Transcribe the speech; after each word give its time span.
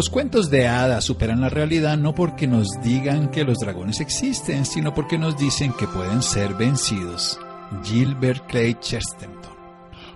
Los 0.00 0.08
cuentos 0.08 0.48
de 0.48 0.66
hadas 0.66 1.04
superan 1.04 1.42
la 1.42 1.50
realidad 1.50 1.98
no 1.98 2.14
porque 2.14 2.46
nos 2.46 2.68
digan 2.82 3.30
que 3.30 3.44
los 3.44 3.58
dragones 3.58 4.00
existen, 4.00 4.64
sino 4.64 4.94
porque 4.94 5.18
nos 5.18 5.36
dicen 5.36 5.74
que 5.74 5.86
pueden 5.86 6.22
ser 6.22 6.54
vencidos. 6.54 7.38
Gilbert 7.84 8.46
Clay 8.46 8.78
Chesterton. 8.80 9.52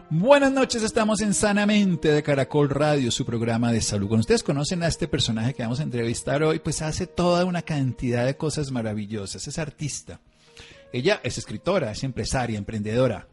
Buenas 0.09 0.53
noches, 0.53 0.83
estamos 0.83 1.21
en 1.21 1.35
Sanamente 1.35 2.13
de 2.13 2.23
Caracol 2.23 2.71
Radio, 2.71 3.11
su 3.11 3.27
programa 3.27 3.73
de 3.73 3.83
salud. 3.83 4.09
Cuando 4.09 4.23
ustedes 4.23 4.43
conocen 4.43 4.83
a 4.83 4.89
este 4.89 5.07
personaje 5.07 5.53
que 5.53 5.65
vamos 5.65 5.81
a 5.81 5.83
entrevistar 5.83 6.43
hoy, 6.43 6.61
pues 6.61 6.81
hace 6.81 7.07
toda 7.07 7.45
una 7.45 7.61
cantidad 7.61 8.25
de 8.25 8.39
cosas 8.39 8.71
maravillosas. 8.71 9.47
Es 9.47 9.59
artista. 9.59 10.23
Ella 10.95 11.21
es 11.23 11.37
escritora, 11.37 11.91
es 11.91 12.03
empresaria, 12.05 12.57
emprendedora, 12.57 13.29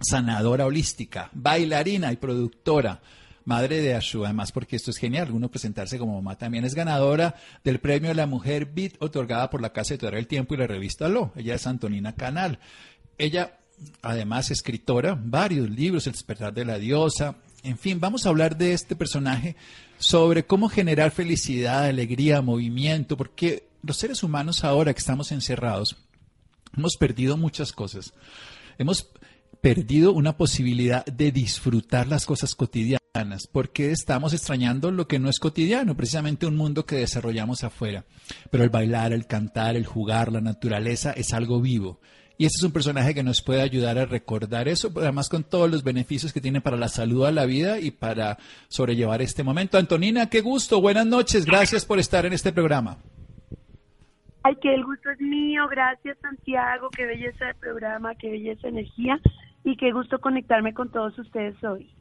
sanadora 0.00 0.66
holística, 0.66 1.30
bailarina 1.34 2.10
y 2.10 2.16
productora 2.16 3.00
madre 3.48 3.80
de 3.80 3.94
Ashu, 3.94 4.26
además 4.26 4.52
porque 4.52 4.76
esto 4.76 4.90
es 4.90 4.98
genial, 4.98 5.30
uno 5.32 5.50
presentarse 5.50 5.98
como 5.98 6.16
mamá 6.16 6.36
también 6.36 6.66
es 6.66 6.74
ganadora 6.74 7.34
del 7.64 7.80
premio 7.80 8.10
de 8.10 8.14
la 8.14 8.26
mujer 8.26 8.66
Beat 8.66 8.96
otorgada 8.98 9.48
por 9.48 9.62
la 9.62 9.72
Casa 9.72 9.94
Editorial 9.94 10.20
El 10.20 10.26
Tiempo 10.26 10.52
y 10.52 10.58
la 10.58 10.66
revista 10.66 11.08
Lo. 11.08 11.32
Ella 11.34 11.54
es 11.54 11.66
Antonina 11.66 12.14
Canal. 12.14 12.58
Ella, 13.16 13.58
además, 14.02 14.50
escritora, 14.50 15.18
varios 15.18 15.70
libros, 15.70 16.06
El 16.06 16.12
despertar 16.12 16.52
de 16.52 16.66
la 16.66 16.78
diosa. 16.78 17.36
En 17.62 17.78
fin, 17.78 17.98
vamos 17.98 18.26
a 18.26 18.28
hablar 18.28 18.58
de 18.58 18.74
este 18.74 18.94
personaje 18.94 19.56
sobre 19.96 20.44
cómo 20.44 20.68
generar 20.68 21.10
felicidad, 21.10 21.86
alegría, 21.86 22.42
movimiento, 22.42 23.16
porque 23.16 23.66
los 23.82 23.96
seres 23.96 24.22
humanos 24.22 24.62
ahora 24.62 24.92
que 24.92 25.00
estamos 25.00 25.32
encerrados 25.32 25.96
hemos 26.76 26.98
perdido 26.98 27.38
muchas 27.38 27.72
cosas. 27.72 28.12
Hemos 28.76 29.08
perdido 29.62 30.12
una 30.12 30.36
posibilidad 30.36 31.02
de 31.06 31.32
disfrutar 31.32 32.08
las 32.08 32.26
cosas 32.26 32.54
cotidianas 32.54 32.97
porque 33.52 33.90
estamos 33.90 34.32
extrañando 34.32 34.90
lo 34.90 35.08
que 35.08 35.18
no 35.18 35.28
es 35.28 35.38
cotidiano, 35.38 35.96
precisamente 35.96 36.46
un 36.46 36.56
mundo 36.56 36.86
que 36.86 36.96
desarrollamos 36.96 37.64
afuera. 37.64 38.04
Pero 38.50 38.64
el 38.64 38.70
bailar, 38.70 39.12
el 39.12 39.26
cantar, 39.26 39.76
el 39.76 39.86
jugar, 39.86 40.30
la 40.30 40.40
naturaleza 40.40 41.12
es 41.12 41.32
algo 41.32 41.60
vivo. 41.60 42.00
Y 42.40 42.46
este 42.46 42.58
es 42.60 42.64
un 42.64 42.72
personaje 42.72 43.14
que 43.14 43.24
nos 43.24 43.42
puede 43.42 43.62
ayudar 43.62 43.98
a 43.98 44.06
recordar 44.06 44.68
eso, 44.68 44.92
además 44.96 45.28
con 45.28 45.42
todos 45.42 45.68
los 45.68 45.82
beneficios 45.82 46.32
que 46.32 46.40
tiene 46.40 46.60
para 46.60 46.76
la 46.76 46.86
salud 46.86 47.26
a 47.26 47.32
la 47.32 47.46
vida 47.46 47.80
y 47.80 47.90
para 47.90 48.38
sobrellevar 48.68 49.20
este 49.22 49.42
momento. 49.42 49.76
Antonina, 49.76 50.30
qué 50.30 50.40
gusto, 50.40 50.80
buenas 50.80 51.06
noches, 51.06 51.44
gracias 51.44 51.84
por 51.84 51.98
estar 51.98 52.26
en 52.26 52.32
este 52.32 52.52
programa. 52.52 52.98
Ay, 54.44 54.54
que 54.62 54.72
el 54.72 54.84
gusto 54.84 55.10
es 55.10 55.20
mío, 55.20 55.66
gracias 55.68 56.16
Santiago, 56.22 56.90
qué 56.96 57.06
belleza 57.06 57.44
de 57.46 57.54
programa, 57.54 58.14
qué 58.14 58.30
belleza 58.30 58.62
de 58.62 58.68
energía 58.68 59.18
y 59.64 59.76
qué 59.76 59.90
gusto 59.90 60.20
conectarme 60.20 60.72
con 60.74 60.92
todos 60.92 61.18
ustedes 61.18 61.62
hoy. 61.64 61.92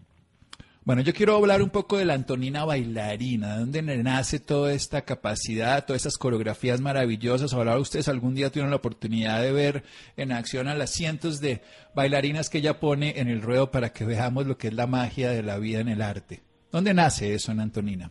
Bueno, 0.87 1.01
yo 1.01 1.11
quiero 1.11 1.35
hablar 1.35 1.61
un 1.61 1.69
poco 1.69 1.97
de 1.97 2.05
la 2.05 2.13
Antonina 2.13 2.63
bailarina, 2.63 3.55
de 3.55 3.59
dónde 3.59 3.81
nace 4.03 4.39
toda 4.39 4.71
esta 4.71 5.01
capacidad, 5.01 5.85
todas 5.85 6.05
estas 6.05 6.17
coreografías 6.17 6.79
maravillosas. 6.79 7.53
Ahora 7.53 7.77
ustedes 7.77 8.07
algún 8.07 8.35
día 8.35 8.49
tuvieron 8.49 8.69
la 8.69 8.77
oportunidad 8.77 9.41
de 9.41 9.51
ver 9.51 9.83
en 10.15 10.31
acción 10.31 10.69
a 10.69 10.75
las 10.75 10.91
cientos 10.91 11.41
de 11.41 11.59
bailarinas 11.93 12.49
que 12.49 12.59
ella 12.59 12.79
pone 12.79 13.19
en 13.19 13.27
el 13.27 13.41
ruedo 13.41 13.69
para 13.69 13.89
que 13.89 14.05
veamos 14.05 14.47
lo 14.47 14.57
que 14.57 14.69
es 14.69 14.75
la 14.75 14.87
magia 14.87 15.29
de 15.29 15.43
la 15.43 15.57
vida 15.57 15.81
en 15.81 15.89
el 15.89 16.01
arte. 16.01 16.39
¿Dónde 16.71 16.93
nace 16.93 17.33
eso 17.33 17.51
en 17.51 17.59
Antonina? 17.59 18.09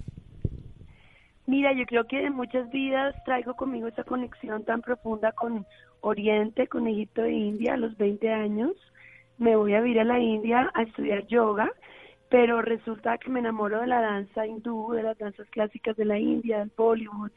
Mira, 1.46 1.72
yo 1.72 1.86
creo 1.86 2.06
que 2.06 2.26
en 2.26 2.34
muchas 2.34 2.70
vidas 2.70 3.14
traigo 3.24 3.54
conmigo 3.54 3.88
esa 3.88 4.04
conexión 4.04 4.66
tan 4.66 4.82
profunda 4.82 5.32
con 5.32 5.64
Oriente, 6.02 6.66
con 6.66 6.86
Egipto 6.86 7.24
e 7.24 7.32
India 7.32 7.72
a 7.72 7.78
los 7.78 7.96
20 7.96 8.30
años. 8.30 8.72
Me 9.38 9.56
voy 9.56 9.72
a 9.72 9.86
ir 9.86 9.98
a 9.98 10.04
la 10.04 10.18
India 10.18 10.70
a 10.74 10.82
estudiar 10.82 11.26
yoga 11.26 11.72
pero 12.28 12.60
resulta 12.60 13.18
que 13.18 13.30
me 13.30 13.40
enamoro 13.40 13.80
de 13.80 13.86
la 13.86 14.00
danza 14.00 14.46
hindú, 14.46 14.92
de 14.92 15.02
las 15.02 15.18
danzas 15.18 15.48
clásicas 15.50 15.96
de 15.96 16.04
la 16.04 16.18
India, 16.18 16.58
del 16.58 16.72
Bollywood, 16.76 17.30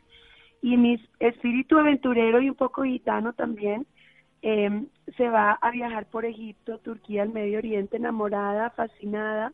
y 0.61 0.77
mi 0.77 0.99
espíritu 1.19 1.77
aventurero 1.77 2.41
y 2.41 2.49
un 2.49 2.55
poco 2.55 2.83
gitano 2.83 3.33
también 3.33 3.85
em, 4.41 4.87
se 5.15 5.29
va 5.29 5.53
a 5.53 5.71
viajar 5.71 6.05
por 6.07 6.25
Egipto, 6.25 6.79
Turquía, 6.79 7.23
el 7.23 7.29
Medio 7.29 7.59
Oriente, 7.59 7.97
enamorada, 7.97 8.69
fascinada 8.71 9.53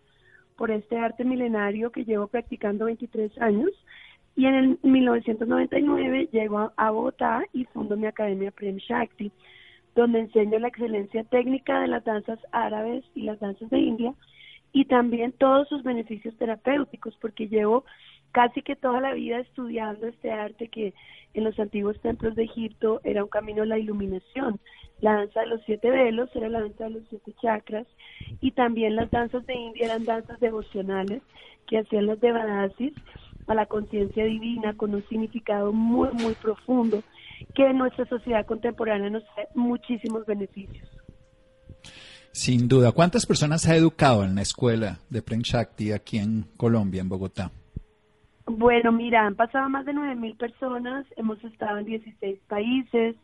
por 0.57 0.71
este 0.71 0.97
arte 0.97 1.23
milenario 1.23 1.91
que 1.91 2.05
llevo 2.05 2.27
practicando 2.27 2.85
23 2.85 3.39
años. 3.41 3.71
Y 4.35 4.45
en 4.47 4.55
el 4.55 4.79
1999 4.83 6.29
llego 6.31 6.71
a 6.75 6.91
Bogotá 6.91 7.43
y 7.53 7.65
fundo 7.65 7.95
mi 7.95 8.07
academia 8.07 8.51
Prem 8.51 8.77
Shakti, 8.77 9.31
donde 9.95 10.19
enseño 10.19 10.59
la 10.59 10.67
excelencia 10.67 11.23
técnica 11.23 11.79
de 11.79 11.87
las 11.87 12.03
danzas 12.03 12.39
árabes 12.51 13.03
y 13.13 13.23
las 13.23 13.39
danzas 13.39 13.69
de 13.69 13.79
India 13.79 14.13
y 14.75 14.83
también 14.83 15.31
todos 15.31 15.69
sus 15.69 15.83
beneficios 15.83 16.35
terapéuticos, 16.35 17.15
porque 17.21 17.47
llevo 17.47 17.85
casi 18.33 18.61
que 18.61 18.75
toda 18.75 18.99
la 18.99 19.13
vida 19.13 19.39
estudiando 19.39 20.05
este 20.05 20.33
arte 20.33 20.67
que 20.67 20.93
en 21.33 21.45
los 21.45 21.57
antiguos 21.57 21.97
templos 22.01 22.35
de 22.35 22.43
Egipto 22.43 22.99
era 23.05 23.23
un 23.23 23.29
camino 23.29 23.63
a 23.63 23.67
la 23.67 23.79
iluminación. 23.79 24.59
La 24.99 25.13
danza 25.13 25.39
de 25.39 25.47
los 25.47 25.61
siete 25.65 25.89
velos 25.89 26.29
era 26.35 26.49
la 26.49 26.59
danza 26.59 26.83
de 26.83 26.89
los 26.89 27.03
siete 27.09 27.31
chakras 27.41 27.87
y 28.41 28.51
también 28.51 28.97
las 28.97 29.09
danzas 29.11 29.45
de 29.45 29.55
India 29.55 29.85
eran 29.85 30.03
danzas 30.03 30.41
devocionales 30.41 31.21
que 31.67 31.77
hacían 31.77 32.05
los 32.05 32.19
devadasis 32.19 32.91
a 33.47 33.55
la 33.55 33.67
conciencia 33.67 34.25
divina 34.25 34.75
con 34.75 34.93
un 34.93 35.07
significado 35.07 35.71
muy, 35.71 36.09
muy 36.11 36.33
profundo 36.33 37.01
que 37.53 37.65
en 37.65 37.77
nuestra 37.77 38.03
sociedad 38.07 38.45
contemporánea 38.45 39.09
nos 39.09 39.23
da 39.23 39.47
muchísimos 39.55 40.25
beneficios. 40.25 40.94
Sin 42.35 42.67
duda. 42.67 42.91
¿Cuántas 42.91 43.25
personas 43.25 43.65
ha 43.65 43.77
educado 43.77 44.25
en 44.25 44.35
la 44.35 44.41
escuela 44.41 44.99
de 45.09 45.21
Prem 45.21 45.39
Shakti 45.39 45.93
aquí 45.93 46.17
en 46.17 46.43
Colombia, 46.57 46.99
en 46.99 47.07
Bogotá? 47.07 47.49
Bueno, 48.45 48.91
mira, 48.91 49.25
han 49.25 49.35
pasado 49.35 49.69
más 49.69 49.85
de 49.85 49.93
9.000 49.93 50.35
personas, 50.35 51.05
hemos 51.15 51.41
estado 51.45 51.77
en 51.77 51.85
16 51.85 52.37
países. 52.49 53.15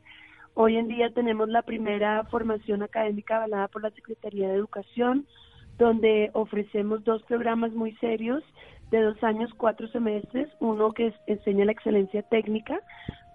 Hoy 0.53 0.77
en 0.77 0.87
día 0.87 1.09
tenemos 1.13 1.49
la 1.49 1.61
primera 1.61 2.23
formación 2.31 2.83
académica 2.83 3.35
avalada 3.35 3.67
por 3.67 3.81
la 3.81 3.91
Secretaría 3.91 4.47
de 4.47 4.55
Educación, 4.55 5.27
donde 5.77 6.29
ofrecemos 6.31 7.03
dos 7.03 7.21
programas 7.23 7.73
muy 7.73 7.93
serios 7.97 8.45
de 8.91 9.01
dos 9.01 9.23
años, 9.23 9.49
cuatro 9.57 9.87
semestres, 9.87 10.49
uno 10.59 10.91
que 10.91 11.13
enseña 11.25 11.65
la 11.65 11.71
excelencia 11.71 12.21
técnica 12.23 12.79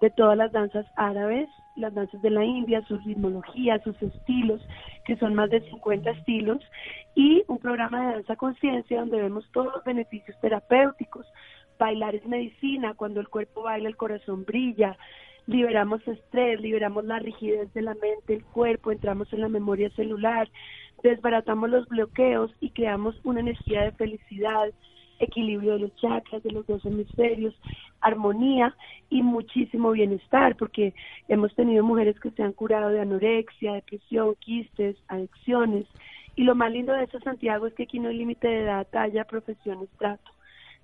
de 0.00 0.10
todas 0.10 0.36
las 0.36 0.52
danzas 0.52 0.86
árabes, 0.96 1.48
las 1.76 1.94
danzas 1.94 2.20
de 2.22 2.30
la 2.30 2.44
India, 2.44 2.84
su 2.86 2.98
ritmología, 2.98 3.82
sus 3.82 4.00
estilos, 4.02 4.60
que 5.06 5.16
son 5.16 5.34
más 5.34 5.50
de 5.50 5.62
50 5.62 6.10
estilos, 6.10 6.62
y 7.14 7.42
un 7.48 7.58
programa 7.58 8.00
de 8.00 8.12
danza 8.14 8.36
conciencia 8.36 9.00
donde 9.00 9.20
vemos 9.20 9.50
todos 9.52 9.72
los 9.74 9.84
beneficios 9.84 10.38
terapéuticos. 10.40 11.26
Bailar 11.78 12.14
es 12.14 12.26
medicina, 12.26 12.94
cuando 12.94 13.20
el 13.20 13.28
cuerpo 13.28 13.62
baila 13.62 13.88
el 13.88 13.96
corazón 13.96 14.44
brilla, 14.44 14.96
liberamos 15.46 16.06
estrés, 16.06 16.60
liberamos 16.60 17.04
la 17.04 17.18
rigidez 17.18 17.72
de 17.72 17.82
la 17.82 17.94
mente, 17.94 18.34
el 18.34 18.44
cuerpo, 18.44 18.92
entramos 18.92 19.32
en 19.32 19.40
la 19.40 19.48
memoria 19.48 19.88
celular, 19.90 20.48
desbaratamos 21.02 21.70
los 21.70 21.88
bloqueos 21.88 22.50
y 22.60 22.70
creamos 22.70 23.18
una 23.24 23.40
energía 23.40 23.82
de 23.82 23.92
felicidad, 23.92 24.70
equilibrio 25.18 25.74
de 25.74 25.78
los 25.80 25.96
chakras, 25.96 26.42
de 26.42 26.50
los 26.50 26.66
dos 26.66 26.84
hemisferios, 26.84 27.54
armonía 28.00 28.74
y 29.10 29.22
muchísimo 29.22 29.92
bienestar, 29.92 30.56
porque 30.56 30.94
hemos 31.28 31.54
tenido 31.54 31.84
mujeres 31.84 32.18
que 32.20 32.30
se 32.30 32.42
han 32.42 32.52
curado 32.52 32.90
de 32.90 33.00
anorexia, 33.00 33.74
depresión, 33.74 34.34
quistes, 34.40 34.96
adicciones. 35.08 35.86
Y 36.34 36.44
lo 36.44 36.54
más 36.54 36.70
lindo 36.70 36.92
de 36.92 37.04
eso, 37.04 37.18
Santiago, 37.20 37.66
es 37.66 37.74
que 37.74 37.84
aquí 37.84 37.98
no 37.98 38.08
hay 38.08 38.18
límite 38.18 38.46
de 38.48 38.62
edad, 38.62 38.86
talla, 38.90 39.24
profesión, 39.24 39.82
estrato. 39.82 40.30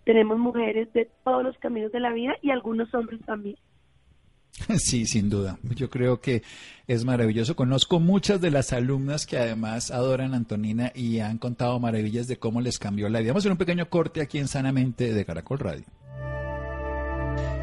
Tenemos 0.05 0.39
mujeres 0.39 0.93
de 0.93 1.09
todos 1.25 1.45
los 1.45 1.57
caminos 1.59 1.93
de 1.93 2.01
la 2.01 2.11
vida 2.11 2.37
y 2.43 2.51
algunos 2.51 2.93
hombres 2.95 3.21
también. 3.25 3.57
Sí, 4.79 5.07
sin 5.07 5.31
duda. 5.31 5.59
Yo 5.75 5.91
creo 5.91 6.21
que 6.21 6.43
es 6.87 7.05
maravilloso. 7.05 7.57
Conozco 7.57 8.01
muchas 8.01 8.41
de 8.41 8.51
las 8.51 8.73
alumnas 8.73 9.27
que 9.27 9.39
además 9.39 9.91
adoran 9.91 10.35
a 10.35 10.37
Antonina 10.37 10.93
y 10.95 11.21
han 11.21 11.39
contado 11.39 11.79
maravillas 11.79 12.27
de 12.27 12.39
cómo 12.39 12.61
les 12.61 12.79
cambió 12.79 13.09
la 13.09 13.21
vida. 13.21 13.33
Vamos 13.33 13.43
a 13.43 13.45
hacer 13.45 13.53
un 13.53 13.59
pequeño 13.59 13.89
corte 13.89 14.21
aquí 14.21 14.39
en 14.39 14.49
Sanamente 14.49 15.13
de 15.13 15.25
Caracol 15.25 15.59
Radio. 15.59 15.85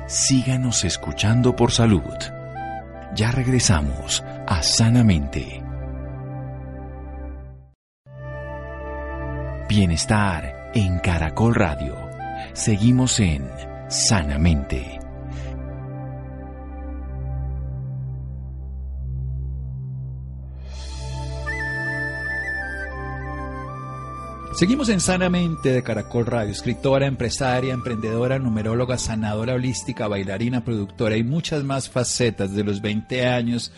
Síganos 0.08 0.84
escuchando 0.86 1.56
por 1.56 1.72
salud. 1.72 2.02
Ya 3.16 3.32
regresamos 3.32 4.24
a 4.48 4.64
Sanamente. 4.64 5.64
Bienestar 9.68 10.72
en 10.74 10.98
Caracol 11.00 11.54
Radio. 11.54 11.96
Seguimos 12.54 13.20
en 13.20 13.48
Sanamente. 13.88 14.99
Seguimos 24.60 24.90
en 24.90 25.00
Sanamente 25.00 25.72
de 25.72 25.84
Caracol 25.84 26.26
Radio, 26.26 26.52
escritora, 26.52 27.06
empresaria, 27.06 27.74
emprendedora, 27.74 28.40
numeróloga, 28.40 28.98
sanadora 28.98 29.54
holística, 29.54 30.10
bailarina, 30.10 30.66
productora 30.66 31.16
y 31.16 31.24
muchas 31.24 31.64
más 31.64 31.90
facetas 31.90 32.54
de 32.54 32.66
los 32.66 32.82
20 32.82 33.26
años 33.26 33.72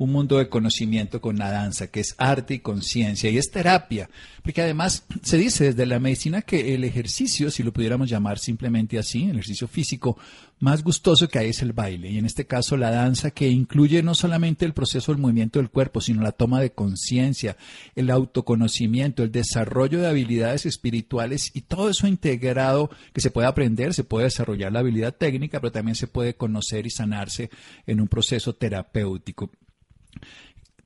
un 0.00 0.12
mundo 0.12 0.38
de 0.38 0.48
conocimiento 0.48 1.20
con 1.20 1.36
la 1.36 1.50
danza, 1.50 1.88
que 1.88 2.00
es 2.00 2.14
arte 2.16 2.54
y 2.54 2.60
conciencia 2.60 3.28
y 3.28 3.36
es 3.36 3.50
terapia, 3.50 4.08
porque 4.42 4.62
además 4.62 5.04
se 5.22 5.36
dice 5.36 5.64
desde 5.64 5.84
la 5.84 5.98
medicina 5.98 6.40
que 6.40 6.74
el 6.74 6.84
ejercicio, 6.84 7.50
si 7.50 7.62
lo 7.62 7.70
pudiéramos 7.70 8.08
llamar 8.08 8.38
simplemente 8.38 8.98
así, 8.98 9.24
el 9.24 9.32
ejercicio 9.32 9.68
físico 9.68 10.16
más 10.58 10.82
gustoso 10.82 11.28
que 11.28 11.38
hay 11.38 11.50
es 11.50 11.60
el 11.60 11.74
baile 11.74 12.10
y 12.10 12.16
en 12.16 12.24
este 12.24 12.46
caso 12.46 12.78
la 12.78 12.90
danza 12.90 13.30
que 13.30 13.50
incluye 13.50 14.02
no 14.02 14.14
solamente 14.14 14.64
el 14.64 14.72
proceso 14.72 15.12
del 15.12 15.20
movimiento 15.20 15.58
del 15.58 15.68
cuerpo, 15.68 16.00
sino 16.00 16.22
la 16.22 16.32
toma 16.32 16.62
de 16.62 16.72
conciencia, 16.72 17.58
el 17.94 18.08
autoconocimiento, 18.08 19.22
el 19.22 19.30
desarrollo 19.30 20.00
de 20.00 20.08
habilidades 20.08 20.64
espirituales 20.64 21.50
y 21.52 21.60
todo 21.60 21.90
eso 21.90 22.06
integrado 22.06 22.90
que 23.12 23.20
se 23.20 23.30
puede 23.30 23.48
aprender, 23.48 23.92
se 23.92 24.04
puede 24.04 24.24
desarrollar 24.24 24.72
la 24.72 24.78
habilidad 24.78 25.14
técnica, 25.14 25.60
pero 25.60 25.72
también 25.72 25.94
se 25.94 26.06
puede 26.06 26.36
conocer 26.36 26.86
y 26.86 26.90
sanarse 26.90 27.50
en 27.86 28.00
un 28.00 28.08
proceso 28.08 28.54
terapéutico. 28.54 29.50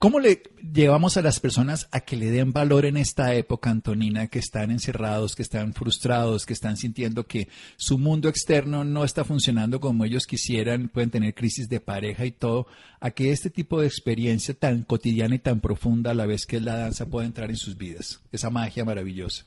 ¿Cómo 0.04 0.20
le 0.20 0.42
llevamos 0.60 1.16
a 1.16 1.22
las 1.22 1.40
personas 1.40 1.88
a 1.90 2.00
que 2.00 2.16
le 2.16 2.26
den 2.26 2.52
valor 2.52 2.84
en 2.84 2.98
esta 2.98 3.34
época, 3.34 3.70
Antonina, 3.70 4.26
que 4.26 4.38
están 4.38 4.70
encerrados, 4.70 5.34
que 5.34 5.40
están 5.40 5.72
frustrados, 5.72 6.44
que 6.44 6.52
están 6.52 6.76
sintiendo 6.76 7.24
que 7.24 7.48
su 7.76 7.96
mundo 7.96 8.28
externo 8.28 8.84
no 8.84 9.04
está 9.04 9.24
funcionando 9.24 9.80
como 9.80 10.04
ellos 10.04 10.26
quisieran, 10.26 10.90
pueden 10.90 11.10
tener 11.10 11.32
crisis 11.32 11.70
de 11.70 11.80
pareja 11.80 12.26
y 12.26 12.32
todo, 12.32 12.66
a 13.00 13.12
que 13.12 13.30
este 13.30 13.48
tipo 13.48 13.80
de 13.80 13.86
experiencia 13.86 14.52
tan 14.52 14.82
cotidiana 14.82 15.36
y 15.36 15.38
tan 15.38 15.60
profunda 15.60 16.10
a 16.10 16.14
la 16.14 16.26
vez 16.26 16.44
que 16.44 16.56
es 16.56 16.62
la 16.62 16.76
danza 16.76 17.08
pueda 17.08 17.26
entrar 17.26 17.48
en 17.48 17.56
sus 17.56 17.78
vidas? 17.78 18.22
Esa 18.30 18.50
magia 18.50 18.84
maravillosa. 18.84 19.46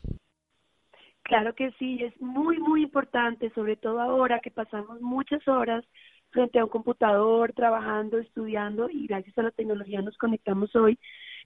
Claro 1.22 1.54
que 1.54 1.72
sí, 1.78 2.00
es 2.02 2.20
muy, 2.20 2.58
muy 2.58 2.82
importante, 2.82 3.52
sobre 3.54 3.76
todo 3.76 4.02
ahora 4.02 4.40
que 4.40 4.50
pasamos 4.50 5.02
muchas 5.02 5.46
horas 5.48 5.86
frente 6.38 6.60
a 6.60 6.66
un 6.66 6.70
computador, 6.70 7.52
trabajando, 7.54 8.20
estudiando 8.20 8.92
y 8.92 9.08
gracias 9.08 9.36
a 9.40 9.42
la 9.42 9.50
tecnología 9.50 10.04
nos 10.04 10.16
conectamos 10.20 10.76
hoy. 10.76 11.00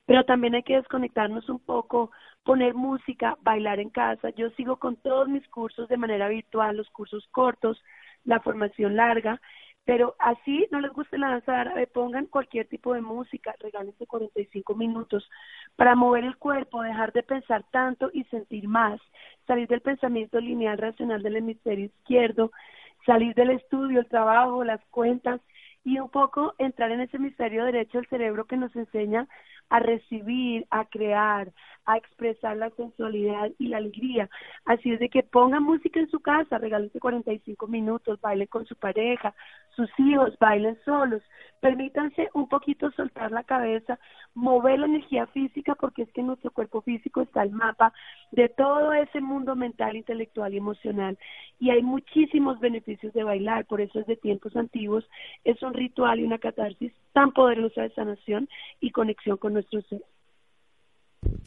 Pero 0.06 0.26
también 0.26 0.54
hay 0.54 0.64
que 0.64 0.76
desconectarnos 0.76 1.48
un 1.48 1.60
poco, 1.60 2.12
poner 2.44 2.74
música, 2.74 3.38
bailar 3.42 3.80
en 3.80 3.90
casa. 3.90 4.32
Yo 4.32 4.50
sigo 4.58 4.76
con 4.80 4.98
todos 4.98 5.30
mis 5.30 5.48
cursos 5.48 5.88
de 5.88 5.96
manera 5.96 6.28
virtual, 6.28 6.76
los 6.76 6.90
cursos 6.90 7.26
cortos, 7.32 7.82
la 8.26 8.42
formación 8.42 8.98
larga, 8.98 9.40
pero 9.86 10.16
así 10.20 10.68
no 10.72 10.82
les 10.82 10.92
guste 10.92 11.18
la 11.18 11.30
danza 11.30 11.62
árabe, 11.62 11.88
pongan 11.88 12.26
cualquier 12.26 12.68
tipo 12.68 12.94
de 12.94 13.02
música, 13.02 13.56
regálense 13.60 14.06
45 14.06 14.76
minutos 14.76 15.28
para 15.78 15.96
mover 15.96 16.26
el 16.26 16.36
cuerpo, 16.36 16.82
dejar 16.82 17.14
de 17.14 17.24
pensar 17.24 17.64
tanto 17.72 18.10
y 18.12 18.26
sentir 18.26 18.68
más, 18.68 19.00
salir 19.48 19.70
del 19.70 19.80
pensamiento 19.80 20.42
lineal 20.42 20.78
racional 20.78 21.24
del 21.24 21.38
hemisferio 21.38 21.86
izquierdo, 21.86 22.52
salir 23.06 23.33
del 23.36 23.51
estudio, 23.51 24.00
el 24.00 24.07
trabajo, 24.07 24.63
las 24.63 24.83
cuentas 24.89 25.42
y 25.83 26.00
un 26.00 26.09
poco 26.09 26.53
entrar 26.57 26.92
en 26.92 27.01
ese 27.01 27.18
hemisferio 27.18 27.65
derecho 27.65 27.98
del 27.98 28.07
cerebro 28.07 28.45
que 28.45 28.57
nos 28.57 28.75
enseña 28.75 29.27
a 29.69 29.80
recibir, 29.80 30.68
a 30.69 30.86
crear, 30.86 31.51
a 31.86 31.98
expresar 31.98 32.57
la 32.57 32.69
sensualidad 32.71 33.50
y 33.57 33.69
la 33.69 33.77
alegría. 33.77 34.30
Así 34.65 34.92
es 34.92 35.00
de 35.00 35.09
que 35.09 35.24
pongan 35.24 35.63
música 35.63 36.00
en 36.00 36.09
su 36.09 36.19
casa, 36.19 36.57
regálense 36.57 37.00
45 37.00 37.68
minutos, 37.68 38.19
bailen 38.21 38.48
con 38.48 38.65
su 38.65 38.75
pareja, 38.75 39.33
sus 39.76 39.90
hijos, 40.00 40.38
bailen 40.40 40.78
solos, 40.84 41.22
permítanse 41.60 42.30
un 42.34 42.50
poquito 42.50 42.92
soltar 42.92 43.32
la 43.32 43.44
cabeza, 43.44 44.00
mover 44.34 44.80
la 44.80 44.88
energía 44.88 45.28
física, 45.28 45.76
porque 45.76 46.04
es 46.04 46.12
que 46.12 46.24
nuestro 46.24 46.52
cuerpo 46.52 46.82
físico 46.82 47.22
está 47.22 47.44
el 47.44 47.52
mapa 47.52 47.94
de 48.32 48.50
todo 48.50 48.94
ese 48.94 49.22
mundo 49.22 49.56
mental, 49.56 49.96
intelectual 49.96 50.54
y 50.54 50.58
emocional. 50.58 51.18
Y 51.60 51.70
hay 51.70 51.84
muchísimos 51.84 52.60
beneficios 52.60 53.14
de 53.14 53.24
bailar, 53.24 53.66
por 53.66 53.82
eso 53.82 54.00
es 54.00 54.08
de 54.08 54.18
tiempos 54.18 54.56
antiguos, 54.56 55.06
es 55.44 55.62
un 55.62 55.74
ritual 55.74 56.20
y 56.20 56.24
una 56.24 56.40
catarsis 56.40 56.92
tan 57.14 57.32
poderosa 57.32 57.84
de 57.84 57.94
sanación 57.94 58.50
y 58.80 58.92
conexión 58.92 59.38
con 59.38 59.54
nuestro 59.54 59.82
ser. 59.84 60.02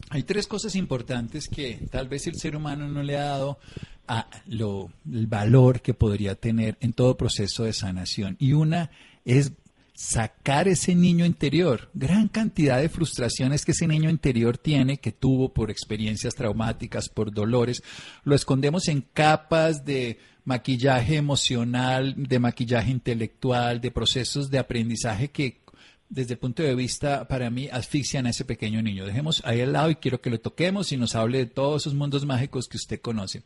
Hay 0.09 0.23
tres 0.23 0.47
cosas 0.47 0.75
importantes 0.75 1.49
que 1.49 1.79
tal 1.91 2.07
vez 2.07 2.27
el 2.27 2.35
ser 2.35 2.55
humano 2.55 2.87
no 2.87 3.03
le 3.03 3.17
ha 3.17 3.25
dado 3.25 3.57
a 4.07 4.27
lo, 4.47 4.91
el 5.11 5.27
valor 5.27 5.81
que 5.81 5.93
podría 5.93 6.35
tener 6.35 6.77
en 6.81 6.93
todo 6.93 7.17
proceso 7.17 7.63
de 7.63 7.73
sanación. 7.73 8.37
Y 8.39 8.53
una 8.53 8.91
es 9.23 9.53
sacar 9.95 10.67
ese 10.67 10.93
niño 10.93 11.25
interior, 11.25 11.89
gran 11.93 12.27
cantidad 12.27 12.81
de 12.81 12.89
frustraciones 12.89 13.63
que 13.63 13.71
ese 13.71 13.87
niño 13.87 14.09
interior 14.09 14.57
tiene, 14.57 14.97
que 14.97 15.13
tuvo 15.13 15.53
por 15.53 15.71
experiencias 15.71 16.35
traumáticas, 16.35 17.07
por 17.07 17.33
dolores, 17.33 17.81
lo 18.25 18.35
escondemos 18.35 18.89
en 18.89 19.01
capas 19.01 19.85
de 19.85 20.19
maquillaje 20.43 21.15
emocional, 21.15 22.13
de 22.17 22.39
maquillaje 22.39 22.91
intelectual, 22.91 23.79
de 23.79 23.91
procesos 23.91 24.49
de 24.51 24.59
aprendizaje 24.59 25.29
que 25.29 25.61
desde 26.09 26.33
el 26.33 26.39
punto 26.39 26.63
de 26.63 26.75
vista, 26.75 27.27
para 27.27 27.49
mí, 27.49 27.67
asfixian 27.71 28.27
a 28.27 28.29
ese 28.29 28.45
pequeño 28.45 28.81
niño. 28.81 29.05
Dejemos 29.05 29.41
ahí 29.45 29.61
al 29.61 29.73
lado 29.73 29.89
y 29.89 29.95
quiero 29.95 30.21
que 30.21 30.29
lo 30.29 30.39
toquemos 30.39 30.91
y 30.91 30.97
nos 30.97 31.15
hable 31.15 31.39
de 31.39 31.45
todos 31.47 31.83
esos 31.83 31.95
mundos 31.95 32.25
mágicos 32.25 32.67
que 32.67 32.77
usted 32.77 33.01
conoce. 33.01 33.43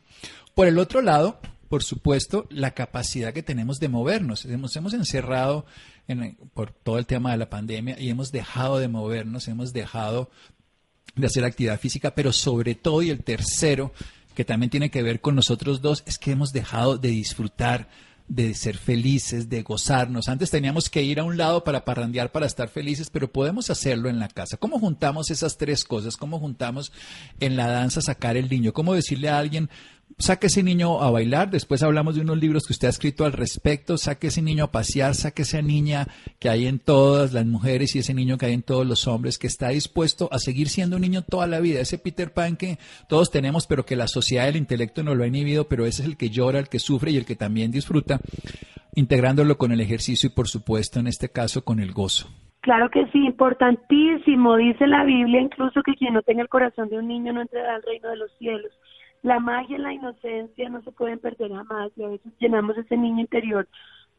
Por 0.54 0.66
el 0.66 0.78
otro 0.78 1.00
lado, 1.02 1.40
por 1.68 1.82
supuesto, 1.82 2.46
la 2.50 2.72
capacidad 2.72 3.32
que 3.32 3.42
tenemos 3.42 3.78
de 3.78 3.88
movernos. 3.88 4.44
Hemos, 4.44 4.74
hemos 4.76 4.92
encerrado 4.92 5.64
por 6.52 6.72
todo 6.72 6.98
el 6.98 7.06
tema 7.06 7.30
de 7.30 7.38
la 7.38 7.48
pandemia 7.48 7.98
y 7.98 8.10
hemos 8.10 8.32
dejado 8.32 8.78
de 8.78 8.88
movernos, 8.88 9.48
hemos 9.48 9.72
dejado 9.72 10.30
de 11.14 11.26
hacer 11.26 11.44
actividad 11.44 11.78
física, 11.78 12.14
pero 12.14 12.32
sobre 12.32 12.74
todo, 12.74 13.02
y 13.02 13.10
el 13.10 13.22
tercero, 13.22 13.92
que 14.34 14.44
también 14.44 14.70
tiene 14.70 14.90
que 14.90 15.02
ver 15.02 15.20
con 15.20 15.34
nosotros 15.34 15.80
dos, 15.80 16.02
es 16.06 16.18
que 16.18 16.32
hemos 16.32 16.52
dejado 16.52 16.98
de 16.98 17.08
disfrutar 17.08 17.88
de 18.30 18.54
ser 18.54 18.78
felices, 18.78 19.48
de 19.48 19.62
gozarnos. 19.62 20.28
Antes 20.28 20.52
teníamos 20.52 20.88
que 20.88 21.02
ir 21.02 21.18
a 21.18 21.24
un 21.24 21.36
lado 21.36 21.64
para 21.64 21.84
parrandear, 21.84 22.30
para 22.30 22.46
estar 22.46 22.68
felices, 22.68 23.10
pero 23.10 23.32
podemos 23.32 23.70
hacerlo 23.70 24.08
en 24.08 24.20
la 24.20 24.28
casa. 24.28 24.56
¿Cómo 24.56 24.78
juntamos 24.78 25.32
esas 25.32 25.58
tres 25.58 25.82
cosas? 25.82 26.16
¿Cómo 26.16 26.38
juntamos 26.38 26.92
en 27.40 27.56
la 27.56 27.66
danza 27.66 28.00
sacar 28.00 28.36
el 28.36 28.48
niño? 28.48 28.72
¿Cómo 28.72 28.94
decirle 28.94 29.30
a 29.30 29.38
alguien, 29.38 29.68
saque 30.20 30.46
ese 30.46 30.62
niño 30.62 31.02
a 31.02 31.10
bailar, 31.10 31.50
después 31.50 31.82
hablamos 31.82 32.14
de 32.14 32.20
unos 32.20 32.38
libros 32.38 32.66
que 32.66 32.72
usted 32.72 32.86
ha 32.86 32.90
escrito 32.90 33.24
al 33.24 33.32
respecto, 33.32 33.96
saque 33.96 34.28
ese 34.28 34.42
niño 34.42 34.64
a 34.64 34.70
pasear, 34.70 35.14
saque 35.14 35.42
esa 35.42 35.62
niña 35.62 36.06
que 36.38 36.48
hay 36.48 36.66
en 36.66 36.78
todas 36.78 37.32
las 37.32 37.46
mujeres 37.46 37.96
y 37.96 38.00
ese 38.00 38.14
niño 38.14 38.38
que 38.38 38.46
hay 38.46 38.52
en 38.52 38.62
todos 38.62 38.86
los 38.86 39.08
hombres, 39.08 39.38
que 39.38 39.46
está 39.46 39.70
dispuesto 39.70 40.28
a 40.30 40.38
seguir 40.38 40.68
siendo 40.68 40.96
un 40.96 41.02
niño 41.02 41.22
toda 41.22 41.46
la 41.46 41.58
vida, 41.58 41.80
ese 41.80 41.98
Peter 41.98 42.32
Pan 42.32 42.56
que 42.56 42.78
todos 43.08 43.30
tenemos, 43.30 43.66
pero 43.66 43.84
que 43.84 43.96
la 43.96 44.06
sociedad 44.06 44.44
del 44.44 44.56
intelecto 44.56 45.02
no 45.02 45.14
lo 45.14 45.24
ha 45.24 45.26
inhibido, 45.26 45.68
pero 45.68 45.86
ese 45.86 46.02
es 46.02 46.08
el 46.08 46.16
que 46.16 46.30
llora, 46.30 46.58
el 46.58 46.68
que 46.68 46.78
sufre 46.78 47.10
y 47.10 47.16
el 47.16 47.24
que 47.24 47.36
también 47.36 47.70
disfruta, 47.70 48.20
integrándolo 48.94 49.56
con 49.56 49.72
el 49.72 49.80
ejercicio 49.80 50.28
y 50.28 50.36
por 50.36 50.48
supuesto 50.48 51.00
en 51.00 51.06
este 51.06 51.30
caso 51.30 51.64
con 51.64 51.80
el 51.80 51.92
gozo. 51.92 52.28
Claro 52.60 52.90
que 52.90 53.06
sí, 53.06 53.24
importantísimo. 53.24 54.56
Dice 54.56 54.86
la 54.86 55.04
Biblia 55.04 55.40
incluso 55.40 55.82
que 55.82 55.94
quien 55.94 56.12
no 56.12 56.22
tenga 56.22 56.42
el 56.42 56.48
corazón 56.48 56.90
de 56.90 56.98
un 56.98 57.08
niño 57.08 57.32
no 57.32 57.40
entrará 57.40 57.76
al 57.76 57.82
reino 57.82 58.10
de 58.10 58.16
los 58.16 58.30
cielos. 58.38 58.72
La 59.22 59.38
magia 59.38 59.76
y 59.76 59.80
la 59.80 59.92
inocencia 59.92 60.68
no 60.68 60.82
se 60.82 60.92
pueden 60.92 61.18
perder 61.18 61.52
jamás 61.52 61.92
y 61.96 62.04
a 62.04 62.08
veces 62.08 62.32
llenamos 62.38 62.76
ese 62.78 62.96
niño 62.96 63.20
interior 63.20 63.68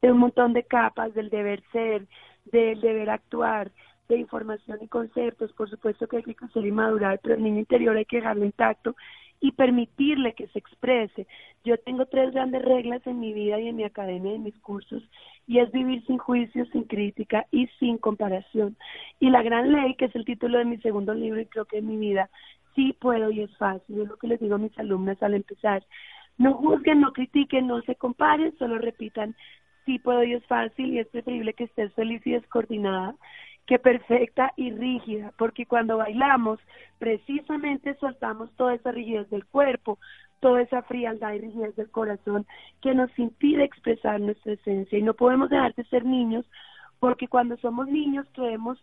de 0.01 0.11
un 0.11 0.19
montón 0.19 0.53
de 0.53 0.63
capas, 0.63 1.13
del 1.13 1.29
deber 1.29 1.63
ser, 1.71 2.07
del 2.45 2.81
deber 2.81 3.09
actuar, 3.09 3.71
de 4.09 4.17
información 4.17 4.79
y 4.81 4.87
conceptos. 4.87 5.53
Por 5.53 5.69
supuesto 5.69 6.07
que 6.07 6.17
hay 6.17 6.23
que 6.23 6.35
crecer 6.35 6.65
y 6.65 6.71
madurar, 6.71 7.19
pero 7.21 7.35
el 7.35 7.43
niño 7.43 7.59
interior 7.59 7.95
hay 7.97 8.05
que 8.05 8.17
dejarlo 8.17 8.45
intacto 8.45 8.95
y 9.39 9.51
permitirle 9.53 10.33
que 10.33 10.47
se 10.47 10.59
exprese. 10.59 11.27
Yo 11.63 11.77
tengo 11.79 12.05
tres 12.05 12.31
grandes 12.31 12.61
reglas 12.61 13.05
en 13.07 13.19
mi 13.19 13.33
vida 13.33 13.59
y 13.59 13.67
en 13.67 13.75
mi 13.75 13.83
academia 13.83 14.31
y 14.31 14.35
en 14.35 14.43
mis 14.43 14.57
cursos, 14.59 15.03
y 15.47 15.57
es 15.57 15.71
vivir 15.71 16.05
sin 16.05 16.19
juicio, 16.19 16.65
sin 16.67 16.83
crítica 16.83 17.47
y 17.51 17.67
sin 17.79 17.97
comparación. 17.97 18.77
Y 19.19 19.31
la 19.31 19.41
gran 19.41 19.71
ley, 19.71 19.95
que 19.95 20.05
es 20.05 20.15
el 20.15 20.25
título 20.25 20.59
de 20.59 20.65
mi 20.65 20.77
segundo 20.77 21.15
libro 21.15 21.41
y 21.41 21.47
creo 21.47 21.65
que 21.65 21.79
en 21.79 21.87
mi 21.87 21.97
vida, 21.97 22.29
sí 22.75 22.95
puedo 22.99 23.31
y 23.31 23.41
es 23.41 23.57
fácil. 23.57 24.01
Es 24.01 24.07
lo 24.07 24.17
que 24.17 24.27
les 24.27 24.39
digo 24.39 24.55
a 24.55 24.59
mis 24.59 24.77
alumnas 24.77 25.21
al 25.23 25.33
empezar. 25.33 25.85
No 26.37 26.53
juzguen, 26.53 27.01
no 27.01 27.13
critiquen, 27.13 27.67
no 27.67 27.81
se 27.81 27.95
comparen, 27.95 28.57
solo 28.57 28.77
repitan, 28.77 29.35
sí 29.85 29.99
puedo 29.99 30.23
y 30.23 30.33
es 30.33 30.45
fácil 30.45 30.93
y 30.93 30.99
es 30.99 31.07
preferible 31.07 31.53
que 31.53 31.65
estés 31.65 31.93
feliz 31.93 32.25
y 32.25 32.31
descoordinada 32.31 33.15
que 33.67 33.79
perfecta 33.79 34.51
y 34.57 34.71
rígida, 34.71 35.33
porque 35.37 35.65
cuando 35.65 35.97
bailamos 35.97 36.59
precisamente 36.99 37.95
soltamos 37.99 38.51
toda 38.57 38.73
esa 38.73 38.91
rigidez 38.91 39.29
del 39.29 39.45
cuerpo, 39.45 39.99
toda 40.39 40.61
esa 40.61 40.81
frialdad 40.81 41.33
y 41.33 41.39
rigidez 41.39 41.75
del 41.75 41.89
corazón 41.89 42.45
que 42.81 42.93
nos 42.93 43.17
impide 43.17 43.63
expresar 43.63 44.19
nuestra 44.19 44.53
esencia 44.53 44.97
y 44.97 45.03
no 45.03 45.13
podemos 45.13 45.49
dejar 45.49 45.73
de 45.75 45.85
ser 45.85 46.03
niños 46.03 46.45
porque 46.99 47.27
cuando 47.27 47.55
somos 47.57 47.87
niños 47.87 48.25
creemos 48.33 48.77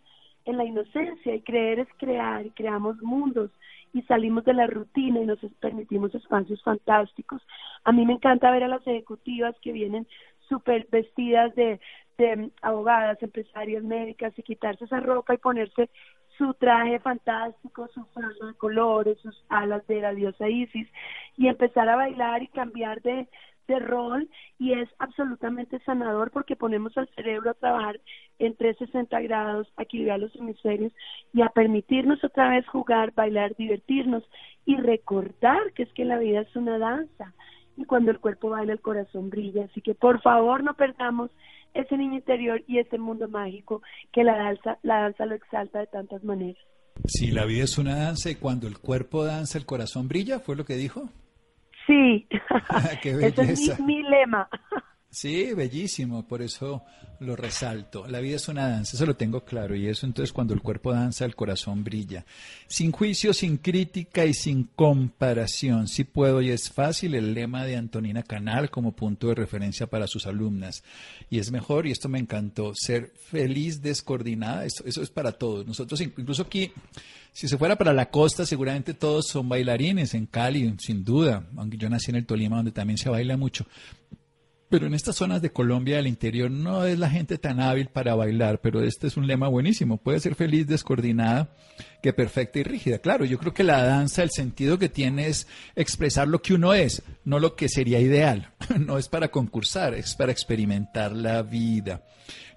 en 0.48 0.56
la 0.56 0.64
inocencia 0.64 1.34
y 1.34 1.42
creer 1.42 1.80
es 1.80 1.88
crear 1.98 2.46
y 2.46 2.50
creamos 2.50 3.00
mundos 3.02 3.50
y 3.92 4.02
salimos 4.02 4.44
de 4.44 4.54
la 4.54 4.66
rutina 4.66 5.20
y 5.20 5.26
nos 5.26 5.38
permitimos 5.60 6.14
espacios 6.14 6.62
fantásticos. 6.62 7.42
A 7.84 7.92
mí 7.92 8.04
me 8.06 8.14
encanta 8.14 8.50
ver 8.50 8.64
a 8.64 8.68
las 8.68 8.86
ejecutivas 8.86 9.54
que 9.60 9.72
vienen 9.72 10.06
súper 10.48 10.86
vestidas 10.90 11.54
de, 11.54 11.80
de 12.16 12.50
abogadas, 12.62 13.22
empresarias, 13.22 13.82
médicas 13.82 14.32
y 14.38 14.42
quitarse 14.42 14.86
esa 14.86 15.00
ropa 15.00 15.34
y 15.34 15.38
ponerse 15.38 15.90
su 16.38 16.54
traje 16.54 16.98
fantástico, 17.00 17.88
su 17.88 18.04
franja 18.06 18.46
de 18.46 18.54
colores, 18.54 19.18
sus 19.18 19.44
alas 19.48 19.86
de 19.86 20.00
la 20.00 20.14
diosa 20.14 20.48
Isis 20.48 20.88
y 21.36 21.48
empezar 21.48 21.88
a 21.88 21.96
bailar 21.96 22.42
y 22.42 22.48
cambiar 22.48 23.02
de, 23.02 23.28
de 23.68 23.78
rol 23.78 24.28
y 24.58 24.72
es 24.72 24.88
absolutamente 24.98 25.78
sanador 25.80 26.32
porque 26.32 26.56
ponemos 26.56 26.96
al 26.98 27.08
cerebro 27.14 27.50
a 27.50 27.54
trabajar 27.54 28.00
en 28.38 28.56
360 28.56 29.20
grados, 29.20 29.68
a 29.76 29.82
equilibrar 29.82 30.18
los 30.18 30.34
hemisferios 30.34 30.92
y 31.32 31.42
a 31.42 31.50
permitirnos 31.50 32.25
otra 32.25 32.50
vez 32.50 32.66
jugar, 32.66 33.12
bailar, 33.14 33.54
divertirnos 33.56 34.25
y 34.64 34.76
recordar 34.76 35.72
que 35.75 35.84
es 35.84 35.92
que 35.92 36.04
la 36.04 36.18
vida 36.18 36.40
es 36.40 36.56
una 36.56 36.78
danza 36.78 37.34
y 37.76 37.84
cuando 37.84 38.10
el 38.10 38.18
cuerpo 38.18 38.50
baila 38.50 38.72
el 38.72 38.80
corazón 38.80 39.30
brilla. 39.30 39.66
Así 39.66 39.80
que 39.80 39.94
por 39.94 40.20
favor 40.22 40.64
no 40.64 40.75
perdamos 40.75 41.30
ese 41.75 41.96
niño 41.96 42.14
interior 42.14 42.62
y 42.66 42.78
ese 42.78 42.98
mundo 42.98 43.28
mágico 43.28 43.82
que 44.12 44.25
la 44.25 44.37
danza, 44.37 44.78
la 44.82 45.02
danza 45.02 45.26
lo 45.26 45.34
exalta 45.34 45.80
de 45.80 45.87
tantas 45.87 46.25
maneras. 46.25 46.62
Si 47.06 47.30
la 47.30 47.44
vida 47.44 47.64
es 47.64 47.78
una 47.78 47.96
danza 47.96 48.30
y 48.30 48.34
cuando 48.34 48.66
el 48.66 48.78
cuerpo 48.78 49.25
danza 49.25 49.58
el 49.58 49.66
corazón 49.66 50.08
brilla, 50.08 50.40
¿fue 50.40 50.56
lo 50.56 50.64
que 50.64 50.75
dijo? 50.75 51.08
Sí, 51.88 52.28
ese 53.02 53.42
es 53.52 53.78
mi, 53.78 53.87
mi 53.87 54.02
lema. 54.02 54.49
Sí, 55.10 55.54
bellísimo, 55.54 56.26
por 56.28 56.42
eso 56.42 56.84
lo 57.20 57.34
resalto. 57.34 58.06
La 58.06 58.20
vida 58.20 58.36
es 58.36 58.46
una 58.48 58.68
danza, 58.68 58.94
eso 58.94 59.06
lo 59.06 59.16
tengo 59.16 59.42
claro, 59.42 59.74
y 59.74 59.86
eso 59.88 60.04
entonces 60.04 60.34
cuando 60.34 60.52
el 60.52 60.60
cuerpo 60.60 60.92
danza, 60.92 61.24
el 61.24 61.34
corazón 61.34 61.82
brilla. 61.82 62.26
Sin 62.66 62.92
juicio, 62.92 63.32
sin 63.32 63.56
crítica 63.56 64.26
y 64.26 64.34
sin 64.34 64.64
comparación. 64.64 65.88
Si 65.88 66.04
puedo 66.04 66.42
y 66.42 66.50
es 66.50 66.70
fácil, 66.70 67.14
el 67.14 67.32
lema 67.32 67.64
de 67.64 67.76
Antonina 67.76 68.22
Canal 68.22 68.70
como 68.70 68.92
punto 68.92 69.28
de 69.28 69.34
referencia 69.34 69.86
para 69.86 70.06
sus 70.06 70.26
alumnas. 70.26 70.84
Y 71.30 71.38
es 71.38 71.50
mejor, 71.50 71.86
y 71.86 71.90
esto 71.90 72.10
me 72.10 72.18
encantó, 72.18 72.74
ser 72.74 73.14
feliz 73.16 73.80
descoordinada, 73.80 74.66
eso, 74.66 74.84
eso 74.84 75.02
es 75.02 75.08
para 75.08 75.32
todos. 75.32 75.66
Nosotros 75.66 76.02
incluso 76.02 76.42
aquí, 76.42 76.70
si 77.32 77.48
se 77.48 77.56
fuera 77.56 77.76
para 77.76 77.94
la 77.94 78.10
costa, 78.10 78.44
seguramente 78.44 78.92
todos 78.92 79.26
son 79.26 79.48
bailarines 79.48 80.12
en 80.12 80.26
Cali, 80.26 80.74
sin 80.78 81.02
duda, 81.02 81.46
aunque 81.56 81.78
yo 81.78 81.88
nací 81.88 82.10
en 82.10 82.16
el 82.16 82.26
Tolima, 82.26 82.56
donde 82.56 82.72
también 82.72 82.98
se 82.98 83.08
baila 83.08 83.38
mucho. 83.38 83.66
Pero 84.68 84.87
en 84.87 84.92
estas 84.92 85.16
zonas 85.16 85.40
de 85.40 85.50
Colombia 85.50 85.96
del 85.96 86.06
interior 86.06 86.50
no 86.50 86.84
es 86.84 86.98
la 86.98 87.08
gente 87.08 87.38
tan 87.38 87.58
hábil 87.58 87.88
para 87.88 88.14
bailar, 88.14 88.60
pero 88.60 88.82
este 88.82 89.06
es 89.06 89.16
un 89.16 89.26
lema 89.26 89.48
buenísimo. 89.48 89.96
Puede 89.96 90.20
ser 90.20 90.34
feliz, 90.34 90.66
descoordinada, 90.66 91.48
que 92.02 92.12
perfecta 92.12 92.58
y 92.58 92.64
rígida. 92.64 92.98
Claro, 92.98 93.25
yo 93.25 93.38
creo 93.38 93.54
que 93.54 93.64
la 93.64 93.82
danza, 93.82 94.22
el 94.22 94.30
sentido 94.30 94.78
que 94.78 94.90
tiene 94.90 95.28
es 95.28 95.46
expresar 95.75 96.28
lo 96.28 96.42
que 96.42 96.52
uno 96.52 96.75
es, 96.75 97.02
no 97.25 97.40
lo 97.40 97.56
que 97.56 97.68
sería 97.68 98.00
ideal. 98.00 98.52
No 98.78 98.98
es 98.98 99.08
para 99.08 99.28
concursar, 99.28 99.94
es 99.94 100.14
para 100.14 100.32
experimentar 100.32 101.12
la 101.12 101.42
vida. 101.42 102.02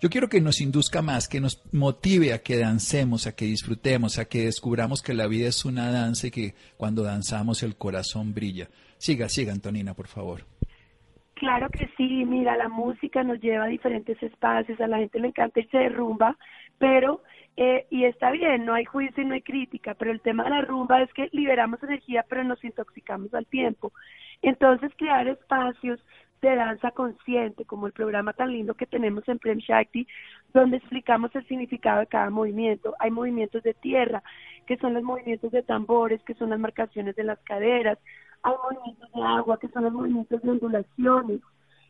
Yo 0.01 0.10
quiero 0.10 0.30
que 0.30 0.41
nos 0.41 0.62
induzca 0.62 1.01
más, 1.01 1.27
que 1.27 1.39
nos 1.39 1.62
motive 1.72 2.34
a 2.34 2.41
que 2.41 2.58
dancemos, 2.58 3.27
a 3.27 3.34
que 3.34 3.46
disfrutemos, 3.46 4.18
a 4.18 4.25
que 4.25 4.46
descubramos 4.46 5.01
que 5.01 5.13
la 5.13 5.27
vida 5.27 5.48
es 5.48 5.63
una 5.63 5.91
danza 5.91 6.27
y 6.27 6.32
que 6.32 6.56
cuando 6.75 7.03
danzamos 7.03 7.63
el 7.63 7.75
corazón 7.75 8.34
brilla. 8.34 8.70
Siga, 8.98 9.30
siga, 9.30 9.53
Antonina, 9.53 9.94
por 9.94 10.08
favor. 10.08 10.46
Claro 11.41 11.69
que 11.71 11.89
sí, 11.98 12.24
mira, 12.24 12.55
la 12.55 12.69
música 12.69 13.24
nos 13.24 13.39
lleva 13.41 13.63
a 13.63 13.67
diferentes 13.67 14.21
espacios, 14.21 14.79
a 14.79 14.86
la 14.86 15.00
gente 15.00 15.19
le 15.19 15.29
encanta 15.29 15.60
y 15.60 15.65
se 15.69 15.79
derrumba, 15.79 16.38
pero, 16.77 17.24
eh, 17.57 17.88
y 17.89 18.05
está 18.05 18.29
bien, 18.29 18.63
no 18.63 18.75
hay 18.75 18.86
juicio 18.86 19.24
y 19.24 19.25
no 19.25 19.33
hay 19.33 19.41
crítica, 19.41 19.95
pero 19.95 20.12
el 20.12 20.21
tema 20.21 20.43
de 20.43 20.51
la 20.51 20.62
rumba 20.62 21.01
es 21.01 21.12
que 21.13 21.29
liberamos 21.31 21.81
energía, 21.81 22.24
pero 22.29 22.43
nos 22.43 22.63
intoxicamos 22.63 23.33
al 23.33 23.48
tiempo. 23.48 23.91
Entonces, 24.43 24.91
crear 24.95 25.27
espacios 25.27 26.00
de 26.43 26.55
danza 26.55 26.91
consciente, 26.91 27.65
como 27.65 27.88
el 27.88 27.93
programa 27.93 28.33
tan 28.33 28.51
lindo 28.51 28.75
que 28.75 28.86
tenemos 28.86 29.27
en 29.27 29.39
Prem 29.39 29.57
Shakti, 29.57 30.07
donde 30.53 30.77
explicamos 30.77 31.36
el 31.36 31.48
significado 31.48 32.01
de 32.01 32.07
cada 32.07 32.29
movimiento. 32.29 32.93
Hay 33.00 33.10
movimientos 33.10 33.63
de 33.63 33.74
tierra, 33.74 34.21
que 34.67 34.77
son 34.77 34.93
los 34.93 35.01
movimientos 35.01 35.51
de 35.51 35.63
tambores, 35.63 36.21
que 36.21 36.36
son 36.36 36.51
las 36.51 36.60
marcaciones 36.60 37.15
de 37.15 37.24
las 37.24 37.39
caderas, 37.39 37.98
hay 38.43 38.53
movimientos 38.63 39.12
de 39.13 39.21
agua, 39.21 39.60
que 39.60 39.67
son 39.69 39.83
los 39.83 39.93
movimientos 39.93 40.41
de 40.41 40.50
ondulaciones. 40.50 41.41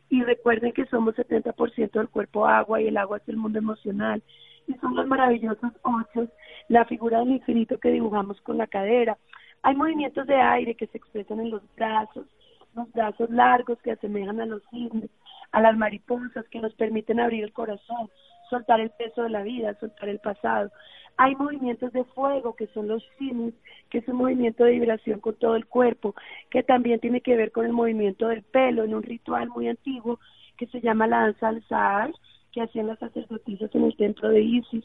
Y 0.08 0.22
recuerden 0.22 0.72
que 0.72 0.84
somos 0.86 1.14
70% 1.14 1.92
del 1.92 2.08
cuerpo 2.08 2.46
agua 2.46 2.80
y 2.80 2.88
el 2.88 2.96
agua 2.96 3.16
es 3.18 3.28
el 3.28 3.36
mundo 3.36 3.58
emocional. 3.58 4.22
Y 4.66 4.74
son 4.74 4.94
los 4.94 5.06
maravillosos 5.06 5.72
ocho, 5.82 6.28
la 6.68 6.84
figura 6.84 7.20
del 7.20 7.32
infinito 7.32 7.78
que 7.78 7.90
dibujamos 7.90 8.40
con 8.42 8.58
la 8.58 8.66
cadera. 8.66 9.16
Hay 9.62 9.74
movimientos 9.74 10.26
de 10.26 10.36
aire 10.36 10.74
que 10.74 10.86
se 10.88 10.98
expresan 10.98 11.40
en 11.40 11.50
los 11.50 11.62
brazos, 11.76 12.26
los 12.74 12.92
brazos 12.92 13.30
largos 13.30 13.78
que 13.82 13.92
asemejan 13.92 14.40
a 14.40 14.46
los 14.46 14.62
cisnes, 14.70 15.10
a 15.52 15.60
las 15.60 15.76
mariposas 15.76 16.46
que 16.48 16.60
nos 16.60 16.74
permiten 16.74 17.20
abrir 17.20 17.44
el 17.44 17.52
corazón, 17.52 18.10
soltar 18.50 18.80
el 18.80 18.90
peso 18.90 19.22
de 19.22 19.30
la 19.30 19.42
vida, 19.42 19.74
soltar 19.80 20.08
el 20.08 20.18
pasado. 20.18 20.70
Hay 21.16 21.36
movimientos 21.36 21.92
de 21.92 22.04
fuego, 22.04 22.54
que 22.54 22.66
son 22.68 22.88
los 22.88 23.02
simus, 23.18 23.54
que 23.90 23.98
es 23.98 24.08
un 24.08 24.16
movimiento 24.16 24.64
de 24.64 24.72
vibración 24.72 25.20
con 25.20 25.34
todo 25.34 25.56
el 25.56 25.66
cuerpo, 25.66 26.14
que 26.50 26.62
también 26.62 27.00
tiene 27.00 27.20
que 27.20 27.36
ver 27.36 27.52
con 27.52 27.66
el 27.66 27.72
movimiento 27.72 28.28
del 28.28 28.42
pelo, 28.42 28.84
en 28.84 28.94
un 28.94 29.02
ritual 29.02 29.48
muy 29.48 29.68
antiguo 29.68 30.18
que 30.56 30.66
se 30.66 30.80
llama 30.80 31.06
la 31.06 31.20
danza 31.20 31.48
al 31.48 31.62
Sahar, 31.68 32.12
que 32.52 32.62
hacían 32.62 32.86
las 32.86 32.98
sacerdotisas 32.98 33.74
en 33.74 33.84
el 33.84 33.96
templo 33.96 34.28
de 34.28 34.40
Isis, 34.40 34.84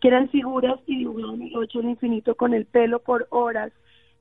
que 0.00 0.08
eran 0.08 0.28
figuras 0.28 0.78
y 0.86 0.98
dibujaban 0.98 1.42
el 1.42 1.56
ocho 1.56 1.78
del 1.78 1.90
infinito 1.90 2.34
con 2.36 2.54
el 2.54 2.66
pelo 2.66 3.00
por 3.00 3.26
horas, 3.30 3.72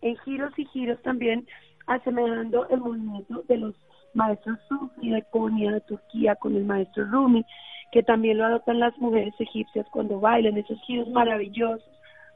en 0.02 0.18
giros 0.18 0.52
y 0.58 0.66
giros 0.66 1.02
también, 1.02 1.48
asemejando 1.86 2.68
el 2.70 2.80
movimiento 2.80 3.44
de 3.48 3.58
los 3.58 3.76
maestros 4.14 4.58
Sufi 4.68 5.10
de 5.10 5.24
Konya, 5.32 5.72
de 5.74 5.82
Turquía, 5.82 6.36
con 6.36 6.56
el 6.56 6.66
maestro 6.66 7.06
Rumi 7.06 7.46
que 7.92 8.04
también 8.04 8.38
lo 8.38 8.46
adoptan 8.46 8.80
las 8.80 8.98
mujeres 8.98 9.34
egipcias 9.40 9.86
cuando 9.92 10.20
bailan, 10.20 10.58
esos 10.58 10.80
giros 10.82 11.08
maravillosos, 11.10 11.90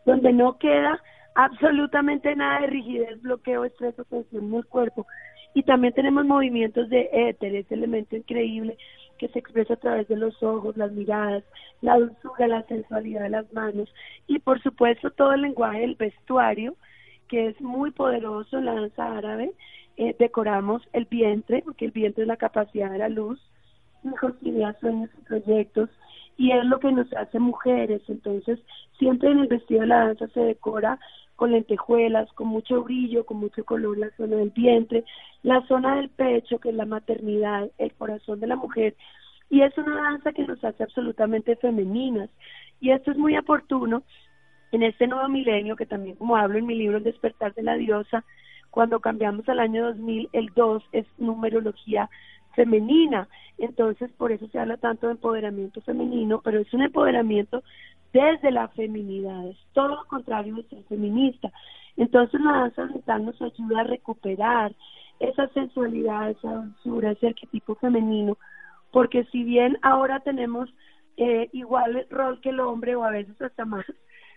donde 0.05 0.33
no 0.33 0.57
queda 0.57 0.99
absolutamente 1.35 2.35
nada 2.35 2.61
de 2.61 2.67
rigidez, 2.67 3.21
bloqueo, 3.21 3.65
estrés 3.65 3.97
o 3.99 4.05
tensión 4.05 4.45
en 4.45 4.53
el 4.55 4.65
cuerpo. 4.65 5.05
Y 5.53 5.63
también 5.63 5.93
tenemos 5.93 6.25
movimientos 6.25 6.89
de 6.89 7.09
éter, 7.11 7.55
ese 7.55 7.73
elemento 7.73 8.15
increíble 8.15 8.77
que 9.17 9.27
se 9.27 9.39
expresa 9.39 9.75
a 9.75 9.77
través 9.77 10.07
de 10.07 10.15
los 10.15 10.41
ojos, 10.41 10.77
las 10.77 10.91
miradas, 10.93 11.43
la 11.81 11.97
dulzura, 11.97 12.47
la 12.47 12.63
sensualidad 12.63 13.23
de 13.23 13.29
las 13.29 13.53
manos 13.53 13.93
y 14.25 14.39
por 14.39 14.59
supuesto 14.63 15.11
todo 15.11 15.33
el 15.33 15.43
lenguaje 15.43 15.81
del 15.81 15.95
vestuario, 15.95 16.75
que 17.27 17.49
es 17.49 17.61
muy 17.61 17.91
poderoso 17.91 18.57
en 18.57 18.65
la 18.65 18.73
danza 18.73 19.17
árabe. 19.17 19.51
Eh, 19.97 20.15
decoramos 20.17 20.81
el 20.93 21.05
vientre, 21.05 21.61
porque 21.63 21.85
el 21.85 21.91
vientre 21.91 22.23
es 22.23 22.27
la 22.27 22.37
capacidad 22.37 22.89
de 22.89 22.97
la 22.97 23.09
luz, 23.09 23.39
hijos, 24.03 24.33
ideas, 24.41 24.77
sueños 24.79 25.09
y 25.17 25.25
proyectos 25.25 25.89
y 26.37 26.51
es 26.51 26.65
lo 26.65 26.79
que 26.79 26.91
nos 26.91 27.11
hace 27.13 27.39
mujeres. 27.39 28.01
Entonces, 28.07 28.59
siempre 28.97 29.29
en 29.29 29.39
el 29.39 29.47
vestido 29.47 29.81
de 29.81 29.87
la 29.87 30.05
danza 30.05 30.27
se 30.29 30.39
decora 30.39 30.99
con 31.35 31.51
lentejuelas, 31.51 32.31
con 32.33 32.47
mucho 32.47 32.83
brillo, 32.83 33.25
con 33.25 33.37
mucho 33.37 33.63
color 33.63 33.97
la 33.97 34.09
zona 34.17 34.37
del 34.37 34.51
vientre, 34.51 35.03
la 35.43 35.65
zona 35.67 35.95
del 35.95 36.09
pecho, 36.09 36.59
que 36.59 36.69
es 36.69 36.75
la 36.75 36.85
maternidad, 36.85 37.69
el 37.77 37.93
corazón 37.93 38.39
de 38.39 38.47
la 38.47 38.55
mujer. 38.55 38.95
Y 39.49 39.61
es 39.61 39.77
una 39.77 39.95
danza 40.01 40.33
que 40.33 40.47
nos 40.47 40.63
hace 40.63 40.83
absolutamente 40.83 41.55
femeninas. 41.57 42.29
Y 42.79 42.91
esto 42.91 43.11
es 43.11 43.17
muy 43.17 43.37
oportuno 43.37 44.03
en 44.71 44.83
este 44.83 45.07
nuevo 45.07 45.27
milenio, 45.29 45.75
que 45.75 45.85
también 45.85 46.15
como 46.15 46.35
hablo 46.35 46.57
en 46.57 46.65
mi 46.65 46.75
libro 46.75 46.97
El 46.97 47.03
despertar 47.03 47.53
de 47.53 47.63
la 47.63 47.75
diosa, 47.75 48.23
cuando 48.71 48.99
cambiamos 48.99 49.47
al 49.49 49.59
año 49.59 49.85
2000, 49.87 50.29
el 50.31 50.47
2 50.55 50.83
es 50.93 51.05
numerología 51.17 52.09
femenina. 52.55 53.27
Entonces, 53.57 54.11
por 54.17 54.31
eso 54.31 54.47
se 54.47 54.59
habla 54.59 54.77
tanto 54.77 55.07
de 55.07 55.13
empoderamiento 55.13 55.81
femenino, 55.81 56.41
pero 56.43 56.59
es 56.59 56.73
un 56.73 56.83
empoderamiento 56.83 57.63
desde 58.13 58.51
la 58.51 58.67
feminidad, 58.69 59.47
es 59.47 59.57
todo 59.73 59.89
lo 59.89 60.05
contrario 60.05 60.55
de 60.55 60.63
ser 60.63 60.83
feminista. 60.83 61.51
Entonces, 61.97 62.41
la 62.41 62.51
danza 62.51 62.83
oriental 62.83 63.25
nos 63.25 63.41
ayuda 63.41 63.81
a 63.81 63.83
recuperar 63.83 64.73
esa 65.19 65.47
sensualidad, 65.49 66.31
esa 66.31 66.53
dulzura, 66.55 67.11
ese 67.11 67.27
arquetipo 67.27 67.75
femenino, 67.75 68.37
porque 68.91 69.23
si 69.25 69.43
bien 69.43 69.77
ahora 69.81 70.19
tenemos 70.19 70.69
eh, 71.17 71.49
igual 71.53 72.05
rol 72.09 72.41
que 72.41 72.49
el 72.49 72.59
hombre 72.59 72.95
o 72.95 73.03
a 73.03 73.11
veces 73.11 73.39
hasta 73.41 73.65
más, 73.65 73.85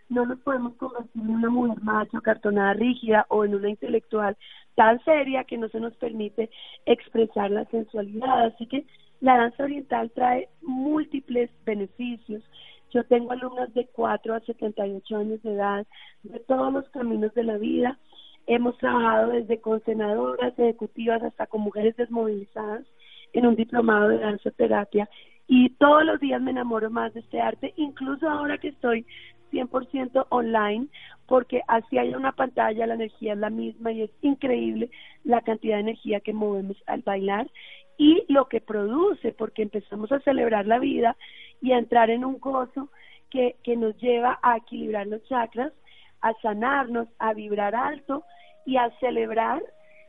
no 0.09 0.27
nos 0.27 0.39
podemos 0.41 0.75
convertir 0.75 1.23
en 1.23 1.31
una 1.31 1.49
mujer 1.49 1.83
macho, 1.83 2.21
cartonada, 2.21 2.75
rígida 2.75 3.27
o 3.29 3.45
en 3.45 3.55
una 3.55 3.71
intelectual 3.71 4.37
tan 4.75 5.03
seria 5.05 5.45
que 5.45 5.59
no 5.59 5.69
se 5.69 5.81
nos 5.81 5.95
permite 5.97 6.51
expresar 6.87 7.51
la 7.51 7.65
sensualidad. 7.67 8.47
Así 8.47 8.67
que 8.67 8.85
la 9.21 9.37
danza 9.37 9.65
oriental 9.65 10.11
trae 10.15 10.49
múltiples 10.63 11.51
beneficios. 11.65 12.43
Yo 12.91 13.05
tengo 13.05 13.33
alumnas 13.33 13.73
de 13.75 13.87
4 13.87 14.35
a 14.35 14.41
78 14.41 15.17
años 15.17 15.43
de 15.43 15.55
edad, 15.55 15.87
de 16.23 16.41
todos 16.41 16.73
los 16.73 16.89
caminos 16.91 17.35
de 17.35 17.45
la 17.45 17.57
vida. 17.57 17.99
Hemos 18.47 18.77
trabajado 18.79 19.33
desde 19.33 19.61
con 19.61 19.83
senadoras 19.85 20.57
ejecutivas 20.59 21.23
hasta 21.23 21.47
con 21.47 21.63
mujeres 21.63 21.97
desmovilizadas 21.97 22.85
en 23.33 23.47
un 23.47 23.57
diplomado 23.57 24.09
de 24.09 24.19
danza 24.19 24.51
terapia 24.53 25.09
y 25.47 25.71
todos 25.71 26.05
los 26.05 26.21
días 26.21 26.41
me 26.41 26.53
enamoro 26.53 26.91
más 26.91 27.13
de 27.15 27.21
este 27.21 27.41
arte, 27.41 27.75
incluso 27.77 28.29
ahora 28.29 28.59
que 28.59 28.69
estoy 28.69 29.07
100% 29.55 30.27
online, 30.31 30.89
porque 31.27 31.63
así 31.69 31.97
hay 31.99 32.15
una 32.15 32.33
pantalla, 32.33 32.87
la 32.87 32.95
energía 32.95 33.33
es 33.35 33.39
la 33.39 33.51
misma 33.51 33.93
y 33.93 34.03
es 34.03 34.11
increíble 34.21 34.91
la 35.23 35.41
cantidad 35.41 35.77
de 35.77 35.83
energía 35.83 36.21
que 36.21 36.33
movemos 36.33 36.77
al 36.87 37.03
bailar 37.03 37.49
y 37.97 38.25
lo 38.29 38.49
que 38.49 38.61
produce, 38.61 39.33
porque 39.33 39.63
empezamos 39.63 40.11
a 40.11 40.21
celebrar 40.21 40.67
la 40.67 40.79
vida 40.79 41.17
y 41.63 41.73
a 41.73 41.79
entrar 41.79 42.11
en 42.11 42.25
un 42.25 42.39
gozo 42.41 42.89
que, 43.31 43.57
que 43.63 43.77
nos 43.77 43.97
lleva 43.99 44.39
a 44.43 44.57
equilibrar 44.57 45.07
los 45.07 45.23
chakras, 45.25 45.73
a 46.21 46.33
sanarnos, 46.43 47.09
a 47.19 47.33
vibrar 47.33 47.75
alto 47.75 48.25
y 48.67 48.77
a 48.77 48.91
celebrar 48.99 49.63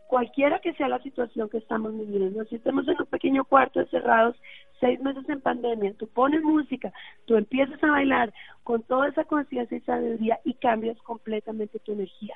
cualquiera 0.07 0.59
que 0.59 0.73
sea 0.73 0.87
la 0.87 1.01
situación 1.01 1.49
que 1.49 1.57
estamos 1.57 1.97
viviendo. 1.97 2.43
Si 2.45 2.55
estamos 2.55 2.87
en 2.87 2.95
un 2.99 3.05
pequeño 3.05 3.43
cuarto 3.45 3.79
encerrados 3.79 4.35
seis 4.79 4.99
meses 5.01 5.27
en 5.29 5.41
pandemia, 5.41 5.93
tú 5.97 6.07
pones 6.07 6.41
música, 6.41 6.91
tú 7.25 7.35
empiezas 7.35 7.81
a 7.83 7.91
bailar 7.91 8.33
con 8.63 8.83
toda 8.83 9.09
esa 9.09 9.23
conciencia 9.23 9.77
y 9.77 9.81
sabiduría 9.81 10.39
y 10.43 10.53
cambias 10.55 10.97
completamente 10.99 11.79
tu 11.79 11.93
energía. 11.93 12.35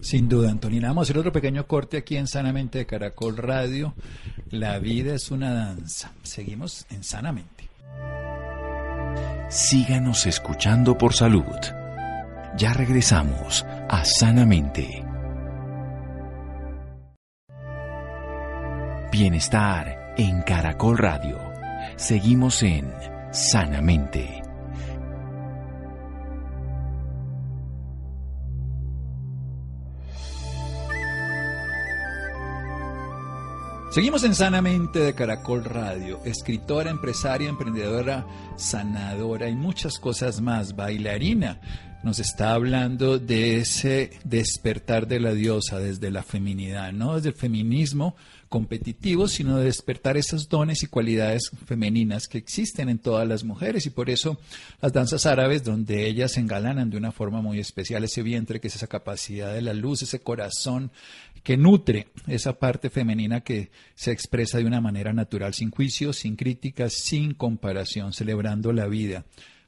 Sin 0.00 0.28
duda, 0.28 0.50
Antonina. 0.50 0.88
Vamos 0.88 1.02
a 1.02 1.04
hacer 1.04 1.18
otro 1.18 1.32
pequeño 1.32 1.66
corte 1.66 1.98
aquí 1.98 2.16
en 2.16 2.26
Sanamente 2.26 2.78
de 2.78 2.86
Caracol 2.86 3.36
Radio. 3.36 3.94
La 4.50 4.78
vida 4.78 5.14
es 5.14 5.30
una 5.30 5.52
danza. 5.52 6.12
Seguimos 6.22 6.86
en 6.90 7.04
Sanamente. 7.04 7.68
Síganos 9.50 10.26
escuchando 10.26 10.96
por 10.96 11.12
salud. 11.12 11.44
Ya 12.56 12.72
regresamos 12.72 13.64
a 13.88 14.04
Sanamente. 14.04 15.04
Bienestar 19.12 19.99
en 20.16 20.42
Caracol 20.42 20.98
Radio. 20.98 21.38
Seguimos 21.96 22.62
en 22.62 22.92
Sanamente. 23.32 24.42
Seguimos 33.90 34.22
en 34.22 34.36
Sanamente 34.36 35.00
de 35.00 35.14
Caracol 35.14 35.64
Radio, 35.64 36.20
escritora, 36.24 36.90
empresaria, 36.90 37.48
emprendedora, 37.48 38.24
sanadora 38.56 39.48
y 39.48 39.56
muchas 39.56 39.98
cosas 39.98 40.40
más, 40.40 40.76
bailarina. 40.76 41.60
Nos 42.04 42.20
está 42.20 42.52
hablando 42.52 43.18
de 43.18 43.58
ese 43.58 44.10
despertar 44.22 45.08
de 45.08 45.18
la 45.18 45.32
diosa 45.32 45.80
desde 45.80 46.12
la 46.12 46.22
feminidad, 46.22 46.92
no 46.92 47.16
desde 47.16 47.30
el 47.30 47.34
feminismo, 47.34 48.14
competitivo, 48.50 49.28
sino 49.28 49.56
de 49.58 49.64
despertar 49.64 50.16
esos 50.16 50.48
dones 50.48 50.82
y 50.82 50.88
cualidades 50.88 51.50
femeninas 51.66 52.26
que 52.26 52.36
existen 52.36 52.88
en 52.88 52.98
todas 52.98 53.26
las 53.26 53.44
mujeres. 53.44 53.86
Y 53.86 53.90
por 53.90 54.10
eso 54.10 54.38
las 54.82 54.92
danzas 54.92 55.24
árabes, 55.24 55.62
donde 55.62 56.06
ellas 56.08 56.36
engalanan 56.36 56.90
de 56.90 56.96
una 56.96 57.12
forma 57.12 57.40
muy 57.40 57.60
especial 57.60 58.02
ese 58.02 58.24
vientre, 58.24 58.60
que 58.60 58.66
es 58.66 58.74
esa 58.74 58.88
capacidad 58.88 59.54
de 59.54 59.62
la 59.62 59.72
luz, 59.72 60.02
ese 60.02 60.20
corazón 60.20 60.90
que 61.44 61.56
nutre 61.56 62.08
esa 62.26 62.58
parte 62.58 62.90
femenina 62.90 63.40
que 63.40 63.70
se 63.94 64.10
expresa 64.10 64.58
de 64.58 64.66
una 64.66 64.80
manera 64.80 65.12
natural, 65.12 65.54
sin 65.54 65.70
juicio, 65.70 66.12
sin 66.12 66.34
críticas, 66.34 66.92
sin 66.92 67.34
comparación, 67.34 68.12
celebrando 68.12 68.72
la 68.72 68.88
vida. 68.88 69.24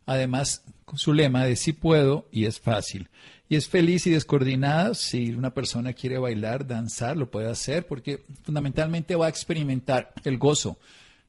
Además, 0.07 0.65
su 0.95 1.13
lema 1.13 1.45
de 1.45 1.57
sí 1.57 1.73
puedo 1.73 2.29
y 2.31 2.47
es 2.47 2.61
fácil 2.61 3.09
y 3.53 3.57
es 3.57 3.69
feliz 3.69 4.07
y 4.07 4.11
descoordinada. 4.11 4.95
Si 4.95 5.31
una 5.33 5.53
persona 5.53 5.93
quiere 5.93 6.17
bailar, 6.17 6.67
danzar, 6.67 7.19
lo 7.19 7.31
puede 7.31 7.51
hacer 7.51 7.87
porque 7.87 8.23
fundamentalmente 8.45 9.15
va 9.15 9.27
a 9.27 9.29
experimentar 9.29 10.15
el 10.25 10.39
gozo 10.39 10.79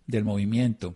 del 0.07 0.23
movimiento. 0.23 0.95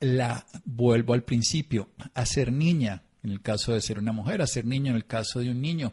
La 0.00 0.44
vuelvo 0.64 1.14
al 1.14 1.22
principio, 1.22 1.90
a 2.12 2.26
ser 2.26 2.50
niña, 2.50 3.02
en 3.22 3.30
el 3.30 3.40
caso 3.40 3.72
de 3.72 3.80
ser 3.80 4.00
una 4.00 4.10
mujer, 4.10 4.42
a 4.42 4.48
ser 4.48 4.64
niño 4.64 4.90
en 4.90 4.96
el 4.96 5.06
caso 5.06 5.38
de 5.38 5.50
un 5.50 5.60
niño, 5.60 5.92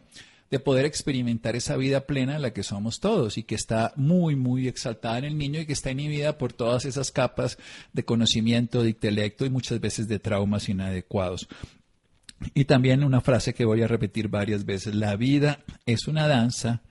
de 0.51 0.59
poder 0.59 0.85
experimentar 0.85 1.55
esa 1.55 1.77
vida 1.77 2.05
plena 2.05 2.35
en 2.35 2.41
la 2.41 2.51
que 2.51 2.61
somos 2.61 2.99
todos 2.99 3.37
y 3.37 3.43
que 3.43 3.55
está 3.55 3.93
muy, 3.95 4.35
muy 4.35 4.67
exaltada 4.67 5.17
en 5.17 5.23
el 5.23 5.37
niño 5.37 5.61
y 5.61 5.65
que 5.65 5.73
está 5.73 5.91
inhibida 5.91 6.37
por 6.37 6.51
todas 6.51 6.83
esas 6.83 7.09
capas 7.09 7.57
de 7.93 8.03
conocimiento, 8.03 8.83
de 8.83 8.89
intelecto 8.89 9.45
y 9.45 9.49
muchas 9.49 9.79
veces 9.79 10.09
de 10.09 10.19
traumas 10.19 10.67
inadecuados. 10.67 11.47
Y 12.53 12.65
también 12.65 13.03
una 13.05 13.21
frase 13.21 13.53
que 13.53 13.65
voy 13.65 13.81
a 13.81 13.87
repetir 13.87 14.27
varias 14.27 14.65
veces, 14.65 14.93
la 14.93 15.15
vida 15.15 15.63
es 15.85 16.07
una 16.07 16.27
danza 16.27 16.81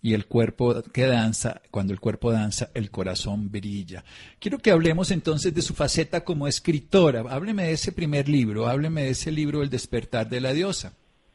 y 0.00 0.14
el 0.14 0.24
cuerpo 0.24 0.82
que 0.82 1.06
danza, 1.06 1.60
cuando 1.70 1.92
el 1.92 2.00
cuerpo 2.00 2.32
danza, 2.32 2.70
el 2.72 2.90
corazón 2.90 3.50
brilla. 3.50 4.02
Quiero 4.38 4.58
que 4.58 4.70
hablemos 4.70 5.10
entonces 5.10 5.52
de 5.52 5.60
su 5.60 5.74
faceta 5.74 6.24
como 6.24 6.48
escritora. 6.48 7.22
Hábleme 7.28 7.64
de 7.64 7.72
ese 7.72 7.92
primer 7.92 8.30
libro, 8.30 8.66
hábleme 8.66 9.02
de 9.02 9.10
ese 9.10 9.30
libro 9.30 9.62
El 9.62 9.68
despertar 9.68 10.30
de 10.30 10.40
la 10.40 10.54
diosa. 10.54 10.94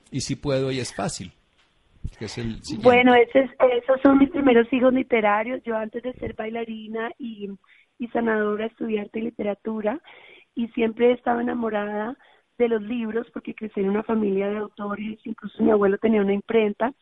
Y 0.10 0.22
si 0.22 0.36
puedo, 0.36 0.72
y 0.72 0.80
es 0.80 0.96
fácil. 0.96 1.35
Bueno, 2.82 3.14
esos 3.16 4.02
son 4.02 4.18
mis 4.20 4.30
primeros 4.30 4.72
hijos 4.72 4.94
literarios. 4.94 5.62
Yo 5.64 5.76
antes 5.76 6.04
de 6.04 6.14
ser 6.14 6.34
bailarina 6.34 7.12
y, 7.18 7.50
y 8.00 8.08
sanadora 8.10 8.68
estudié 8.68 9.02
arte 9.02 9.20
y 9.20 9.24
literatura 9.24 10.00
y 10.56 10.68
siempre 10.70 11.10
he 11.10 11.14
estado 11.14 11.42
enamorada 11.42 12.18
de 12.58 12.70
los 12.70 12.82
libros, 12.82 13.28
porque 13.34 13.54
crecí 13.54 13.82
en 13.82 13.90
una 13.90 14.04
familia 14.04 14.48
de 14.50 14.58
autores, 14.58 15.20
incluso 15.26 15.62
mi 15.62 15.72
abuelo 15.72 15.98
tenía 15.98 16.22
una 16.22 16.34
imprenta. 16.34 16.94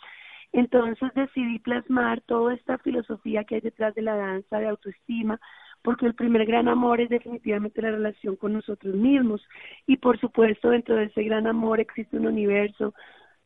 Entonces 0.52 1.12
decidí 1.16 1.60
plasmar 1.60 2.22
toda 2.22 2.54
esta 2.54 2.78
filosofía 2.80 3.44
que 3.44 3.56
hay 3.56 3.62
detrás 3.62 3.94
de 3.96 4.04
la 4.04 4.16
danza, 4.16 4.60
de 4.60 4.68
autoestima, 4.68 5.39
porque 5.82 6.06
el 6.06 6.16
primer 6.16 6.46
gran 6.46 6.68
amor 6.68 7.02
es 7.02 7.10
definitivamente 7.10 7.82
la 7.82 7.92
relación 7.92 8.36
con 8.36 8.54
nosotros 8.54 8.96
mismos. 8.96 9.42
Y 9.88 9.98
por 9.98 10.20
supuesto, 10.20 10.70
dentro 10.70 10.96
de 10.96 11.06
ese 11.06 11.24
gran 11.24 11.48
amor 11.48 11.80
existe 11.80 12.18
un 12.18 12.28
universo 12.28 12.94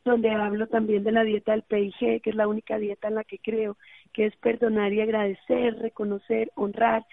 donde 0.08 0.32
hablo 0.32 0.68
también 0.68 1.04
de 1.04 1.12
la 1.12 1.24
dieta 1.24 1.52
del 1.52 1.64
PIG, 1.64 2.22
que 2.22 2.30
es 2.30 2.36
la 2.36 2.48
única 2.48 2.78
dieta 2.78 3.08
en 3.08 3.16
la 3.16 3.24
que 3.24 3.40
creo, 3.40 3.78
que 4.14 4.26
es 4.26 4.36
perdonar 4.38 4.94
y 4.94 5.02
agradecer, 5.02 5.78
reconocer, 5.80 6.52
honrar, 6.56 7.06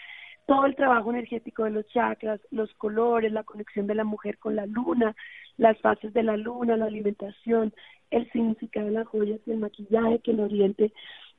todo 0.47 0.67
el 0.67 0.77
trabajo 0.77 1.11
energético 1.11 1.65
de 1.65 1.71
los 1.71 1.87
chakras, 1.89 2.41
los 2.51 2.73
colores, 2.75 3.33
la 3.33 3.45
conexión 3.45 3.87
de 3.87 3.95
la 3.95 4.05
mujer 4.05 4.39
con 4.39 4.57
la 4.57 4.67
luna, 4.67 5.15
las 5.57 5.79
fases 5.81 6.13
de 6.13 6.23
la 6.23 6.37
luna, 6.37 6.77
la 6.77 6.87
alimentación, 6.87 7.73
el 8.11 8.31
significado 8.31 8.87
de 8.87 8.93
las 8.93 9.07
joyas 9.07 9.41
y 9.47 9.53
el 9.53 9.59
maquillaje 9.59 10.19
que 10.21 10.33
en 10.33 10.41
Oriente 10.41 10.93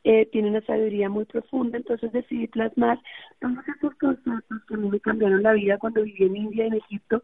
eh, 0.04 0.28
tiene 0.32 0.50
una 0.50 0.62
sabiduría 0.62 1.10
muy 1.10 1.26
profunda. 1.26 1.78
Entonces 1.78 2.12
decidí 2.12 2.48
plasmar 2.48 3.00
todos 3.40 3.58
esos 3.78 3.94
conceptos 3.96 4.64
que 4.68 4.74
a 4.74 4.78
mí 4.78 4.90
me 4.90 5.00
cambiaron 5.00 5.44
la 5.44 5.54
vida 5.54 5.78
cuando 5.78 6.04
viví 6.04 6.26
en 6.26 6.36
India 6.36 6.64
y 6.66 6.68
en 6.68 6.74
Egipto 6.74 7.24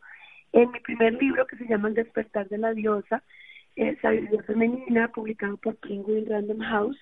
en 0.54 0.72
mi 0.72 0.80
primer 0.82 1.14
libro 1.14 1.48
que 1.48 1.58
se 1.58 1.66
llama 1.66 1.88
El 1.88 1.96
despertar 1.96 2.48
de 2.50 2.58
la 2.58 2.74
diosa, 2.74 3.24
eh, 3.76 3.98
Sabiduría 4.02 4.44
Femenina, 4.44 5.08
publicado 5.10 5.58
por 5.58 5.76
Penguin 5.78 6.26
Random 6.28 6.60
House. 6.60 6.98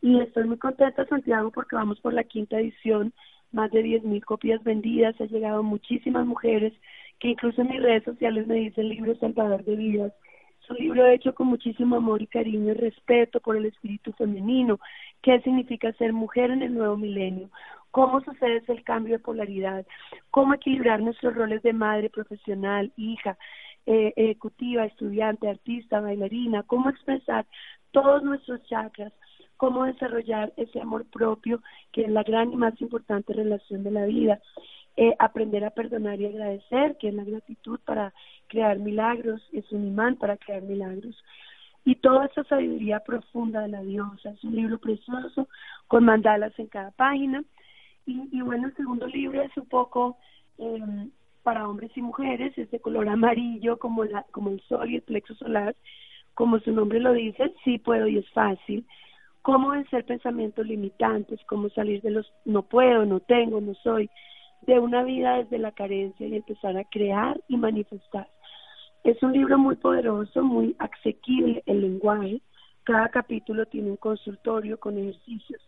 Y 0.00 0.20
estoy 0.20 0.44
muy 0.44 0.58
contenta, 0.58 1.06
Santiago, 1.06 1.50
porque 1.50 1.76
vamos 1.76 2.00
por 2.00 2.12
la 2.12 2.24
quinta 2.24 2.58
edición 2.58 3.12
más 3.52 3.70
de 3.70 3.82
10.000 3.82 4.24
copias 4.24 4.62
vendidas, 4.62 5.18
ha 5.20 5.24
llegado 5.24 5.62
muchísimas 5.62 6.26
mujeres 6.26 6.72
que 7.18 7.28
incluso 7.28 7.62
en 7.62 7.68
mis 7.68 7.82
redes 7.82 8.04
sociales 8.04 8.46
me 8.46 8.56
dicen 8.56 8.88
libro 8.88 9.16
salvador 9.16 9.64
de 9.64 9.76
vidas. 9.76 10.12
Es 10.62 10.70
un 10.70 10.76
libro 10.78 11.06
hecho 11.06 11.34
con 11.34 11.46
muchísimo 11.46 11.96
amor 11.96 12.22
y 12.22 12.26
cariño 12.26 12.72
y 12.72 12.74
respeto 12.74 13.40
por 13.40 13.56
el 13.56 13.66
espíritu 13.66 14.12
femenino, 14.12 14.80
qué 15.22 15.40
significa 15.40 15.92
ser 15.92 16.12
mujer 16.12 16.50
en 16.50 16.62
el 16.62 16.74
nuevo 16.74 16.96
milenio, 16.96 17.50
cómo 17.90 18.20
sucede 18.20 18.62
el 18.66 18.82
cambio 18.82 19.14
de 19.14 19.24
polaridad, 19.24 19.86
cómo 20.30 20.54
equilibrar 20.54 21.00
nuestros 21.00 21.34
roles 21.34 21.62
de 21.62 21.72
madre, 21.72 22.10
profesional, 22.10 22.92
hija, 22.96 23.38
eh, 23.86 24.12
ejecutiva, 24.16 24.84
estudiante, 24.84 25.48
artista, 25.48 26.00
bailarina, 26.00 26.64
cómo 26.64 26.90
expresar 26.90 27.46
todos 27.92 28.22
nuestros 28.22 28.62
chakras, 28.64 29.12
cómo 29.56 29.84
desarrollar 29.84 30.52
ese 30.56 30.80
amor 30.80 31.06
propio, 31.06 31.62
que 31.92 32.02
es 32.02 32.10
la 32.10 32.22
gran 32.22 32.52
y 32.52 32.56
más 32.56 32.78
importante 32.80 33.32
relación 33.32 33.84
de 33.84 33.90
la 33.90 34.04
vida. 34.04 34.40
Eh, 34.98 35.14
aprender 35.18 35.64
a 35.64 35.70
perdonar 35.70 36.20
y 36.20 36.26
agradecer, 36.26 36.96
que 36.98 37.08
es 37.08 37.14
la 37.14 37.24
gratitud 37.24 37.78
para 37.84 38.14
crear 38.48 38.78
milagros, 38.78 39.42
es 39.52 39.70
un 39.70 39.86
imán 39.86 40.16
para 40.16 40.36
crear 40.36 40.62
milagros. 40.62 41.22
Y 41.84 41.96
toda 41.96 42.26
esa 42.26 42.44
sabiduría 42.44 43.00
profunda 43.00 43.60
de 43.60 43.68
la 43.68 43.82
diosa, 43.82 44.30
es 44.30 44.42
un 44.42 44.56
libro 44.56 44.78
precioso 44.78 45.48
con 45.86 46.04
mandalas 46.04 46.58
en 46.58 46.66
cada 46.66 46.90
página. 46.90 47.44
Y, 48.06 48.40
bueno, 48.40 48.68
el 48.68 48.76
segundo 48.76 49.06
libro 49.06 49.42
es 49.42 49.56
un 49.56 49.66
poco 49.66 50.16
em, 50.58 51.10
para 51.46 51.68
hombres 51.68 51.92
y 51.94 52.02
mujeres, 52.02 52.58
es 52.58 52.68
de 52.72 52.80
color 52.80 53.08
amarillo 53.08 53.78
como, 53.78 54.02
la, 54.02 54.24
como 54.32 54.50
el 54.50 54.60
sol 54.62 54.90
y 54.90 54.96
el 54.96 55.02
plexo 55.02 55.32
solar, 55.36 55.76
como 56.34 56.58
su 56.58 56.72
nombre 56.72 56.98
lo 56.98 57.12
dice, 57.12 57.54
sí 57.62 57.78
puedo 57.78 58.08
y 58.08 58.18
es 58.18 58.28
fácil 58.30 58.84
cómo 59.42 59.68
vencer 59.68 60.04
pensamientos 60.04 60.66
limitantes, 60.66 61.38
cómo 61.46 61.68
salir 61.68 62.02
de 62.02 62.10
los 62.10 62.26
no 62.44 62.62
puedo, 62.62 63.06
no 63.06 63.20
tengo, 63.20 63.60
no 63.60 63.74
soy, 63.74 64.10
de 64.62 64.80
una 64.80 65.04
vida 65.04 65.36
desde 65.36 65.60
la 65.60 65.70
carencia 65.70 66.26
y 66.26 66.34
empezar 66.34 66.76
a 66.76 66.82
crear 66.82 67.40
y 67.46 67.56
manifestar. 67.56 68.28
Es 69.04 69.22
un 69.22 69.32
libro 69.32 69.56
muy 69.56 69.76
poderoso, 69.76 70.42
muy 70.42 70.74
asequible 70.80 71.62
el 71.66 71.80
lenguaje. 71.80 72.40
Cada 72.82 73.08
capítulo 73.10 73.66
tiene 73.66 73.90
un 73.90 73.98
consultorio 73.98 74.80
con 74.80 74.98
ejercicios 74.98 75.62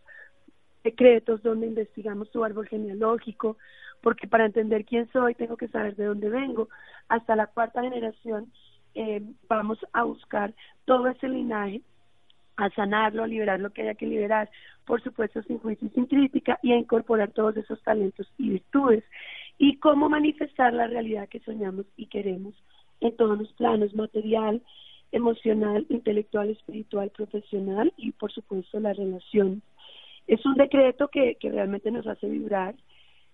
secretos 0.83 1.43
donde 1.43 1.67
investigamos 1.67 2.31
tu 2.31 2.43
árbol 2.43 2.67
genealógico, 2.67 3.57
porque 4.01 4.27
para 4.27 4.45
entender 4.45 4.85
quién 4.85 5.09
soy 5.11 5.35
tengo 5.35 5.57
que 5.57 5.67
saber 5.67 5.95
de 5.95 6.05
dónde 6.05 6.29
vengo. 6.29 6.69
Hasta 7.07 7.35
la 7.35 7.47
cuarta 7.47 7.81
generación 7.81 8.51
eh, 8.95 9.21
vamos 9.47 9.79
a 9.93 10.03
buscar 10.03 10.53
todo 10.85 11.07
ese 11.07 11.27
linaje 11.27 11.81
a 12.57 12.69
sanarlo, 12.71 13.23
a 13.23 13.27
liberar 13.27 13.59
lo 13.59 13.69
que 13.71 13.83
haya 13.83 13.95
que 13.95 14.05
liberar, 14.05 14.49
por 14.85 15.01
supuesto 15.01 15.41
sin 15.43 15.59
juicio 15.59 15.87
y 15.87 15.91
sin 15.91 16.05
crítica, 16.05 16.59
y 16.61 16.73
a 16.73 16.77
incorporar 16.77 17.31
todos 17.31 17.55
esos 17.55 17.81
talentos 17.83 18.27
y 18.37 18.49
virtudes, 18.49 19.03
y 19.57 19.77
cómo 19.77 20.09
manifestar 20.09 20.73
la 20.73 20.87
realidad 20.87 21.29
que 21.29 21.39
soñamos 21.39 21.85
y 21.95 22.07
queremos. 22.07 22.53
en 23.01 23.15
todos 23.15 23.37
los 23.37 23.53
planos, 23.53 23.95
material, 23.95 24.61
emocional, 25.13 25.85
intelectual, 25.87 26.49
espiritual, 26.49 27.09
profesional 27.11 27.93
y 27.95 28.11
por 28.11 28.29
supuesto 28.31 28.77
la 28.81 28.91
relación. 28.91 29.61
Es 30.29 30.45
un 30.45 30.53
decreto 30.53 31.07
que, 31.07 31.37
que 31.39 31.49
realmente 31.49 31.89
nos 31.89 32.05
hace 32.05 32.29
vibrar 32.29 32.75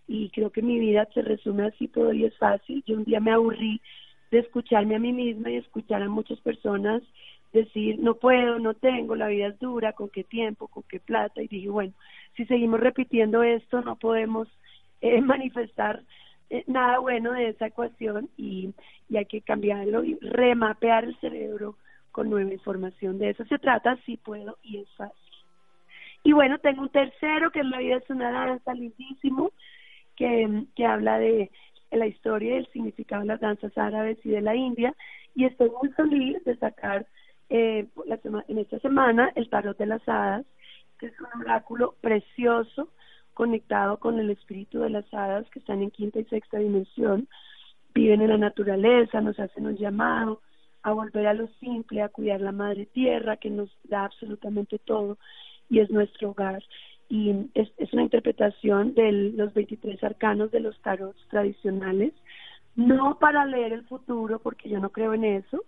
y 0.08 0.30
creo 0.30 0.50
que 0.50 0.62
mi 0.62 0.80
vida 0.80 1.06
se 1.14 1.22
resume 1.22 1.68
así 1.68 1.90
todo 1.90 2.14
y 2.14 2.24
es 2.24 2.38
fácil. 2.38 2.82
Yo 2.88 2.96
un 2.96 3.04
día 3.04 3.20
me 3.20 3.32
aburrí 3.32 3.82
de 4.32 4.40
escucharme 4.40 4.96
a 4.96 5.00
mí 5.00 5.12
misma 5.12 5.52
y 5.52 5.58
escuchar 5.58 6.02
a 6.02 6.08
muchas 6.08 6.40
personas 6.40 7.04
decir 7.52 8.00
no 8.00 8.16
puedo, 8.16 8.60
no 8.60 8.76
tengo, 8.76 9.16
la 9.18 9.28
vida 9.28 9.48
es 9.48 9.60
dura, 9.60 9.92
con 9.92 10.08
qué 10.10 10.24
tiempo, 10.24 10.70
con 10.70 10.84
qué 10.84 11.02
plata 11.02 11.42
y 11.42 11.50
dije 11.50 11.70
bueno, 11.70 11.94
si 12.38 12.46
seguimos 12.46 12.80
repitiendo 12.80 13.44
esto 13.44 13.82
no 13.82 13.98
podemos 13.98 14.48
eh, 15.02 15.20
manifestar 15.34 16.02
eh, 16.50 16.64
nada 16.68 17.00
bueno 17.00 17.34
de 17.34 17.50
esa 17.50 17.68
ecuación 17.68 18.30
y, 18.38 18.74
y 19.10 19.18
hay 19.18 19.26
que 19.26 19.42
cambiarlo 19.42 20.06
y 20.06 20.16
remapear 20.22 21.04
el 21.04 21.20
cerebro 21.20 21.76
con 22.14 22.30
nueva 22.30 22.54
información. 22.54 23.18
De 23.18 23.32
eso 23.32 23.44
se 23.46 23.60
trata, 23.60 23.98
sí 24.06 24.16
puedo 24.16 24.58
y 24.64 24.78
es 24.78 24.90
fácil. 24.96 25.25
Y 26.26 26.34
bueno, 26.34 26.58
tengo 26.58 26.82
un 26.82 26.90
tercero 26.90 27.52
que 27.52 27.60
es 27.60 27.66
La 27.68 27.78
vida 27.78 27.98
es 27.98 28.10
una 28.10 28.32
danza, 28.32 28.74
lindísimo, 28.74 29.52
que, 30.16 30.66
que 30.76 30.84
habla 30.84 31.20
de 31.20 31.52
la 31.92 32.08
historia 32.08 32.56
y 32.56 32.58
el 32.58 32.68
significado 32.72 33.22
de 33.22 33.28
las 33.28 33.40
danzas 33.40 33.78
árabes 33.78 34.18
y 34.26 34.30
de 34.30 34.42
la 34.42 34.56
India. 34.56 34.96
Y 35.36 35.46
estoy 35.46 35.70
muy 35.70 35.90
feliz 35.90 36.44
de 36.44 36.58
sacar 36.58 37.06
eh, 37.50 37.86
la 38.08 38.20
en 38.48 38.58
esta 38.58 38.80
semana 38.80 39.32
el 39.36 39.52
tarot 39.52 39.78
de 39.78 39.86
las 39.86 40.02
hadas, 40.10 40.48
que 40.98 41.06
es 41.06 41.14
un 41.20 41.42
oráculo 41.44 41.94
precioso 42.02 42.90
conectado 43.36 44.00
con 44.00 44.18
el 44.18 44.32
espíritu 44.32 44.80
de 44.80 44.90
las 44.90 45.06
hadas 45.14 45.48
que 45.52 45.60
están 45.60 45.84
en 45.84 45.92
quinta 45.92 46.20
y 46.20 46.26
sexta 46.26 46.58
dimensión, 46.58 47.28
viven 47.94 48.24
en 48.24 48.30
la 48.30 48.38
naturaleza, 48.40 49.22
nos 49.22 49.40
hacen 49.40 49.68
un 49.68 49.78
llamado 49.78 50.42
a 50.82 50.92
volver 50.92 51.28
a 51.28 51.36
lo 51.36 51.48
simple, 51.60 52.02
a 52.02 52.10
cuidar 52.10 52.42
la 52.42 52.52
madre 52.52 52.88
tierra 52.88 53.38
que 53.38 53.52
nos 53.52 53.70
da 53.84 54.06
absolutamente 54.06 54.80
todo 54.80 55.20
y 55.70 55.80
es 55.80 55.90
nuestro 55.90 56.32
hogar. 56.32 56.64
Y 57.10 57.50
es, 57.54 57.72
es 57.78 57.94
una 57.94 58.04
interpretación 58.04 58.94
de 58.96 59.12
los 59.12 59.54
23 59.54 60.04
arcanos 60.04 60.52
de 60.52 60.60
los 60.60 60.80
tarots 60.82 61.20
tradicionales, 61.30 62.14
no 62.76 63.20
para 63.20 63.46
leer 63.46 63.74
el 63.74 63.86
futuro, 63.86 64.40
porque 64.40 64.70
yo 64.70 64.80
no 64.80 64.90
creo 64.90 65.14
en 65.14 65.24
eso, 65.24 65.64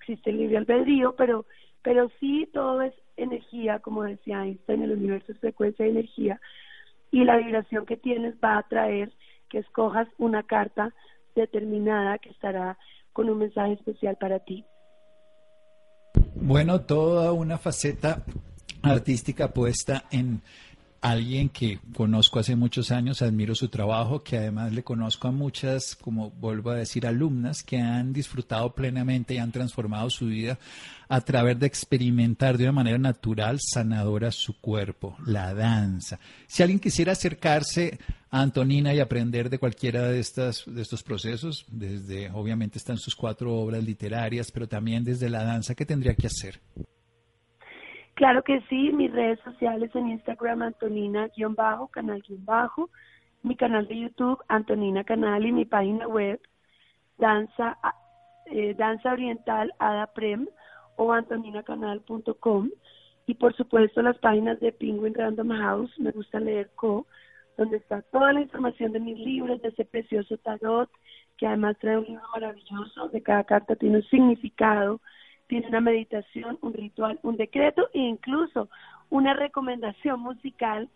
existe 0.00 0.30
el 0.30 0.38
libre 0.38 0.56
albedrío, 0.56 1.14
pero, 1.16 1.44
pero 1.82 2.10
sí 2.20 2.48
todo 2.52 2.82
es 2.82 2.94
energía, 3.16 3.78
como 3.80 4.04
decía 4.04 4.44
Einstein, 4.44 4.82
el 4.82 4.92
universo 4.92 5.32
es 5.32 5.38
frecuencia 5.38 5.84
de 5.84 5.92
energía, 5.92 6.40
y 7.10 7.24
la 7.24 7.36
vibración 7.36 7.86
que 7.86 7.96
tienes 7.96 8.34
va 8.42 8.58
a 8.58 8.62
traer 8.68 9.12
que 9.48 9.58
escojas 9.58 10.08
una 10.18 10.42
carta 10.42 10.92
determinada 11.34 12.18
que 12.18 12.30
estará 12.30 12.78
con 13.12 13.28
un 13.28 13.38
mensaje 13.38 13.72
especial 13.74 14.16
para 14.16 14.40
ti. 14.40 14.64
Bueno, 16.34 16.80
toda 16.82 17.32
una 17.32 17.58
faceta 17.58 18.22
artística 18.82 19.52
puesta 19.52 20.04
en 20.10 20.42
alguien 21.00 21.48
que 21.48 21.78
conozco 21.94 22.38
hace 22.38 22.56
muchos 22.56 22.90
años, 22.90 23.22
admiro 23.22 23.54
su 23.54 23.68
trabajo, 23.68 24.22
que 24.22 24.36
además 24.36 24.72
le 24.72 24.82
conozco 24.82 25.28
a 25.28 25.32
muchas, 25.32 25.94
como 25.96 26.30
vuelvo 26.30 26.70
a 26.70 26.76
decir, 26.76 27.06
alumnas 27.06 27.62
que 27.62 27.78
han 27.78 28.12
disfrutado 28.12 28.72
plenamente 28.74 29.34
y 29.34 29.38
han 29.38 29.52
transformado 29.52 30.10
su 30.10 30.26
vida 30.26 30.58
a 31.08 31.20
través 31.20 31.58
de 31.58 31.66
experimentar 31.66 32.58
de 32.58 32.64
una 32.64 32.72
manera 32.72 32.98
natural, 32.98 33.58
sanadora 33.60 34.32
su 34.32 34.60
cuerpo, 34.60 35.16
la 35.24 35.54
danza. 35.54 36.18
Si 36.46 36.62
alguien 36.62 36.80
quisiera 36.80 37.12
acercarse 37.12 37.98
a 38.30 38.42
Antonina 38.42 38.92
y 38.92 39.00
aprender 39.00 39.48
de 39.48 39.58
cualquiera 39.58 40.08
de, 40.08 40.18
estas, 40.18 40.64
de 40.66 40.82
estos 40.82 41.02
procesos, 41.02 41.64
desde, 41.68 42.30
obviamente 42.30 42.78
están 42.78 42.98
sus 42.98 43.14
cuatro 43.14 43.54
obras 43.54 43.84
literarias, 43.84 44.50
pero 44.50 44.68
también 44.68 45.04
desde 45.04 45.30
la 45.30 45.44
danza, 45.44 45.74
¿qué 45.74 45.86
tendría 45.86 46.14
que 46.14 46.26
hacer? 46.26 46.60
Claro 48.18 48.42
que 48.42 48.60
sí, 48.62 48.90
mis 48.92 49.12
redes 49.12 49.38
sociales 49.44 49.94
en 49.94 50.08
Instagram 50.08 50.62
Antonina-bajo, 50.62 51.86
canal-bajo, 51.86 52.90
mi 53.44 53.54
canal 53.54 53.86
de 53.86 53.96
YouTube 53.96 54.42
Antonina 54.48 55.04
Canal 55.04 55.46
y 55.46 55.52
mi 55.52 55.64
página 55.64 56.08
web 56.08 56.40
Danza, 57.16 57.78
eh, 58.46 58.74
Danza 58.76 59.12
Oriental 59.12 59.72
Adaprem 59.78 60.48
o 60.96 61.12
antoninacanal.com 61.12 62.70
y 63.26 63.34
por 63.34 63.54
supuesto 63.54 64.02
las 64.02 64.18
páginas 64.18 64.58
de 64.58 64.72
Penguin 64.72 65.14
Random 65.14 65.50
House, 65.50 65.96
me 66.00 66.10
gusta 66.10 66.40
leer 66.40 66.72
Co, 66.74 67.06
donde 67.56 67.76
está 67.76 68.02
toda 68.02 68.32
la 68.32 68.40
información 68.40 68.90
de 68.90 68.98
mis 68.98 69.16
libros, 69.16 69.62
de 69.62 69.68
ese 69.68 69.84
precioso 69.84 70.36
tarot, 70.38 70.90
que 71.36 71.46
además 71.46 71.76
trae 71.78 71.98
un 71.98 72.06
libro 72.06 72.24
maravilloso, 72.34 73.10
de 73.10 73.22
cada 73.22 73.44
carta 73.44 73.76
tiene 73.76 73.98
un 73.98 74.04
significado, 74.06 75.00
tiene 75.48 75.66
una 75.68 75.80
meditación, 75.80 76.58
un 76.60 76.74
ritual, 76.74 77.18
un 77.22 77.36
decreto 77.36 77.88
e 77.92 77.98
incluso 77.98 78.68
una 79.10 79.34
recomendación 79.34 80.20
musical 80.20 80.88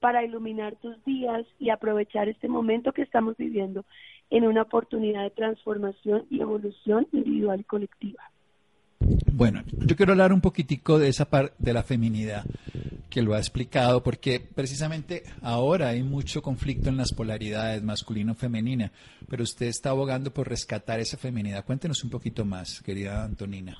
para 0.00 0.24
iluminar 0.24 0.76
tus 0.76 1.02
días 1.04 1.44
y 1.58 1.70
aprovechar 1.70 2.28
este 2.28 2.48
momento 2.48 2.92
que 2.92 3.02
estamos 3.02 3.36
viviendo 3.36 3.84
en 4.30 4.44
una 4.44 4.62
oportunidad 4.62 5.22
de 5.22 5.30
transformación 5.30 6.24
y 6.30 6.40
evolución 6.40 7.06
individual 7.12 7.60
y 7.60 7.64
colectiva. 7.64 8.22
Bueno, 9.32 9.62
yo 9.86 9.96
quiero 9.96 10.12
hablar 10.12 10.32
un 10.32 10.40
poquitico 10.40 10.98
de 10.98 11.08
esa 11.08 11.24
parte 11.24 11.54
de 11.58 11.72
la 11.72 11.82
feminidad 11.82 12.44
que 13.10 13.22
lo 13.22 13.34
ha 13.34 13.38
explicado, 13.38 14.02
porque 14.02 14.40
precisamente 14.40 15.22
ahora 15.42 15.88
hay 15.88 16.02
mucho 16.02 16.42
conflicto 16.42 16.88
en 16.88 16.96
las 16.96 17.12
polaridades 17.12 17.82
masculino-femenina, 17.82 18.92
pero 19.28 19.42
usted 19.42 19.66
está 19.66 19.90
abogando 19.90 20.32
por 20.32 20.48
rescatar 20.48 21.00
esa 21.00 21.16
feminidad. 21.16 21.64
Cuéntenos 21.64 22.04
un 22.04 22.10
poquito 22.10 22.44
más, 22.44 22.82
querida 22.82 23.24
Antonina. 23.24 23.76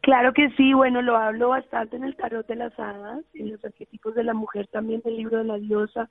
Claro 0.00 0.32
que 0.32 0.50
sí, 0.50 0.72
bueno, 0.72 1.02
lo 1.02 1.16
hablo 1.16 1.48
bastante 1.48 1.96
en 1.96 2.04
el 2.04 2.14
tarot 2.14 2.46
de 2.46 2.54
las 2.54 2.78
hadas, 2.78 3.24
en 3.34 3.50
los 3.50 3.64
arquetipos 3.64 4.14
de 4.14 4.22
la 4.22 4.34
mujer 4.34 4.68
también 4.68 5.00
del 5.04 5.16
libro 5.16 5.38
de 5.38 5.44
la 5.44 5.58
diosa. 5.58 6.08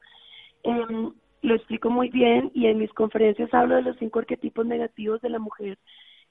Em, 0.64 1.14
lo 1.42 1.56
explico 1.56 1.90
muy 1.90 2.10
bien 2.10 2.52
y 2.54 2.66
en 2.68 2.80
mis 2.80 2.92
conferencias 2.92 3.54
hablo 3.54 3.76
de 3.76 3.84
los 3.84 3.98
cinco 3.98 4.20
arquetipos 4.20 4.66
negativos 4.66 5.22
de 5.22 5.30
la 5.30 5.40
mujer 5.40 5.78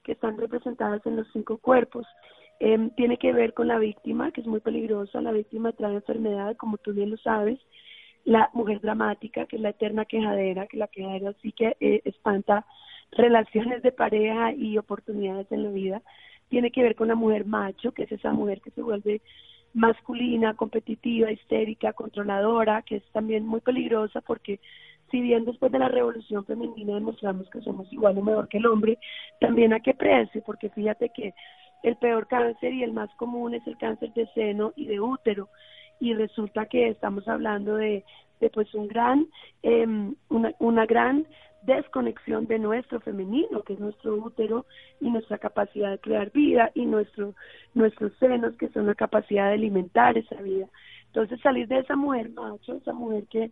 que 0.02 0.12
están 0.12 0.36
representadas 0.36 1.04
en 1.06 1.16
los 1.16 1.26
cinco 1.32 1.56
cuerpos. 1.58 2.06
Eh, 2.60 2.90
tiene 2.96 3.18
que 3.18 3.32
ver 3.32 3.52
con 3.54 3.68
la 3.68 3.78
víctima, 3.78 4.30
que 4.30 4.40
es 4.40 4.46
muy 4.46 4.60
peligrosa. 4.60 5.20
La 5.20 5.32
víctima 5.32 5.72
trae 5.72 5.94
enfermedad, 5.94 6.56
como 6.56 6.78
tú 6.78 6.92
bien 6.92 7.10
lo 7.10 7.16
sabes. 7.18 7.58
La 8.24 8.50
mujer 8.54 8.80
dramática, 8.80 9.46
que 9.46 9.56
es 9.56 9.62
la 9.62 9.70
eterna 9.70 10.04
quejadera, 10.04 10.66
que 10.66 10.78
la 10.78 10.88
quejadera 10.88 11.34
sí 11.42 11.52
que 11.52 11.76
eh, 11.80 12.00
espanta 12.04 12.64
relaciones 13.12 13.82
de 13.82 13.92
pareja 13.92 14.52
y 14.52 14.78
oportunidades 14.78 15.50
en 15.52 15.62
la 15.64 15.70
vida. 15.70 16.02
Tiene 16.48 16.70
que 16.70 16.82
ver 16.82 16.94
con 16.94 17.08
la 17.08 17.14
mujer 17.14 17.44
macho, 17.44 17.92
que 17.92 18.04
es 18.04 18.12
esa 18.12 18.32
mujer 18.32 18.60
que 18.60 18.70
se 18.70 18.82
vuelve 18.82 19.20
masculina, 19.74 20.54
competitiva, 20.54 21.32
histérica, 21.32 21.92
controladora, 21.92 22.82
que 22.82 22.96
es 22.96 23.04
también 23.12 23.46
muy 23.46 23.60
peligrosa 23.60 24.20
porque 24.20 24.60
si 25.10 25.20
bien 25.20 25.44
después 25.44 25.70
de 25.70 25.78
la 25.78 25.88
revolución 25.88 26.44
femenina 26.44 26.94
demostramos 26.94 27.48
que 27.50 27.60
somos 27.60 27.92
igual 27.92 28.18
o 28.18 28.22
mejor 28.22 28.48
que 28.48 28.58
el 28.58 28.66
hombre, 28.66 28.98
también 29.40 29.72
a 29.72 29.80
qué 29.80 29.94
precio, 29.94 30.42
porque 30.46 30.70
fíjate 30.70 31.10
que 31.10 31.34
el 31.84 31.96
peor 31.96 32.26
cáncer 32.26 32.72
y 32.72 32.82
el 32.82 32.92
más 32.92 33.10
común 33.16 33.54
es 33.54 33.64
el 33.66 33.76
cáncer 33.76 34.12
de 34.14 34.26
seno 34.34 34.72
y 34.74 34.86
de 34.86 35.00
útero 35.00 35.48
y 36.00 36.14
resulta 36.14 36.66
que 36.66 36.88
estamos 36.88 37.28
hablando 37.28 37.76
de, 37.76 38.04
pues 38.52 38.74
un 38.74 38.88
gran 38.88 39.26
em, 39.62 40.14
una, 40.28 40.52
una 40.58 40.84
gran 40.86 41.26
desconexión 41.62 42.46
de 42.46 42.58
nuestro 42.58 43.00
femenino, 43.00 43.62
que 43.62 43.74
es 43.74 43.80
nuestro 43.80 44.14
útero 44.16 44.66
y 45.00 45.10
nuestra 45.10 45.38
capacidad 45.38 45.90
de 45.90 45.98
crear 45.98 46.30
vida 46.30 46.70
y 46.74 46.84
nuestro, 46.84 47.34
nuestros 47.74 48.12
senos, 48.18 48.54
que 48.56 48.68
son 48.68 48.86
la 48.86 48.94
capacidad 48.94 49.48
de 49.48 49.54
alimentar 49.54 50.18
esa 50.18 50.36
vida. 50.42 50.68
Entonces 51.06 51.40
salir 51.40 51.68
de 51.68 51.78
esa 51.78 51.96
mujer 51.96 52.30
macho, 52.30 52.74
esa 52.74 52.92
mujer 52.92 53.24
que, 53.28 53.50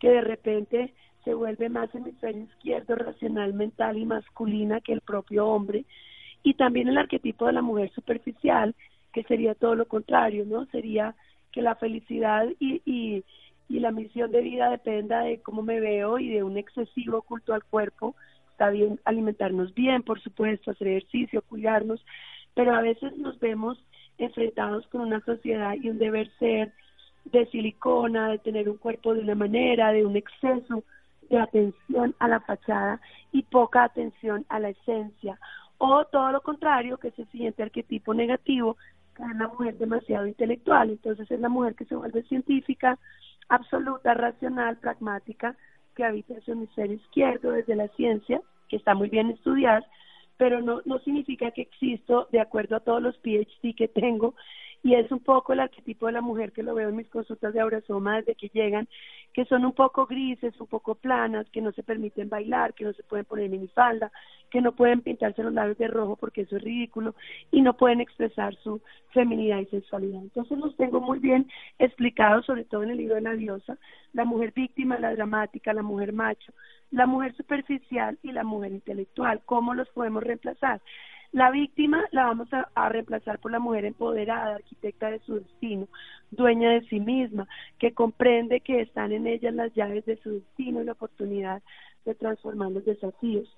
que 0.00 0.08
de 0.08 0.20
repente 0.22 0.94
se 1.24 1.34
vuelve 1.34 1.68
más 1.68 1.94
hemisferio 1.94 2.42
izquierdo, 2.44 2.96
racional, 2.96 3.54
mental 3.54 3.96
y 3.96 4.06
masculina 4.06 4.80
que 4.80 4.92
el 4.92 5.00
propio 5.00 5.46
hombre, 5.46 5.84
y 6.42 6.54
también 6.54 6.88
el 6.88 6.98
arquetipo 6.98 7.46
de 7.46 7.52
la 7.52 7.62
mujer 7.62 7.90
superficial, 7.92 8.74
que 9.12 9.22
sería 9.24 9.54
todo 9.54 9.74
lo 9.74 9.86
contrario, 9.86 10.44
¿no? 10.46 10.66
Sería 10.66 11.14
que 11.52 11.62
la 11.62 11.74
felicidad 11.76 12.46
y, 12.58 12.80
y, 12.84 13.24
y 13.68 13.80
la 13.80 13.92
misión 13.92 14.32
de 14.32 14.40
vida 14.40 14.70
dependa 14.70 15.20
de 15.20 15.40
cómo 15.40 15.62
me 15.62 15.80
veo 15.80 16.18
y 16.18 16.30
de 16.30 16.42
un 16.42 16.56
excesivo 16.56 17.22
culto 17.22 17.54
al 17.54 17.64
cuerpo. 17.64 18.14
Está 18.50 18.70
bien 18.70 18.98
alimentarnos 19.04 19.74
bien, 19.74 20.02
por 20.02 20.20
supuesto, 20.20 20.70
hacer 20.70 20.88
ejercicio, 20.88 21.42
cuidarnos, 21.42 22.04
pero 22.54 22.74
a 22.74 22.80
veces 22.80 23.16
nos 23.18 23.38
vemos 23.38 23.78
enfrentados 24.18 24.86
con 24.88 25.02
una 25.02 25.20
sociedad 25.20 25.74
y 25.74 25.88
un 25.88 25.98
deber 25.98 26.30
ser 26.38 26.72
de 27.26 27.46
silicona, 27.46 28.28
de 28.30 28.38
tener 28.38 28.68
un 28.68 28.78
cuerpo 28.78 29.14
de 29.14 29.20
una 29.20 29.34
manera, 29.34 29.92
de 29.92 30.04
un 30.04 30.16
exceso 30.16 30.84
de 31.30 31.38
atención 31.38 32.14
a 32.18 32.28
la 32.28 32.40
fachada 32.40 33.00
y 33.30 33.42
poca 33.42 33.84
atención 33.84 34.44
a 34.48 34.58
la 34.58 34.70
esencia 34.70 35.38
o 35.84 36.04
todo 36.04 36.30
lo 36.30 36.40
contrario, 36.42 36.96
que 36.96 37.08
es 37.08 37.18
el 37.18 37.28
siguiente 37.32 37.60
arquetipo 37.60 38.14
negativo, 38.14 38.76
que 39.16 39.24
es 39.24 39.36
la 39.36 39.48
mujer 39.48 39.76
demasiado 39.78 40.28
intelectual. 40.28 40.90
Entonces 40.90 41.28
es 41.28 41.40
la 41.40 41.48
mujer 41.48 41.74
que 41.74 41.86
se 41.86 41.96
vuelve 41.96 42.22
científica, 42.22 43.00
absoluta, 43.48 44.14
racional, 44.14 44.76
pragmática, 44.76 45.56
que 45.96 46.04
habita 46.04 46.34
en 46.34 46.42
su 46.42 46.52
hemisferio 46.52 46.94
izquierdo 46.94 47.50
desde 47.50 47.74
la 47.74 47.88
ciencia, 47.88 48.40
que 48.68 48.76
está 48.76 48.94
muy 48.94 49.08
bien 49.08 49.30
estudiar, 49.30 49.84
pero 50.36 50.62
no, 50.62 50.82
no 50.84 51.00
significa 51.00 51.50
que 51.50 51.62
existo 51.62 52.28
de 52.30 52.38
acuerdo 52.38 52.76
a 52.76 52.80
todos 52.80 53.02
los 53.02 53.18
PhD 53.18 53.74
que 53.76 53.88
tengo 53.88 54.36
y 54.82 54.94
es 54.94 55.10
un 55.12 55.20
poco 55.20 55.52
el 55.52 55.60
arquetipo 55.60 56.06
de 56.06 56.12
la 56.12 56.20
mujer 56.20 56.52
que 56.52 56.62
lo 56.62 56.74
veo 56.74 56.88
en 56.88 56.96
mis 56.96 57.08
consultas 57.08 57.54
de 57.54 57.60
Aurasoma 57.60 58.16
desde 58.16 58.34
que 58.34 58.48
llegan, 58.48 58.88
que 59.32 59.44
son 59.44 59.64
un 59.64 59.72
poco 59.72 60.06
grises, 60.06 60.60
un 60.60 60.66
poco 60.66 60.96
planas, 60.96 61.48
que 61.50 61.60
no 61.60 61.72
se 61.72 61.82
permiten 61.82 62.28
bailar, 62.28 62.74
que 62.74 62.84
no 62.84 62.92
se 62.92 63.04
pueden 63.04 63.24
poner 63.24 63.52
en 63.54 63.68
falda, 63.68 64.10
que 64.50 64.60
no 64.60 64.72
pueden 64.72 65.00
pintarse 65.00 65.42
los 65.42 65.52
labios 65.52 65.78
de 65.78 65.86
rojo 65.86 66.16
porque 66.16 66.42
eso 66.42 66.56
es 66.56 66.62
ridículo 66.62 67.14
y 67.50 67.62
no 67.62 67.76
pueden 67.76 68.00
expresar 68.00 68.54
su 68.56 68.82
feminidad 69.10 69.60
y 69.60 69.66
sensualidad. 69.66 70.20
Entonces 70.20 70.58
los 70.58 70.76
tengo 70.76 71.00
muy 71.00 71.20
bien 71.20 71.48
explicados, 71.78 72.44
sobre 72.44 72.64
todo 72.64 72.82
en 72.82 72.90
el 72.90 72.98
libro 72.98 73.14
de 73.14 73.22
la 73.22 73.34
diosa, 73.34 73.78
la 74.12 74.24
mujer 74.24 74.52
víctima, 74.52 74.98
la 74.98 75.14
dramática, 75.14 75.72
la 75.72 75.82
mujer 75.82 76.12
macho, 76.12 76.52
la 76.90 77.06
mujer 77.06 77.34
superficial 77.36 78.18
y 78.22 78.32
la 78.32 78.44
mujer 78.44 78.72
intelectual, 78.72 79.40
cómo 79.46 79.74
los 79.74 79.88
podemos 79.90 80.22
reemplazar. 80.22 80.82
La 81.32 81.50
víctima 81.50 82.04
la 82.10 82.24
vamos 82.24 82.48
a, 82.52 82.88
reemplazar 82.90 83.38
por 83.38 83.50
la 83.52 83.58
mujer 83.58 83.86
empoderada, 83.86 84.56
arquitecta 84.56 85.10
de 85.10 85.18
su 85.20 85.36
destino, 85.36 85.88
dueña 86.30 86.70
de 86.72 86.82
sí 86.82 87.00
misma, 87.00 87.48
que 87.78 87.94
comprende 87.94 88.60
que 88.60 88.82
están 88.82 89.12
en 89.12 89.26
ella 89.26 89.50
las 89.50 89.72
llaves 89.74 90.04
de 90.04 90.18
su 90.18 90.34
destino 90.34 90.82
y 90.82 90.84
la 90.84 90.92
oportunidad 90.92 91.62
de 92.04 92.14
transformar 92.14 92.70
los 92.72 92.84
desafíos. 92.84 93.48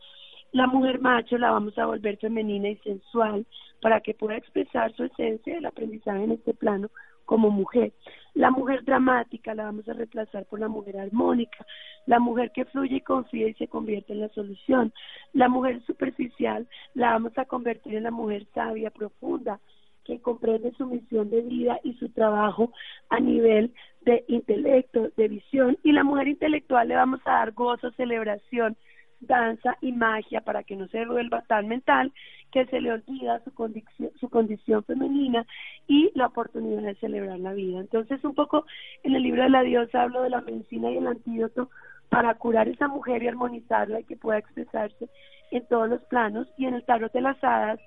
La 0.52 0.68
mujer 0.68 1.00
macho 1.00 1.36
la 1.36 1.50
vamos 1.50 1.76
a 1.76 1.86
volver 1.86 2.16
femenina 2.18 2.68
y 2.68 2.76
sensual 2.76 3.44
para 3.82 4.00
que 4.00 4.14
pueda 4.14 4.36
expresar 4.36 4.94
su 4.94 5.02
esencia 5.02 5.56
del 5.56 5.66
aprendizaje 5.66 6.22
en 6.22 6.30
este 6.30 6.54
plano 6.54 6.90
como 7.24 7.50
mujer. 7.50 7.92
La 8.34 8.50
mujer 8.50 8.84
dramática 8.84 9.54
la 9.54 9.64
vamos 9.64 9.88
a 9.88 9.92
reemplazar 9.92 10.44
por 10.46 10.58
la 10.58 10.68
mujer 10.68 10.98
armónica, 10.98 11.64
la 12.06 12.18
mujer 12.18 12.50
que 12.52 12.64
fluye 12.64 12.96
y 12.96 13.00
confía 13.00 13.48
y 13.48 13.54
se 13.54 13.68
convierte 13.68 14.12
en 14.12 14.20
la 14.20 14.28
solución. 14.30 14.92
La 15.32 15.48
mujer 15.48 15.82
superficial 15.86 16.66
la 16.94 17.12
vamos 17.12 17.36
a 17.38 17.44
convertir 17.44 17.94
en 17.94 18.02
la 18.02 18.10
mujer 18.10 18.46
sabia, 18.52 18.90
profunda, 18.90 19.60
que 20.04 20.20
comprende 20.20 20.72
su 20.76 20.86
misión 20.86 21.30
de 21.30 21.40
vida 21.42 21.80
y 21.82 21.94
su 21.94 22.10
trabajo 22.10 22.72
a 23.08 23.20
nivel 23.20 23.72
de 24.02 24.24
intelecto, 24.28 25.10
de 25.16 25.28
visión. 25.28 25.78
Y 25.82 25.92
la 25.92 26.04
mujer 26.04 26.28
intelectual 26.28 26.88
le 26.88 26.96
vamos 26.96 27.20
a 27.24 27.32
dar 27.32 27.52
gozo, 27.52 27.90
celebración, 27.92 28.76
danza 29.20 29.76
y 29.80 29.92
magia 29.92 30.42
para 30.42 30.62
que 30.62 30.76
no 30.76 30.88
se 30.88 31.06
vuelva 31.06 31.42
tan 31.42 31.68
mental 31.68 32.12
que 32.54 32.66
se 32.66 32.80
le 32.80 32.92
olvida 32.92 33.42
su 33.42 33.52
condición, 33.52 34.12
su 34.20 34.28
condición 34.28 34.84
femenina 34.84 35.44
y 35.88 36.12
la 36.14 36.26
oportunidad 36.26 36.82
de 36.82 36.94
celebrar 36.94 37.40
la 37.40 37.52
vida. 37.52 37.80
Entonces, 37.80 38.24
un 38.24 38.36
poco 38.36 38.64
en 39.02 39.16
el 39.16 39.24
libro 39.24 39.42
de 39.42 39.48
la 39.48 39.62
diosa 39.62 40.02
hablo 40.02 40.22
de 40.22 40.30
la 40.30 40.40
medicina 40.40 40.88
y 40.92 40.98
el 40.98 41.08
antídoto 41.08 41.68
para 42.10 42.32
curar 42.34 42.68
esa 42.68 42.86
mujer 42.86 43.24
y 43.24 43.26
armonizarla 43.26 43.98
y 43.98 44.04
que 44.04 44.16
pueda 44.16 44.38
expresarse 44.38 45.08
en 45.50 45.66
todos 45.66 45.88
los 45.88 46.00
planos. 46.02 46.46
Y 46.56 46.66
en 46.66 46.74
el 46.74 46.84
tarot 46.84 47.12
de 47.12 47.22
las 47.22 47.42
hadas 47.42 47.80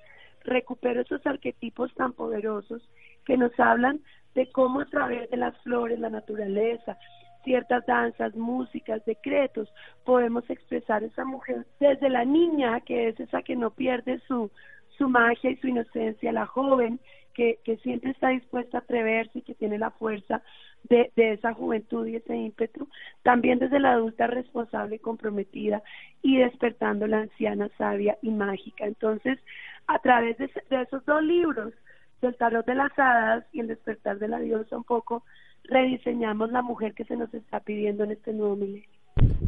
recupero 0.44 1.00
esos 1.00 1.26
arquetipos 1.26 1.94
tan 1.94 2.12
poderosos 2.12 2.86
que 3.24 3.38
nos 3.38 3.58
hablan 3.58 4.00
de 4.34 4.52
cómo 4.52 4.82
a 4.82 4.84
través 4.84 5.30
de 5.30 5.38
las 5.38 5.56
flores, 5.62 5.98
la 5.98 6.10
naturaleza, 6.10 6.98
ciertas 7.44 7.84
danzas, 7.86 8.34
músicas, 8.34 9.04
decretos, 9.04 9.72
podemos 10.04 10.48
expresar 10.50 11.02
esa 11.02 11.24
mujer 11.24 11.66
desde 11.80 12.08
la 12.08 12.24
niña, 12.24 12.80
que 12.80 13.08
es 13.08 13.20
esa 13.20 13.42
que 13.42 13.56
no 13.56 13.70
pierde 13.70 14.20
su, 14.26 14.50
su 14.96 15.08
magia 15.08 15.50
y 15.50 15.56
su 15.56 15.68
inocencia, 15.68 16.32
la 16.32 16.46
joven 16.46 17.00
que, 17.34 17.60
que 17.64 17.76
siempre 17.78 18.10
está 18.10 18.28
dispuesta 18.30 18.78
a 18.78 18.80
atreverse 18.80 19.38
y 19.38 19.42
que 19.42 19.54
tiene 19.54 19.78
la 19.78 19.90
fuerza 19.92 20.42
de, 20.84 21.12
de 21.14 21.32
esa 21.32 21.54
juventud 21.54 22.06
y 22.06 22.16
ese 22.16 22.36
ímpetu, 22.36 22.88
también 23.22 23.58
desde 23.58 23.78
la 23.78 23.92
adulta 23.92 24.26
responsable 24.26 24.96
y 24.96 25.00
comprometida 25.00 25.82
y 26.22 26.38
despertando 26.38 27.06
la 27.06 27.18
anciana 27.20 27.68
sabia 27.78 28.18
y 28.22 28.30
mágica. 28.30 28.86
Entonces, 28.86 29.38
a 29.86 29.98
través 30.00 30.36
de, 30.38 30.50
de 30.68 30.82
esos 30.82 31.04
dos 31.04 31.22
libros, 31.22 31.72
del 32.20 32.36
tarot 32.36 32.66
de 32.66 32.74
las 32.74 32.98
hadas 32.98 33.44
y 33.52 33.60
el 33.60 33.68
despertar 33.68 34.18
de 34.18 34.28
la 34.28 34.40
diosa 34.40 34.76
un 34.76 34.84
poco, 34.84 35.22
rediseñamos 35.64 36.50
la 36.50 36.62
mujer 36.62 36.94
que 36.94 37.04
se 37.04 37.16
nos 37.16 37.32
está 37.34 37.60
pidiendo 37.60 38.04
en 38.04 38.12
este 38.12 38.32
nuevo 38.32 38.56
milenio. 38.56 38.88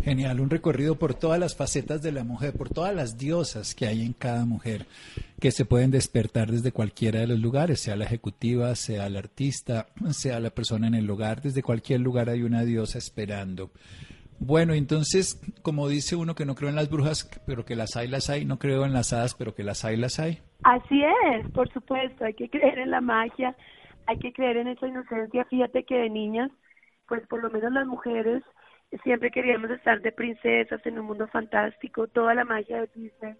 Genial, 0.02 0.40
un 0.40 0.50
recorrido 0.50 0.98
por 0.98 1.14
todas 1.14 1.38
las 1.38 1.56
facetas 1.56 2.02
de 2.02 2.10
la 2.10 2.24
mujer, 2.24 2.54
por 2.54 2.70
todas 2.70 2.94
las 2.94 3.18
diosas 3.18 3.74
que 3.74 3.86
hay 3.86 4.02
en 4.02 4.14
cada 4.14 4.46
mujer, 4.46 4.86
que 5.38 5.50
se 5.50 5.64
pueden 5.64 5.90
despertar 5.90 6.50
desde 6.50 6.72
cualquiera 6.72 7.20
de 7.20 7.26
los 7.26 7.38
lugares, 7.38 7.80
sea 7.80 7.96
la 7.96 8.06
ejecutiva, 8.06 8.74
sea 8.74 9.08
la 9.10 9.18
artista, 9.18 9.86
sea 10.10 10.40
la 10.40 10.50
persona 10.50 10.86
en 10.86 10.94
el 10.94 11.08
hogar, 11.10 11.42
desde 11.42 11.62
cualquier 11.62 12.00
lugar 12.00 12.30
hay 12.30 12.42
una 12.42 12.64
diosa 12.64 12.98
esperando. 12.98 13.70
Bueno, 14.38 14.72
entonces, 14.72 15.38
como 15.60 15.86
dice 15.88 16.16
uno 16.16 16.34
que 16.34 16.46
no 16.46 16.54
creo 16.54 16.70
en 16.70 16.76
las 16.76 16.88
brujas, 16.88 17.30
pero 17.46 17.66
que 17.66 17.76
las 17.76 17.94
hay, 17.96 18.08
las 18.08 18.30
hay, 18.30 18.46
no 18.46 18.58
creo 18.58 18.86
en 18.86 18.94
las 18.94 19.12
hadas, 19.12 19.34
pero 19.34 19.54
que 19.54 19.62
las 19.62 19.84
hay, 19.84 19.98
las 19.98 20.18
hay. 20.18 20.38
Así 20.62 21.02
es, 21.34 21.50
por 21.50 21.70
supuesto, 21.72 22.24
hay 22.24 22.32
que 22.32 22.48
creer 22.48 22.78
en 22.78 22.90
la 22.90 23.02
magia, 23.02 23.54
hay 24.10 24.18
que 24.18 24.32
creer 24.32 24.56
en 24.56 24.68
esa 24.68 24.88
inocencia. 24.88 25.44
Fíjate 25.44 25.84
que 25.84 25.96
de 25.96 26.10
niñas, 26.10 26.50
pues 27.06 27.24
por 27.28 27.40
lo 27.40 27.48
menos 27.48 27.72
las 27.72 27.86
mujeres, 27.86 28.42
siempre 29.04 29.30
queríamos 29.30 29.70
estar 29.70 30.00
de 30.00 30.10
princesas 30.10 30.84
en 30.84 30.98
un 30.98 31.06
mundo 31.06 31.28
fantástico, 31.28 32.08
toda 32.08 32.34
la 32.34 32.44
magia 32.44 32.80
de 32.80 32.90
Disney 32.92 33.36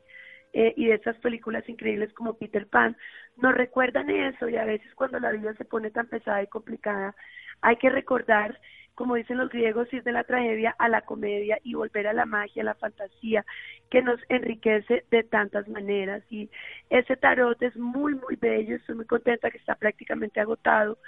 eh, 0.53 0.73
y 0.77 0.87
de 0.87 0.95
esas 0.95 1.17
películas 1.19 1.69
increíbles 1.69 2.13
como 2.13 2.39
Peter 2.39 2.69
Pan, 2.69 2.97
nos 3.37 3.53
recuerdan 3.55 4.11
eso 4.11 4.49
y 4.49 4.57
a 4.57 4.65
veces 4.65 4.95
cuando 4.95 5.19
la 5.19 5.33
vida 5.33 5.55
se 5.55 5.65
pone 5.65 5.91
tan 5.91 6.07
pesada 6.07 6.41
y 6.41 6.47
complicada, 6.47 7.17
hay 7.63 7.77
que 7.77 7.91
recordar 7.91 8.61
como 8.95 9.15
dicen 9.15 9.39
los 9.39 9.49
griegos, 9.51 9.93
ir 9.93 10.03
de 10.03 10.13
la 10.13 10.25
tragedia 10.25 10.75
a 10.79 10.89
la 10.89 11.03
comedia 11.03 11.59
y 11.63 11.75
volver 11.75 12.07
a 12.07 12.13
la 12.13 12.27
magia, 12.27 12.63
a 12.63 12.67
la 12.67 12.75
fantasía, 12.75 13.45
que 13.91 14.03
nos 14.03 14.21
enriquece 14.29 15.05
de 15.11 15.23
tantas 15.23 15.69
maneras. 15.69 16.23
Y 16.31 16.51
ese 16.91 17.17
tarot 17.17 17.61
es 17.63 17.77
muy, 17.77 18.15
muy 18.15 18.37
bello, 18.37 18.77
estoy 18.77 18.97
muy 18.97 19.07
contenta 19.07 19.51
que 19.51 19.59
está 19.59 19.75
prácticamente 19.75 20.41
agotado. 20.41 20.99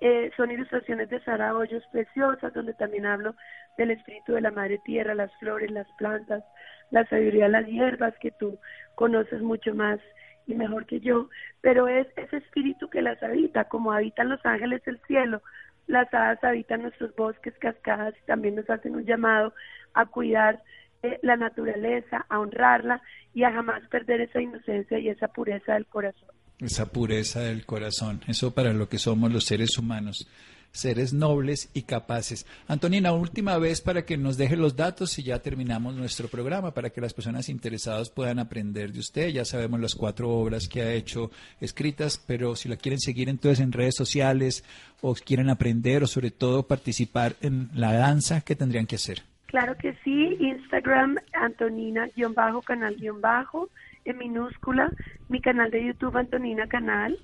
Eh, 0.00 0.30
son 0.36 0.50
ilustraciones 0.50 1.08
de 1.10 1.20
Sara 1.20 1.56
Hoyos 1.56 1.84
preciosas, 1.92 2.52
donde 2.54 2.74
también 2.74 3.06
hablo 3.06 3.34
del 3.78 3.92
espíritu 3.92 4.32
de 4.32 4.40
la 4.40 4.50
madre 4.50 4.80
tierra, 4.84 5.14
las 5.14 5.32
flores, 5.38 5.70
las 5.70 5.86
plantas, 5.98 6.44
la 6.90 7.06
sabiduría 7.06 7.48
las 7.48 7.66
hierbas, 7.66 8.14
que 8.18 8.32
tú 8.32 8.58
conoces 8.96 9.40
mucho 9.42 9.74
más 9.74 10.00
y 10.46 10.54
mejor 10.54 10.86
que 10.86 11.00
yo, 11.00 11.28
pero 11.60 11.88
es 11.88 12.06
ese 12.16 12.38
espíritu 12.38 12.90
que 12.90 13.02
las 13.02 13.22
habita, 13.22 13.64
como 13.64 13.92
habitan 13.92 14.28
los 14.28 14.44
ángeles 14.44 14.82
del 14.84 15.00
cielo, 15.06 15.40
las 15.86 16.12
hadas 16.12 16.42
habitan 16.42 16.82
nuestros 16.82 17.14
bosques, 17.14 17.54
cascadas 17.58 18.14
y 18.22 18.26
también 18.26 18.54
nos 18.56 18.68
hacen 18.70 18.94
un 18.94 19.04
llamado 19.04 19.52
a 19.94 20.06
cuidar 20.06 20.62
eh, 21.02 21.18
la 21.22 21.36
naturaleza, 21.36 22.24
a 22.28 22.38
honrarla 22.38 23.02
y 23.34 23.44
a 23.44 23.52
jamás 23.52 23.82
perder 23.88 24.20
esa 24.20 24.40
inocencia 24.40 24.98
y 24.98 25.08
esa 25.08 25.28
pureza 25.28 25.74
del 25.74 25.86
corazón. 25.86 26.28
Esa 26.60 26.86
pureza 26.86 27.40
del 27.40 27.66
corazón, 27.66 28.20
eso 28.28 28.54
para 28.54 28.72
lo 28.72 28.88
que 28.88 28.98
somos 28.98 29.32
los 29.32 29.44
seres 29.44 29.76
humanos 29.78 30.28
seres 30.72 31.12
nobles 31.12 31.70
y 31.74 31.82
capaces. 31.82 32.46
Antonina, 32.66 33.12
última 33.12 33.58
vez 33.58 33.80
para 33.80 34.04
que 34.04 34.16
nos 34.16 34.36
deje 34.36 34.56
los 34.56 34.74
datos 34.74 35.18
y 35.18 35.22
ya 35.22 35.40
terminamos 35.40 35.94
nuestro 35.94 36.28
programa, 36.28 36.72
para 36.72 36.90
que 36.90 37.00
las 37.00 37.14
personas 37.14 37.48
interesadas 37.48 38.10
puedan 38.10 38.38
aprender 38.38 38.92
de 38.92 39.00
usted. 39.00 39.28
Ya 39.28 39.44
sabemos 39.44 39.80
las 39.80 39.94
cuatro 39.94 40.30
obras 40.30 40.68
que 40.68 40.82
ha 40.82 40.92
hecho 40.92 41.30
escritas, 41.60 42.22
pero 42.26 42.56
si 42.56 42.68
la 42.68 42.76
quieren 42.76 42.98
seguir 42.98 43.28
entonces 43.28 43.60
en 43.60 43.72
redes 43.72 43.94
sociales 43.94 44.64
o 45.00 45.14
quieren 45.14 45.50
aprender 45.50 46.02
o 46.02 46.06
sobre 46.06 46.30
todo 46.30 46.66
participar 46.66 47.36
en 47.42 47.68
la 47.74 47.92
danza, 47.92 48.40
¿qué 48.40 48.56
tendrían 48.56 48.86
que 48.86 48.96
hacer? 48.96 49.22
Claro 49.46 49.76
que 49.76 49.94
sí, 50.02 50.36
Instagram, 50.40 51.18
Antonina-canal-bajo, 51.34 53.68
en 54.06 54.18
minúscula, 54.18 54.90
mi 55.28 55.42
canal 55.42 55.70
de 55.70 55.86
YouTube, 55.86 56.16
Antonina 56.16 56.66
Canal, 56.66 57.18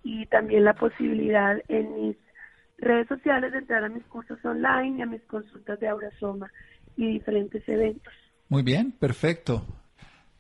y 0.03 0.27
también 0.27 0.65
la 0.65 0.75
posibilidad 0.75 1.63
en 1.69 1.95
mis 1.95 2.17
redes 2.79 3.09
sociales 3.09 3.53
de 3.53 3.59
entrar 3.59 3.85
a 3.85 3.89
mis 3.89 4.05
cursos 4.05 4.45
online 4.45 4.99
y 4.99 5.03
a 5.03 5.07
mis 5.07 5.23
consultas 5.23 5.81
de 5.81 5.89
Aurasoma 5.89 6.51
y 6.97 7.07
diferentes 7.07 7.67
eventos. 7.69 8.13
Muy 8.49 8.63
bien, 8.63 8.93
perfecto. 8.93 9.65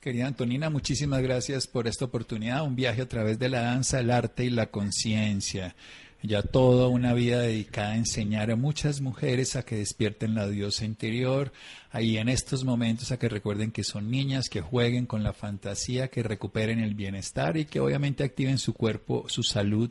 Querida 0.06 0.28
Antonina, 0.28 0.70
muchísimas 0.70 1.20
gracias 1.20 1.66
por 1.66 1.88
esta 1.88 2.04
oportunidad, 2.04 2.62
un 2.62 2.76
viaje 2.76 3.02
a 3.02 3.08
través 3.08 3.40
de 3.40 3.48
la 3.48 3.62
danza, 3.62 3.98
el 3.98 4.12
arte 4.12 4.44
y 4.44 4.50
la 4.50 4.66
conciencia. 4.66 5.74
Ya 6.22 6.42
toda 6.42 6.86
una 6.86 7.12
vida 7.12 7.40
dedicada 7.40 7.90
a 7.90 7.96
enseñar 7.96 8.52
a 8.52 8.54
muchas 8.54 9.00
mujeres 9.00 9.56
a 9.56 9.64
que 9.64 9.78
despierten 9.78 10.36
la 10.36 10.46
diosa 10.46 10.84
interior, 10.84 11.50
ahí 11.90 12.18
en 12.18 12.28
estos 12.28 12.62
momentos 12.62 13.10
a 13.10 13.18
que 13.18 13.28
recuerden 13.28 13.72
que 13.72 13.82
son 13.82 14.08
niñas, 14.08 14.48
que 14.48 14.60
jueguen 14.60 15.06
con 15.06 15.24
la 15.24 15.32
fantasía, 15.32 16.06
que 16.06 16.22
recuperen 16.22 16.78
el 16.78 16.94
bienestar 16.94 17.56
y 17.56 17.64
que 17.64 17.80
obviamente 17.80 18.22
activen 18.22 18.58
su 18.58 18.74
cuerpo, 18.74 19.24
su 19.28 19.42
salud 19.42 19.90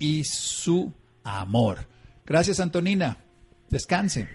y 0.00 0.24
su 0.24 0.92
amor. 1.22 1.86
Gracias 2.26 2.58
Antonina, 2.58 3.18
descanse. 3.70 4.26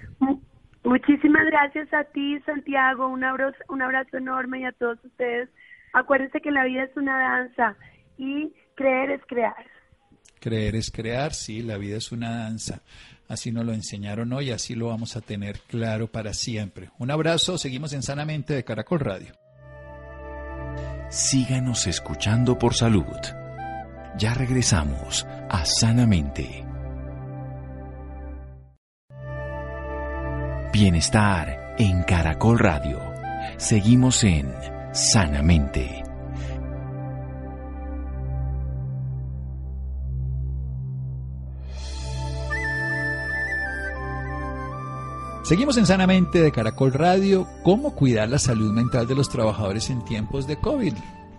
Muchísimas 0.83 1.45
gracias 1.45 1.93
a 1.93 2.03
ti, 2.05 2.39
Santiago. 2.45 3.07
Un 3.07 3.23
abrazo, 3.23 3.57
un 3.67 3.81
abrazo 3.81 4.17
enorme 4.17 4.61
y 4.61 4.65
a 4.65 4.71
todos 4.71 4.97
ustedes. 5.03 5.49
Acuérdense 5.93 6.39
que 6.41 6.51
la 6.51 6.63
vida 6.65 6.83
es 6.83 6.95
una 6.95 7.17
danza 7.17 7.75
y 8.17 8.53
creer 8.75 9.11
es 9.11 9.21
crear. 9.27 9.65
Creer 10.39 10.75
es 10.75 10.89
crear, 10.89 11.33
sí, 11.33 11.61
la 11.61 11.77
vida 11.77 11.97
es 11.97 12.11
una 12.11 12.29
danza. 12.29 12.81
Así 13.27 13.51
nos 13.51 13.65
lo 13.65 13.73
enseñaron 13.73 14.31
hoy, 14.33 14.51
así 14.51 14.73
lo 14.73 14.87
vamos 14.87 15.15
a 15.15 15.21
tener 15.21 15.59
claro 15.67 16.07
para 16.07 16.33
siempre. 16.33 16.89
Un 16.97 17.11
abrazo, 17.11 17.57
seguimos 17.57 17.93
en 17.93 18.01
Sanamente 18.01 18.53
de 18.53 18.63
Caracol 18.63 18.99
Radio. 19.01 19.33
Síganos 21.09 21.87
escuchando 21.87 22.57
por 22.57 22.73
salud. 22.73 23.03
Ya 24.17 24.33
regresamos 24.33 25.25
a 25.49 25.65
Sanamente. 25.65 26.68
Bienestar 30.81 31.75
en 31.77 32.03
Caracol 32.03 32.57
Radio. 32.57 33.01
Seguimos 33.57 34.23
en 34.23 34.49
Sanamente. 34.93 36.05
Seguimos 45.43 45.75
en 45.75 45.85
Sanamente 45.85 46.41
de 46.41 46.49
Caracol 46.53 46.93
Radio. 46.93 47.45
¿Cómo 47.63 47.93
cuidar 47.93 48.29
la 48.29 48.39
salud 48.39 48.71
mental 48.71 49.05
de 49.05 49.15
los 49.15 49.27
trabajadores 49.27 49.89
en 49.89 50.05
tiempos 50.05 50.47
de 50.47 50.61
COVID? 50.61 50.93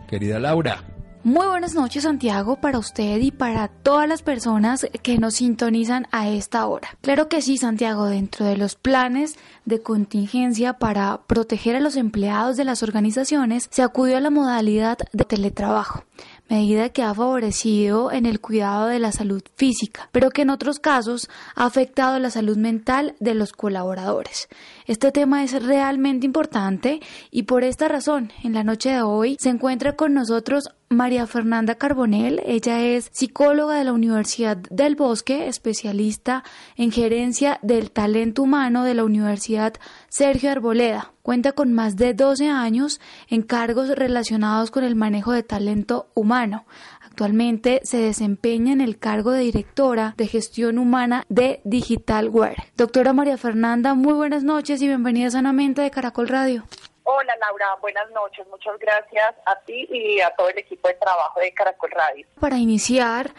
Querida 0.06 0.38
Laura. 0.38 0.84
Muy 1.22 1.46
buenas 1.48 1.74
noches 1.74 2.04
Santiago 2.04 2.56
para 2.56 2.78
usted 2.78 3.18
y 3.18 3.30
para 3.30 3.68
todas 3.68 4.08
las 4.08 4.22
personas 4.22 4.86
que 5.02 5.18
nos 5.18 5.34
sintonizan 5.34 6.06
a 6.12 6.30
esta 6.30 6.66
hora. 6.66 6.96
Claro 7.02 7.28
que 7.28 7.42
sí 7.42 7.58
Santiago, 7.58 8.06
dentro 8.06 8.46
de 8.46 8.56
los 8.56 8.74
planes 8.74 9.36
de 9.66 9.82
contingencia 9.82 10.78
para 10.78 11.20
proteger 11.26 11.76
a 11.76 11.80
los 11.80 11.96
empleados 11.96 12.56
de 12.56 12.64
las 12.64 12.82
organizaciones 12.82 13.68
se 13.70 13.82
acudió 13.82 14.16
a 14.16 14.20
la 14.20 14.30
modalidad 14.30 14.96
de 15.12 15.24
teletrabajo 15.26 16.04
medida 16.50 16.88
que 16.88 17.02
ha 17.02 17.14
favorecido 17.14 18.10
en 18.10 18.26
el 18.26 18.40
cuidado 18.40 18.88
de 18.88 18.98
la 18.98 19.12
salud 19.12 19.42
física, 19.56 20.08
pero 20.10 20.30
que 20.30 20.42
en 20.42 20.50
otros 20.50 20.80
casos 20.80 21.30
ha 21.54 21.64
afectado 21.64 22.18
la 22.18 22.30
salud 22.30 22.56
mental 22.56 23.14
de 23.20 23.34
los 23.34 23.52
colaboradores. 23.52 24.48
Este 24.90 25.12
tema 25.12 25.44
es 25.44 25.52
realmente 25.62 26.26
importante 26.26 26.98
y 27.30 27.44
por 27.44 27.62
esta 27.62 27.86
razón, 27.86 28.32
en 28.42 28.54
la 28.54 28.64
noche 28.64 28.88
de 28.90 29.02
hoy 29.02 29.36
se 29.38 29.48
encuentra 29.48 29.94
con 29.94 30.14
nosotros 30.14 30.68
María 30.88 31.28
Fernanda 31.28 31.76
Carbonell. 31.76 32.42
Ella 32.44 32.80
es 32.80 33.08
psicóloga 33.12 33.76
de 33.76 33.84
la 33.84 33.92
Universidad 33.92 34.56
del 34.56 34.96
Bosque, 34.96 35.46
especialista 35.46 36.42
en 36.74 36.90
gerencia 36.90 37.60
del 37.62 37.92
talento 37.92 38.42
humano 38.42 38.82
de 38.82 38.94
la 38.94 39.04
Universidad 39.04 39.74
Sergio 40.08 40.50
Arboleda. 40.50 41.12
Cuenta 41.22 41.52
con 41.52 41.72
más 41.72 41.94
de 41.94 42.12
12 42.12 42.48
años 42.48 43.00
en 43.28 43.42
cargos 43.42 43.90
relacionados 43.90 44.72
con 44.72 44.82
el 44.82 44.96
manejo 44.96 45.30
de 45.30 45.44
talento 45.44 46.08
humano. 46.14 46.64
Actualmente 47.10 47.80
se 47.82 47.98
desempeña 47.98 48.72
en 48.72 48.80
el 48.80 48.98
cargo 48.98 49.32
de 49.32 49.40
directora 49.40 50.14
de 50.16 50.26
gestión 50.26 50.78
humana 50.78 51.26
de 51.28 51.60
Digitalware. 51.64 52.56
Doctora 52.76 53.12
María 53.12 53.36
Fernanda, 53.36 53.94
muy 53.94 54.14
buenas 54.14 54.42
noches 54.42 54.80
y 54.80 54.86
bienvenida 54.86 55.28
sanamente 55.28 55.82
de 55.82 55.90
Caracol 55.90 56.28
Radio. 56.28 56.64
Hola 57.02 57.34
Laura, 57.40 57.76
buenas 57.82 58.08
noches. 58.12 58.46
Muchas 58.48 58.78
gracias 58.78 59.34
a 59.44 59.58
ti 59.66 59.86
y 59.90 60.20
a 60.20 60.30
todo 60.30 60.48
el 60.48 60.58
equipo 60.58 60.88
de 60.88 60.94
trabajo 60.94 61.40
de 61.40 61.52
Caracol 61.52 61.90
Radio. 61.90 62.26
Para 62.40 62.56
iniciar, 62.56 63.32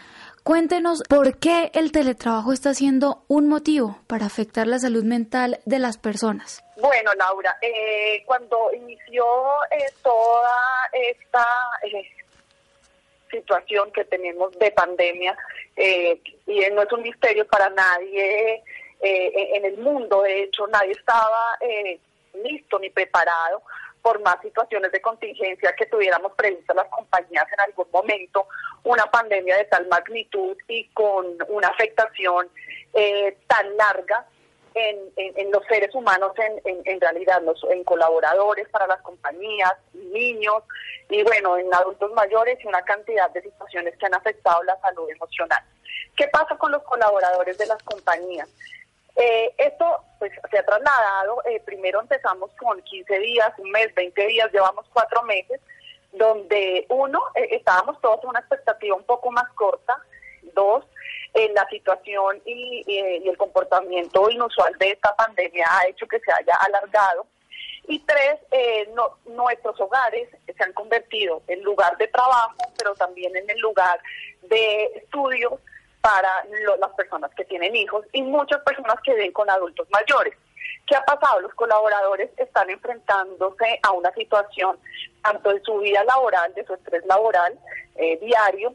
cuéntenos 0.44 1.02
por 1.08 1.38
qué 1.38 1.72
el 1.74 1.90
teletrabajo 1.90 2.52
está 2.52 2.74
siendo 2.74 3.24
un 3.26 3.48
motivo 3.48 3.98
para 4.06 4.26
afectar 4.26 4.66
la 4.66 4.78
salud 4.78 5.02
mental 5.02 5.60
de 5.64 5.78
las 5.78 5.96
personas. 5.96 6.62
Bueno, 6.76 7.12
Laura, 7.14 7.56
eh, 7.62 8.22
cuando 8.26 8.72
inició 8.74 9.24
eh, 9.70 9.86
toda 10.02 10.50
esta 10.92 11.46
eh, 11.82 12.21
situación 13.32 13.90
que 13.90 14.04
tenemos 14.04 14.56
de 14.58 14.70
pandemia, 14.70 15.36
y 15.76 16.60
no 16.72 16.82
es 16.82 16.92
un 16.92 17.02
misterio 17.02 17.44
para 17.48 17.68
nadie 17.70 18.62
en 19.00 19.64
el 19.64 19.78
mundo, 19.78 20.22
de 20.22 20.44
hecho, 20.44 20.68
nadie 20.68 20.92
estaba 20.92 21.58
listo 22.34 22.78
ni 22.78 22.90
preparado 22.90 23.62
por 24.02 24.20
más 24.20 24.40
situaciones 24.42 24.90
de 24.92 25.00
contingencia 25.00 25.74
que 25.76 25.86
tuviéramos 25.86 26.32
previstas 26.32 26.76
las 26.76 26.88
compañías 26.88 27.46
en 27.52 27.60
algún 27.60 27.86
momento, 27.92 28.48
una 28.82 29.06
pandemia 29.06 29.56
de 29.56 29.64
tal 29.64 29.86
magnitud 29.86 30.56
y 30.68 30.84
con 30.88 31.38
una 31.48 31.68
afectación 31.68 32.48
eh, 32.94 33.36
tan 33.46 33.76
larga 33.76 34.26
en, 34.74 35.12
en, 35.16 35.50
los 35.50 35.64
seres 35.66 35.94
humanos, 35.94 36.32
en, 36.38 36.80
en, 36.84 37.00
realidad, 37.00 37.42
los, 37.42 37.62
en 37.70 37.84
colaboradores 37.84 38.68
para 38.68 38.86
las 38.86 39.00
compañías, 39.02 39.72
niños 39.92 40.62
y 41.08 41.22
bueno, 41.22 41.58
en 41.58 41.72
adultos 41.74 42.12
mayores 42.12 42.58
y 42.62 42.66
una 42.66 42.82
cantidad 42.82 43.30
de 43.30 43.42
situaciones 43.42 43.96
que 43.98 44.06
han 44.06 44.14
afectado 44.14 44.62
la 44.62 44.78
salud 44.80 45.08
emocional. 45.10 45.62
¿Qué 46.16 46.28
pasa 46.28 46.56
con 46.56 46.72
los 46.72 46.82
colaboradores 46.84 47.58
de 47.58 47.66
las 47.66 47.82
compañías? 47.82 48.48
Eh, 49.16 49.54
esto 49.58 49.84
pues 50.18 50.32
se 50.50 50.58
ha 50.58 50.64
trasladado, 50.64 51.42
eh, 51.44 51.60
primero 51.64 52.00
empezamos 52.00 52.50
con 52.58 52.80
15 52.80 53.18
días, 53.18 53.52
un 53.58 53.70
mes, 53.70 53.94
20 53.94 54.26
días, 54.26 54.50
llevamos 54.52 54.86
cuatro 54.92 55.22
meses, 55.22 55.60
donde 56.12 56.86
uno, 56.88 57.20
eh, 57.34 57.48
estábamos 57.52 58.00
todos 58.00 58.22
en 58.22 58.30
una 58.30 58.40
expectativa 58.40 58.96
un 58.96 59.04
poco 59.04 59.30
más 59.30 59.48
corta, 59.52 59.96
dos, 60.54 60.84
la 61.54 61.66
situación 61.68 62.40
y, 62.44 62.84
el 63.28 63.36
comportamiento 63.36 64.28
inusual 64.30 64.76
de 64.78 64.90
esta 64.90 65.14
pandemia 65.16 65.66
ha 65.70 65.86
hecho 65.88 66.06
que 66.06 66.20
se 66.20 66.32
haya 66.32 66.54
alargado. 66.56 67.26
Y 67.88 67.98
tres, 68.00 68.38
nuestros 69.26 69.80
hogares 69.80 70.28
se 70.46 70.62
han 70.62 70.72
convertido 70.72 71.42
en 71.48 71.62
lugar 71.62 71.96
de 71.96 72.06
trabajo, 72.08 72.56
pero 72.78 72.94
también 72.94 73.34
en 73.34 73.48
el 73.50 73.58
lugar 73.58 74.00
de 74.42 74.84
estudios, 74.96 75.54
para 76.02 76.44
las 76.80 76.90
personas 76.90 77.30
que 77.34 77.44
tienen 77.44 77.74
hijos 77.74 78.04
y 78.12 78.22
muchas 78.22 78.60
personas 78.62 78.96
que 79.04 79.14
ven 79.14 79.32
con 79.32 79.48
adultos 79.48 79.86
mayores. 79.90 80.34
¿Qué 80.86 80.96
ha 80.96 81.04
pasado? 81.04 81.40
Los 81.40 81.54
colaboradores 81.54 82.28
están 82.36 82.68
enfrentándose 82.68 83.78
a 83.82 83.92
una 83.92 84.12
situación 84.12 84.78
tanto 85.22 85.50
de 85.50 85.60
su 85.62 85.78
vida 85.78 86.02
laboral, 86.04 86.52
de 86.54 86.66
su 86.66 86.74
estrés 86.74 87.06
laboral 87.06 87.56
eh, 87.94 88.18
diario, 88.20 88.74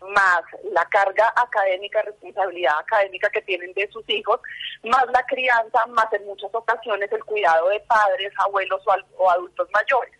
más 0.00 0.42
la 0.72 0.84
carga 0.86 1.32
académica, 1.36 2.02
responsabilidad 2.02 2.78
académica 2.78 3.30
que 3.30 3.42
tienen 3.42 3.72
de 3.74 3.88
sus 3.88 4.08
hijos, 4.08 4.40
más 4.84 5.06
la 5.12 5.22
crianza, 5.26 5.86
más 5.86 6.12
en 6.12 6.26
muchas 6.26 6.54
ocasiones 6.54 7.10
el 7.12 7.24
cuidado 7.24 7.68
de 7.68 7.80
padres, 7.80 8.32
abuelos 8.38 8.82
o 9.16 9.30
adultos 9.30 9.68
mayores. 9.72 10.12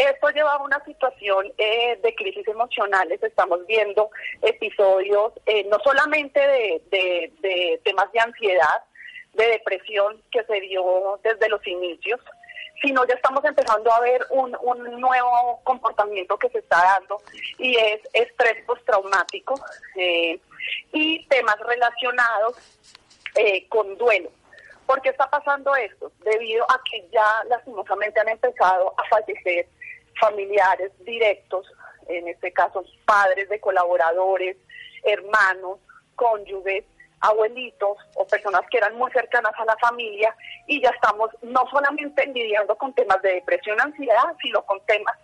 Esto 0.00 0.30
lleva 0.30 0.54
a 0.54 0.62
una 0.62 0.82
situación 0.86 1.52
eh, 1.58 2.00
de 2.02 2.14
crisis 2.14 2.48
emocionales. 2.48 3.22
Estamos 3.22 3.66
viendo 3.66 4.10
episodios 4.40 5.34
eh, 5.44 5.64
no 5.64 5.78
solamente 5.84 6.40
de, 6.40 7.80
temas 7.84 8.10
de 8.10 8.20
ansiedad, 8.20 8.84
de 9.34 9.46
depresión 9.48 10.22
que 10.30 10.42
se 10.44 10.58
dio 10.62 11.20
desde 11.22 11.50
los 11.50 11.66
inicios, 11.66 12.18
sino 12.82 13.06
ya 13.06 13.14
estamos 13.14 13.44
empezando 13.44 13.92
a 13.92 14.00
ver 14.00 14.26
un, 14.30 14.50
nuevo 15.00 15.60
comportamiento 15.64 16.38
que 16.38 16.48
se 16.50 16.58
está 16.58 16.76
dando 16.82 17.20
y 17.58 17.76
es 17.76 18.00
estrés 18.12 18.64
postraumático 18.64 19.54
eh, 19.96 20.40
y 20.92 21.24
temas 21.26 21.58
relacionados 21.60 22.56
con 23.68 23.96
duelo. 23.96 24.30
¿Por 24.86 25.00
qué 25.02 25.10
está 25.10 25.30
pasando 25.30 25.74
esto? 25.76 26.10
Debido 26.24 26.64
a 26.64 26.80
que 26.90 27.08
ya 27.12 27.44
lastimosamente 27.48 28.18
han 28.18 28.28
empezado 28.28 28.92
a 28.98 29.04
fallecer 29.04 29.68
familiares 30.20 30.90
directos, 31.04 31.66
en 32.08 32.26
este 32.26 32.52
caso 32.52 32.84
padres 33.04 33.48
de 33.48 33.60
colaboradores, 33.60 34.56
hermanos, 35.04 35.78
cónyuges, 36.16 36.84
abuelitos 37.20 37.98
o 38.14 38.26
personas 38.26 38.62
que 38.70 38.78
eran 38.78 38.96
muy 38.96 39.10
cercanas 39.12 39.52
a 39.58 39.64
la 39.64 39.76
familia 39.76 40.34
y 40.66 40.80
ya 40.82 40.90
estamos 40.90 41.30
no 41.42 41.64
solamente 41.70 42.26
lidiando 42.26 42.76
con 42.76 42.92
temas 42.94 43.20
de 43.22 43.34
depresión, 43.34 43.80
ansiedad, 43.80 44.34
sino 44.42 44.62
con 44.62 44.80
temas 44.86 45.16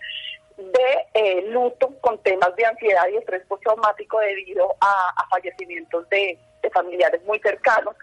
de 0.57 1.07
eh, 1.15 1.43
luto, 1.49 1.93
con 2.01 2.19
temas 2.23 2.55
de 2.57 2.65
ansiedad 2.65 3.07
y 3.13 3.17
estrés 3.17 3.45
postraumático 3.47 4.19
debido 4.21 4.75
a, 4.81 5.27
fallecimientos 5.31 6.09
de, 6.09 6.39
familiares 6.73 7.23
muy 7.23 7.39
cercanos, 7.39 7.95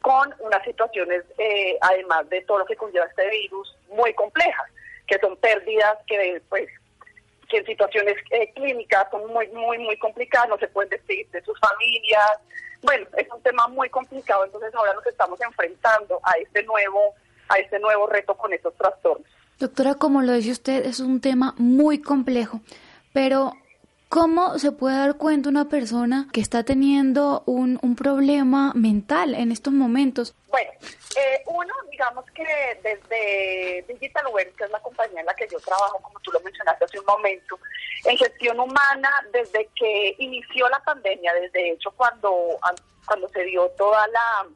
con 0.00 0.32
unas 0.38 0.62
situaciones, 0.62 1.24
eh, 1.38 1.76
además 1.80 2.28
de 2.30 2.40
todo 2.42 2.60
lo 2.60 2.66
que 2.66 2.76
conlleva 2.76 3.06
este 3.06 3.28
virus, 3.28 3.76
muy 3.88 4.14
complejas 4.14 4.68
que 5.08 5.18
son 5.18 5.36
pérdidas 5.36 5.98
que 6.06 6.40
pues 6.48 6.68
que 7.52 7.58
en 7.58 7.66
situaciones 7.66 8.16
eh, 8.30 8.50
clínicas 8.54 9.06
son 9.10 9.30
muy, 9.30 9.46
muy, 9.48 9.78
muy 9.78 9.96
complicadas, 9.98 10.48
no 10.48 10.56
se 10.56 10.68
pueden 10.68 10.88
despedir 10.88 11.28
de 11.30 11.42
sus 11.42 11.58
familias. 11.60 12.32
Bueno, 12.80 13.06
es 13.18 13.28
un 13.30 13.42
tema 13.42 13.68
muy 13.68 13.90
complicado, 13.90 14.46
entonces 14.46 14.74
ahora 14.74 14.94
nos 14.94 15.06
estamos 15.06 15.38
enfrentando 15.42 16.18
a 16.22 16.32
este 16.38 16.62
nuevo, 16.62 17.14
a 17.50 17.58
este 17.58 17.78
nuevo 17.78 18.06
reto 18.06 18.34
con 18.34 18.54
estos 18.54 18.74
trastornos. 18.76 19.28
Doctora, 19.58 19.94
como 19.96 20.22
lo 20.22 20.32
dice 20.32 20.50
usted, 20.50 20.86
es 20.86 20.98
un 20.98 21.20
tema 21.20 21.54
muy 21.58 22.00
complejo, 22.00 22.62
pero 23.12 23.52
¿Cómo 24.12 24.58
se 24.58 24.72
puede 24.72 24.98
dar 24.98 25.16
cuenta 25.16 25.48
una 25.48 25.70
persona 25.70 26.28
que 26.34 26.42
está 26.42 26.64
teniendo 26.64 27.42
un, 27.46 27.78
un 27.80 27.96
problema 27.96 28.72
mental 28.74 29.34
en 29.34 29.50
estos 29.50 29.72
momentos? 29.72 30.34
Bueno, 30.48 30.70
eh, 31.16 31.42
uno, 31.46 31.72
digamos 31.90 32.26
que 32.32 32.44
desde 32.82 33.82
DigitalWare, 33.88 34.52
que 34.52 34.64
es 34.64 34.70
la 34.70 34.80
compañía 34.80 35.20
en 35.20 35.24
la 35.24 35.34
que 35.34 35.48
yo 35.50 35.58
trabajo, 35.60 35.98
como 36.02 36.20
tú 36.20 36.30
lo 36.30 36.40
mencionaste 36.40 36.84
hace 36.84 37.00
un 37.00 37.06
momento, 37.06 37.58
en 38.04 38.18
gestión 38.18 38.60
humana, 38.60 39.08
desde 39.32 39.66
que 39.74 40.14
inició 40.18 40.68
la 40.68 40.80
pandemia, 40.80 41.32
desde 41.32 41.70
hecho 41.70 41.90
cuando, 41.92 42.58
cuando 43.06 43.26
se 43.30 43.44
dio 43.44 43.66
toda 43.78 44.06
la 44.08 44.46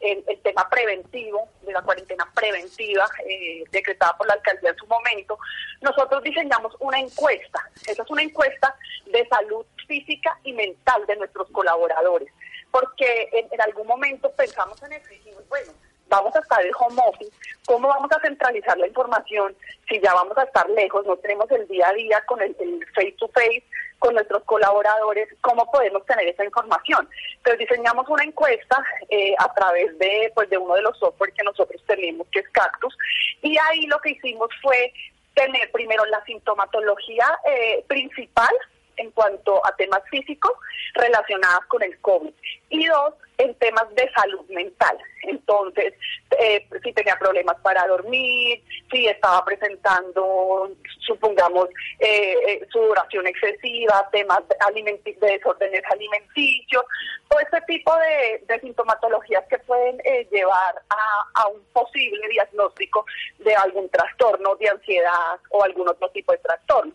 el, 0.00 0.24
tema 0.42 0.68
preventivo, 0.68 1.48
de 1.62 1.72
la 1.72 1.82
cuarentena 1.82 2.30
preventiva 2.34 3.08
eh, 3.26 3.64
decretada 3.70 4.16
por 4.16 4.26
la 4.26 4.34
alcaldía 4.34 4.70
en 4.70 4.76
su 4.76 4.86
momento, 4.86 5.38
nosotros 5.80 6.22
diseñamos 6.22 6.74
una 6.80 6.98
encuesta. 6.98 7.70
Esa 7.86 8.02
es 8.02 8.10
una 8.10 8.22
encuesta 8.22 8.76
de 9.06 9.26
salud 9.28 9.64
física 9.86 10.38
y 10.44 10.52
mental 10.52 11.06
de 11.06 11.16
nuestros 11.16 11.48
colaboradores, 11.50 12.32
porque 12.70 13.28
en, 13.32 13.48
en 13.50 13.60
algún 13.60 13.86
momento 13.86 14.30
pensamos 14.32 14.82
en 14.82 15.02
dijimos, 15.08 15.48
bueno, 15.48 15.72
vamos 16.14 16.34
a 16.36 16.40
estar 16.40 16.64
en 16.64 16.72
home 16.78 17.02
office, 17.06 17.32
¿cómo 17.66 17.88
vamos 17.88 18.10
a 18.12 18.20
centralizar 18.20 18.76
la 18.78 18.86
información 18.86 19.54
si 19.88 20.00
ya 20.00 20.14
vamos 20.14 20.36
a 20.38 20.44
estar 20.44 20.68
lejos, 20.70 21.04
no 21.06 21.16
tenemos 21.16 21.50
el 21.50 21.66
día 21.68 21.88
a 21.88 21.92
día 21.92 22.20
con 22.26 22.40
el, 22.40 22.54
face 22.94 23.14
to 23.18 23.28
face 23.28 23.64
con 23.98 24.14
nuestros 24.14 24.44
colaboradores, 24.44 25.28
cómo 25.40 25.70
podemos 25.70 26.04
tener 26.06 26.28
esa 26.28 26.44
información? 26.44 27.08
Entonces 27.36 27.68
diseñamos 27.68 28.08
una 28.08 28.24
encuesta 28.24 28.82
eh, 29.08 29.34
a 29.38 29.52
través 29.54 29.98
de, 29.98 30.30
pues, 30.34 30.48
de 30.50 30.58
uno 30.58 30.74
de 30.74 30.82
los 30.82 30.98
software 30.98 31.32
que 31.32 31.42
nosotros 31.42 31.82
tenemos, 31.86 32.26
que 32.30 32.40
es 32.40 32.48
Cactus, 32.50 32.96
y 33.42 33.56
ahí 33.58 33.86
lo 33.86 33.98
que 34.00 34.10
hicimos 34.10 34.50
fue 34.62 34.92
tener 35.34 35.70
primero 35.72 36.04
la 36.06 36.24
sintomatología 36.24 37.38
eh, 37.44 37.84
principal 37.88 38.52
en 38.96 39.10
cuanto 39.10 39.64
a 39.66 39.74
temas 39.76 40.00
físicos 40.10 40.52
relacionados 40.94 41.64
con 41.66 41.82
el 41.82 41.98
COVID 42.00 42.32
y 42.70 42.86
dos, 42.86 43.14
en 43.38 43.54
temas 43.56 43.92
de 43.94 44.10
salud 44.12 44.44
mental. 44.48 44.96
Entonces, 45.22 45.94
eh, 46.38 46.66
si 46.82 46.92
tenía 46.92 47.16
problemas 47.16 47.56
para 47.62 47.86
dormir, 47.86 48.62
si 48.90 49.06
estaba 49.06 49.44
presentando, 49.44 50.70
supongamos, 51.00 51.68
eh, 51.98 52.36
eh 52.46 52.66
sudoración 52.70 53.26
excesiva, 53.26 54.08
temas 54.12 54.40
de, 54.48 55.16
desórdenes 55.20 55.82
alimenticios, 55.90 56.84
todo 57.28 57.40
este 57.40 57.60
tipo 57.62 57.92
de, 57.96 58.60
sintomatologías 58.60 59.44
que 59.48 59.58
pueden 59.58 60.00
eh, 60.04 60.26
llevar 60.30 60.74
a, 60.88 61.48
un 61.48 61.62
posible 61.72 62.28
diagnóstico 62.28 63.04
de 63.38 63.54
algún 63.54 63.88
trastorno 63.90 64.54
de 64.56 64.68
ansiedad 64.68 65.38
o 65.50 65.62
algún 65.62 65.88
otro 65.88 66.08
tipo 66.10 66.32
de 66.32 66.38
trastorno. 66.38 66.92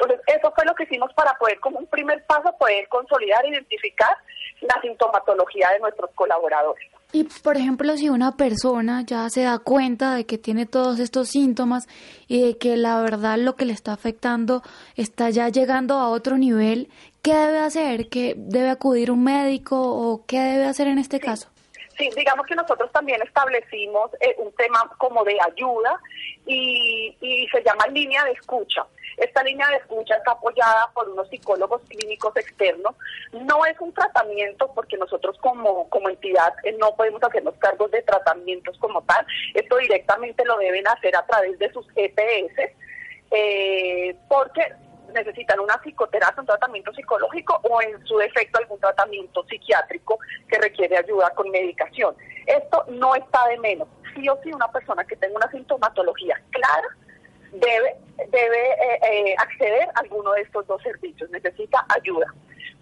Entonces, 0.00 0.20
eso 0.28 0.52
fue 0.54 0.64
lo 0.64 0.74
que 0.74 0.84
hicimos 0.84 1.12
para 1.14 1.34
poder, 1.34 1.58
como 1.58 1.80
un 1.80 1.86
primer 1.86 2.24
paso, 2.24 2.54
poder 2.56 2.86
consolidar, 2.88 3.44
e 3.44 3.48
identificar 3.48 4.16
la 4.60 4.80
sintomatología 4.80 5.70
de 5.70 5.80
nuestros 5.80 6.10
colaboradores. 6.14 6.88
Y, 7.12 7.24
por 7.42 7.56
ejemplo, 7.56 7.96
si 7.96 8.08
una 8.08 8.36
persona 8.36 9.02
ya 9.04 9.28
se 9.30 9.42
da 9.42 9.58
cuenta 9.58 10.14
de 10.14 10.26
que 10.26 10.38
tiene 10.38 10.66
todos 10.66 11.00
estos 11.00 11.28
síntomas 11.30 11.88
y 12.28 12.42
de 12.42 12.58
que 12.58 12.76
la 12.76 13.00
verdad 13.00 13.38
lo 13.38 13.56
que 13.56 13.64
le 13.64 13.72
está 13.72 13.92
afectando 13.92 14.62
está 14.94 15.30
ya 15.30 15.48
llegando 15.48 15.94
a 15.94 16.10
otro 16.10 16.36
nivel, 16.36 16.88
¿qué 17.22 17.34
debe 17.34 17.58
hacer? 17.58 18.08
¿Qué 18.08 18.34
debe 18.36 18.68
acudir 18.68 19.10
un 19.10 19.24
médico 19.24 19.80
o 19.80 20.24
qué 20.26 20.38
debe 20.38 20.66
hacer 20.66 20.86
en 20.86 20.98
este 20.98 21.18
caso? 21.18 21.48
Sí, 21.96 22.08
digamos 22.14 22.46
que 22.46 22.54
nosotros 22.54 22.92
también 22.92 23.20
establecimos 23.22 24.10
eh, 24.20 24.36
un 24.38 24.52
tema 24.52 24.88
como 24.98 25.24
de 25.24 25.36
ayuda 25.40 25.98
y, 26.46 27.16
y 27.20 27.48
se 27.48 27.62
llama 27.64 27.86
línea 27.88 28.22
de 28.24 28.32
escucha. 28.32 28.86
Esta 29.18 29.42
línea 29.42 29.68
de 29.68 29.76
escucha 29.76 30.16
está 30.16 30.32
apoyada 30.32 30.90
por 30.94 31.08
unos 31.08 31.28
psicólogos 31.28 31.82
clínicos 31.88 32.36
externos. 32.36 32.94
No 33.32 33.66
es 33.66 33.78
un 33.80 33.92
tratamiento 33.92 34.70
porque 34.74 34.96
nosotros 34.96 35.36
como, 35.38 35.88
como 35.90 36.08
entidad 36.08 36.54
eh, 36.64 36.76
no 36.78 36.94
podemos 36.94 37.22
hacernos 37.22 37.54
cargos 37.58 37.90
de 37.90 38.02
tratamientos 38.02 38.78
como 38.78 39.02
tal. 39.02 39.26
Esto 39.54 39.76
directamente 39.76 40.44
lo 40.44 40.56
deben 40.58 40.86
hacer 40.86 41.16
a 41.16 41.26
través 41.26 41.58
de 41.58 41.72
sus 41.72 41.86
EPS 41.96 42.72
eh, 43.30 44.16
porque 44.28 44.72
necesitan 45.12 45.58
una 45.60 45.78
psicoterapia, 45.78 46.40
un 46.40 46.46
tratamiento 46.46 46.92
psicológico 46.92 47.58
o 47.62 47.82
en 47.82 48.04
su 48.06 48.18
defecto 48.18 48.58
algún 48.58 48.78
tratamiento 48.78 49.44
psiquiátrico 49.44 50.18
que 50.48 50.58
requiere 50.58 50.96
ayuda 50.96 51.30
con 51.30 51.50
medicación. 51.50 52.14
Esto 52.46 52.84
no 52.88 53.14
está 53.14 53.46
de 53.48 53.58
menos. 53.58 53.88
Sí 54.14 54.28
o 54.28 54.38
sí 54.42 54.52
una 54.52 54.70
persona 54.70 55.04
que 55.04 55.16
tenga 55.16 55.36
una 55.36 55.50
sintomatología 55.50 56.40
clara 56.50 56.88
debe, 57.52 57.96
debe 58.28 58.70
eh, 58.72 59.00
eh, 59.02 59.34
acceder 59.38 59.88
a 59.94 60.00
alguno 60.00 60.32
de 60.32 60.42
estos 60.42 60.66
dos 60.66 60.82
servicios, 60.82 61.30
necesita 61.30 61.84
ayuda. 61.88 62.26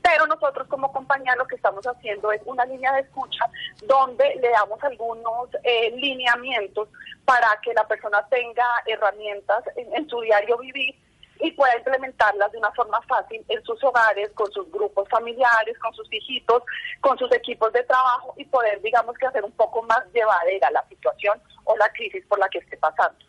Pero 0.03 0.27
nosotros 0.27 0.69
como 0.69 0.93
compañía 0.93 1.35
lo 1.37 1.47
que 1.47 1.57
estamos 1.57 1.85
haciendo 1.85 2.31
es 2.31 2.41
una 2.45 2.65
línea 2.65 2.93
de 2.93 3.01
escucha 3.01 3.45
donde 3.87 4.37
le 4.37 4.51
damos 4.51 4.83
algunos 4.85 5.49
eh, 5.65 5.91
lineamientos 5.97 6.89
para 7.25 7.49
que 7.63 7.75
la 7.75 7.87
persona 7.89 8.25
tenga 8.29 8.65
herramientas 8.87 9.65
en, 9.75 10.09
su 10.09 10.21
diario 10.21 10.59
vivir 10.59 10.95
y 11.41 11.51
pueda 11.53 11.77
implementarlas 11.77 12.53
de 12.53 12.59
una 12.59 12.71
forma 12.73 13.01
fácil 13.03 13.45
en 13.49 13.63
sus 13.65 13.83
hogares, 13.83 14.31
con 14.35 14.51
sus 14.53 14.71
grupos 14.71 15.09
familiares, 15.09 15.77
con 15.81 15.93
sus 15.93 16.11
hijitos, 16.13 16.63
con 17.01 17.19
sus 17.19 17.31
equipos 17.33 17.73
de 17.73 17.83
trabajo 17.83 18.33
y 18.37 18.45
poder, 18.45 18.81
digamos 18.83 19.19
que 19.19 19.27
hacer 19.27 19.45
un 19.45 19.53
poco 19.53 19.83
más 19.83 20.01
llevadera 20.15 20.71
la 20.71 20.87
situación 20.89 21.43
o 21.65 21.77
la 21.77 21.89
crisis 21.91 22.25
por 22.27 22.39
la 22.39 22.49
que 22.49 22.59
esté 22.59 22.77
pasando 22.77 23.27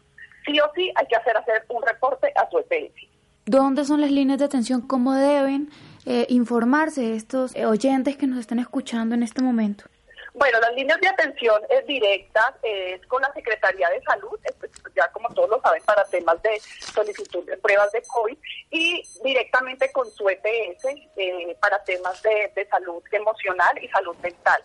sí 0.48 0.60
o 0.60 0.72
sí 0.74 0.92
hay 0.96 1.06
que 1.06 1.16
hacer 1.16 1.38
hacer 1.38 1.66
un 1.70 1.84
reporte 1.84 2.32
a 2.36 2.50
su 2.50 2.58
EPS. 2.60 3.08
¿Dónde 3.46 3.86
son 3.86 4.02
las 4.02 4.12
líneas 4.12 4.40
de 4.40 4.46
atención? 4.46 4.82
¿Cómo 4.82 5.14
deben 5.14 5.70
eh, 6.06 6.26
informarse 6.30 7.14
estos 7.14 7.56
eh, 7.56 7.66
oyentes 7.66 8.18
que 8.18 8.28
nos 8.28 8.40
están 8.40 8.60
escuchando 8.60 9.16
en 9.16 9.24
este 9.24 9.42
momento? 9.42 9.86
Bueno, 10.34 10.60
las 10.60 10.74
líneas 10.76 11.00
de 11.02 11.08
atención 11.08 11.62
es 11.70 11.86
directas, 11.88 12.54
es 12.62 13.04
con 13.08 13.22
la 13.22 13.32
Secretaría 13.34 13.90
de 13.90 14.02
Salud, 14.04 14.38
pues, 14.60 14.72
ya 14.96 15.08
como 15.12 15.30
todos 15.30 15.50
lo 15.50 15.62
saben, 15.62 15.82
para 15.84 16.04
temas 16.06 16.40
de 16.44 16.60
solicitud 16.94 17.44
de 17.46 17.58
pruebas 17.58 17.92
de 17.92 18.04
COVID, 18.04 18.38
y 18.70 19.02
directamente 19.24 19.92
con 19.92 20.12
su 20.12 20.30
EPS 20.30 20.86
eh, 21.16 21.58
para 21.60 21.84
temas 21.84 22.22
de, 22.22 22.68
salud 22.70 23.02
emocional 23.12 23.82
y 23.82 23.88
salud 23.88 24.16
mental. 24.18 24.62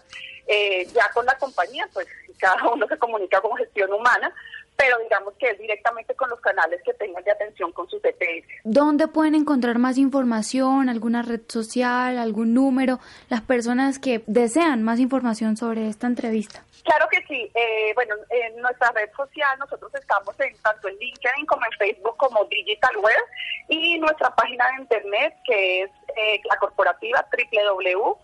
ya 0.93 1.09
con 1.15 1.25
la 1.25 1.39
compañía, 1.39 1.89
pues 1.95 2.07
cada 2.39 2.69
uno 2.69 2.87
se 2.89 2.99
comunica 2.99 3.41
con 3.41 3.57
gestión 3.57 3.93
humana, 3.93 4.35
pero 4.83 4.99
digamos 4.99 5.35
que 5.39 5.49
es 5.49 5.59
directamente 5.61 6.13
con 6.17 6.29
los 6.29 6.41
canales 6.41 6.83
que 6.85 6.93
tengan 6.95 7.23
de 7.23 7.31
atención 7.31 7.71
con 7.71 7.89
sus 7.89 8.05
EPS. 8.05 8.49
¿Dónde 8.65 9.07
pueden 9.07 9.37
encontrar 9.37 9.79
más 9.79 9.97
información, 9.97 10.89
alguna 10.89 11.23
red 11.23 11.43
social, 11.47 12.19
algún 12.19 12.53
número, 12.53 12.99
las 13.29 13.43
personas 13.43 14.01
que 14.01 14.25
desean 14.27 14.83
más 14.83 14.99
información 14.99 15.57
sobre 15.57 15.87
esta 15.87 16.09
entrevista? 16.09 16.65
Claro 16.83 17.07
que 17.13 17.25
sí. 17.29 17.49
Eh, 17.55 17.93
bueno, 17.95 18.17
en 18.29 18.61
nuestra 18.61 18.91
red 18.91 19.09
social 19.17 19.57
nosotros 19.61 19.95
estamos 19.95 20.35
en 20.41 20.53
tanto 20.63 20.89
en 20.89 20.97
LinkedIn 20.97 21.47
como 21.47 21.65
en 21.65 21.79
Facebook 21.79 22.17
como 22.17 22.45
DigitalWare 22.47 23.23
y 23.69 24.01
nuestra 24.01 24.35
página 24.35 24.67
de 24.71 24.83
internet 24.83 25.35
que 25.45 25.83
es 25.83 25.91
eh, 26.17 26.41
la 26.51 26.57
corporativa 26.57 27.25
www 27.31 28.19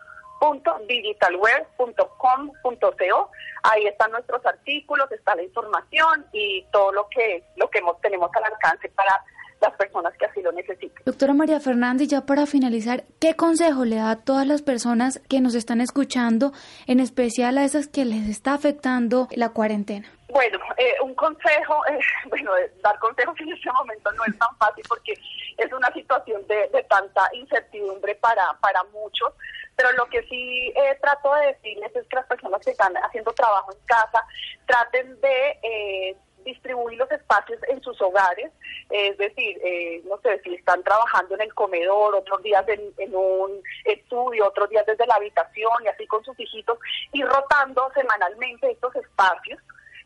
digitalware.com.co. 0.87 3.31
Ahí 3.63 3.87
están 3.87 4.11
nuestros 4.13 4.45
artículos, 4.47 5.11
está 5.13 5.35
la 5.35 5.43
información 5.43 6.25
y 6.33 6.65
todo 6.73 6.93
lo 6.93 7.09
que 7.09 7.43
lo 7.57 7.69
que 7.71 7.81
tenemos 8.03 8.31
al 8.35 8.45
alcance 8.45 8.89
para 8.91 9.25
las 9.61 9.75
personas 9.75 10.15
que 10.19 10.27
así 10.27 10.43
lo 10.43 10.53
necesiten. 10.53 11.03
Doctora 11.05 11.35
María 11.35 11.61
Fernández, 11.61 12.09
ya 12.09 12.23
para 12.23 12.47
finalizar, 12.47 13.05
¿qué 13.21 13.35
consejo 13.35 13.85
le 13.85 13.97
da 13.97 14.11
a 14.11 14.17
todas 14.17 14.47
las 14.47 14.63
personas 14.63 15.21
que 15.29 15.41
nos 15.41 15.55
están 15.55 15.81
escuchando, 15.81 16.53
en 16.87 17.01
especial 17.01 17.59
a 17.59 17.65
esas 17.65 17.89
que 17.89 18.05
les 18.05 18.29
está 18.29 18.55
afectando 18.55 19.29
la 19.33 19.51
cuarentena? 19.51 20.09
Bueno, 20.29 20.59
eh, 20.77 20.95
un 21.03 21.15
consejo, 21.15 21.85
eh, 21.87 21.99
bueno, 22.29 22.53
dar 22.83 22.99
consejos 22.99 23.35
en 23.41 23.53
este 23.53 23.71
momento 23.73 24.13
no 24.13 24.25
es 24.27 24.39
tan 24.39 24.57
fácil 24.59 24.85
porque 24.89 25.15
es 25.59 25.73
una 25.73 25.93
situación 25.93 26.47
de, 26.47 26.69
de 26.69 26.83
tanta 26.85 27.29
incertidumbre 27.33 28.15
para, 28.15 28.57
para 28.61 28.85
muchos, 28.85 29.33
pero 29.77 29.93
lo 29.93 30.07
que 30.07 30.23
sí 30.23 30.73
eh, 30.75 30.99
trato 31.01 31.35
de 31.35 31.49
decirles 31.49 31.95
es 31.95 32.07
que 32.07 32.17
las 32.17 32.27
personas 32.27 32.65
que 32.65 32.71
están 32.71 32.95
haciendo 32.97 33.33
trabajo 33.33 33.73
en 33.73 33.87
casa 33.87 34.25
traten 34.67 35.21
de 35.21 35.59
eh, 35.63 36.17
distribuir 36.45 36.99
los 36.99 37.11
espacios 37.11 37.61
en 37.69 37.83
sus 37.83 38.01
hogares, 38.01 38.51
es 38.91 39.19
decir, 39.19 39.59
eh, 39.63 40.01
no 40.07 40.19
sé, 40.19 40.41
si 40.43 40.55
están 40.55 40.83
trabajando 40.83 41.35
en 41.35 41.43
el 41.43 41.55
comedor, 41.55 42.15
otros 42.15 42.43
días 42.43 42.67
en, 42.69 42.81
en, 42.97 43.15
un 43.15 43.61
estudio, 43.85 44.47
otros 44.47 44.71
días 44.71 44.87
desde 44.87 45.07
la 45.07 45.17
habitación 45.17 45.73
y 45.85 45.89
así 45.89 46.07
con 46.07 46.25
sus 46.25 46.39
hijitos, 46.39 46.79
y 47.13 47.23
rotando 47.23 47.91
semanalmente 47.95 48.71
estos 48.71 48.95
espacios 48.97 49.61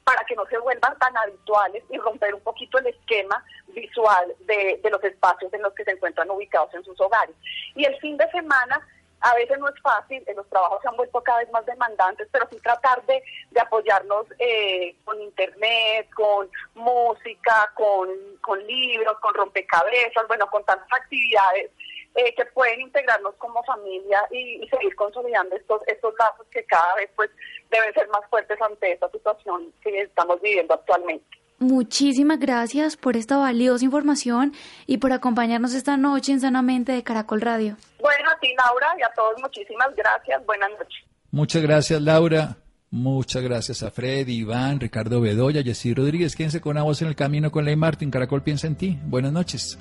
para 0.04 0.24
que 0.24 0.34
no 0.34 0.44
se 0.46 0.58
vuelvan 0.58 0.98
tan 0.98 1.16
habituales 1.16 1.84
y 1.90 1.98
romper 1.98 2.34
un 2.34 2.40
poquito 2.40 2.78
el 2.78 2.88
esquema 2.88 3.44
visual 3.82 4.34
de, 4.40 4.80
los 4.90 5.02
espacios 5.04 5.52
en 5.52 5.62
los 5.62 5.72
que 5.74 5.84
se 5.84 5.92
encuentran 5.92 6.30
ubicados 6.30 6.72
en 6.74 6.84
sus 6.84 7.00
hogares. 7.00 7.34
Y 7.74 7.84
el 7.84 7.96
fin 7.98 8.16
de 8.16 8.30
semana 8.30 8.80
a 9.20 9.34
veces 9.34 9.58
no 9.58 9.68
es 9.68 9.80
fácil, 9.80 10.24
los 10.34 10.48
trabajos 10.48 10.82
se 10.82 10.88
han 10.88 10.96
vuelto 10.96 11.22
cada 11.22 11.38
vez 11.38 11.50
más 11.52 11.64
demandantes, 11.64 12.28
pero 12.32 12.48
sí 12.50 12.58
tratar 12.58 13.04
de, 13.06 13.22
de 13.50 13.60
apoyarnos 13.60 14.26
eh, 14.38 14.96
con 15.04 15.20
internet, 15.20 16.08
con 16.14 16.50
música, 16.74 17.70
con, 17.74 18.08
con 18.40 18.66
libros, 18.66 19.16
con 19.20 19.32
rompecabezas, 19.34 20.26
bueno, 20.26 20.46
con 20.48 20.64
tantas 20.64 20.92
actividades 20.92 21.70
eh, 22.14 22.34
que 22.34 22.44
pueden 22.46 22.80
integrarnos 22.82 23.34
como 23.36 23.62
familia 23.64 24.26
y, 24.30 24.68
seguir 24.68 24.94
consolidando 24.96 25.56
estos, 25.56 25.80
estos 25.86 26.14
lazos 26.18 26.46
que 26.50 26.64
cada 26.64 26.94
vez 26.96 27.08
pues 27.16 27.30
deben 27.70 27.94
ser 27.94 28.08
más 28.08 28.28
fuertes 28.28 28.60
ante 28.60 28.92
esta 28.92 29.08
situación 29.10 29.72
que 29.82 30.02
estamos 30.02 30.40
viviendo 30.40 30.74
actualmente. 30.74 31.41
Muchísimas 31.62 32.40
gracias 32.40 32.96
por 32.96 33.16
esta 33.16 33.36
valiosa 33.36 33.84
información 33.84 34.52
y 34.86 34.98
por 34.98 35.12
acompañarnos 35.12 35.74
esta 35.74 35.96
noche 35.96 36.32
en 36.32 36.40
Sanamente 36.40 36.92
de 36.92 37.02
Caracol 37.02 37.40
Radio. 37.40 37.76
Bueno, 38.00 38.30
a 38.30 38.38
ti 38.40 38.48
Laura 38.58 38.88
y 38.98 39.02
a 39.02 39.10
todos 39.14 39.40
muchísimas 39.40 39.94
gracias. 39.96 40.44
Buenas 40.44 40.70
noches. 40.70 41.04
Muchas 41.30 41.62
gracias 41.62 42.02
Laura. 42.02 42.56
Muchas 42.90 43.42
gracias 43.42 43.82
a 43.82 43.90
Fred, 43.90 44.28
Iván, 44.28 44.78
Ricardo 44.78 45.20
Bedoya, 45.20 45.62
Jessy 45.62 45.94
Rodríguez. 45.94 46.36
Quédense 46.36 46.60
con 46.60 46.74
la 46.74 46.82
voz 46.82 47.00
en 47.00 47.08
el 47.08 47.16
camino 47.16 47.50
con 47.50 47.64
Ley 47.64 47.76
Martín. 47.76 48.10
Caracol 48.10 48.42
piensa 48.42 48.66
en 48.66 48.76
ti. 48.76 48.98
Buenas 49.04 49.32
noches. 49.32 49.78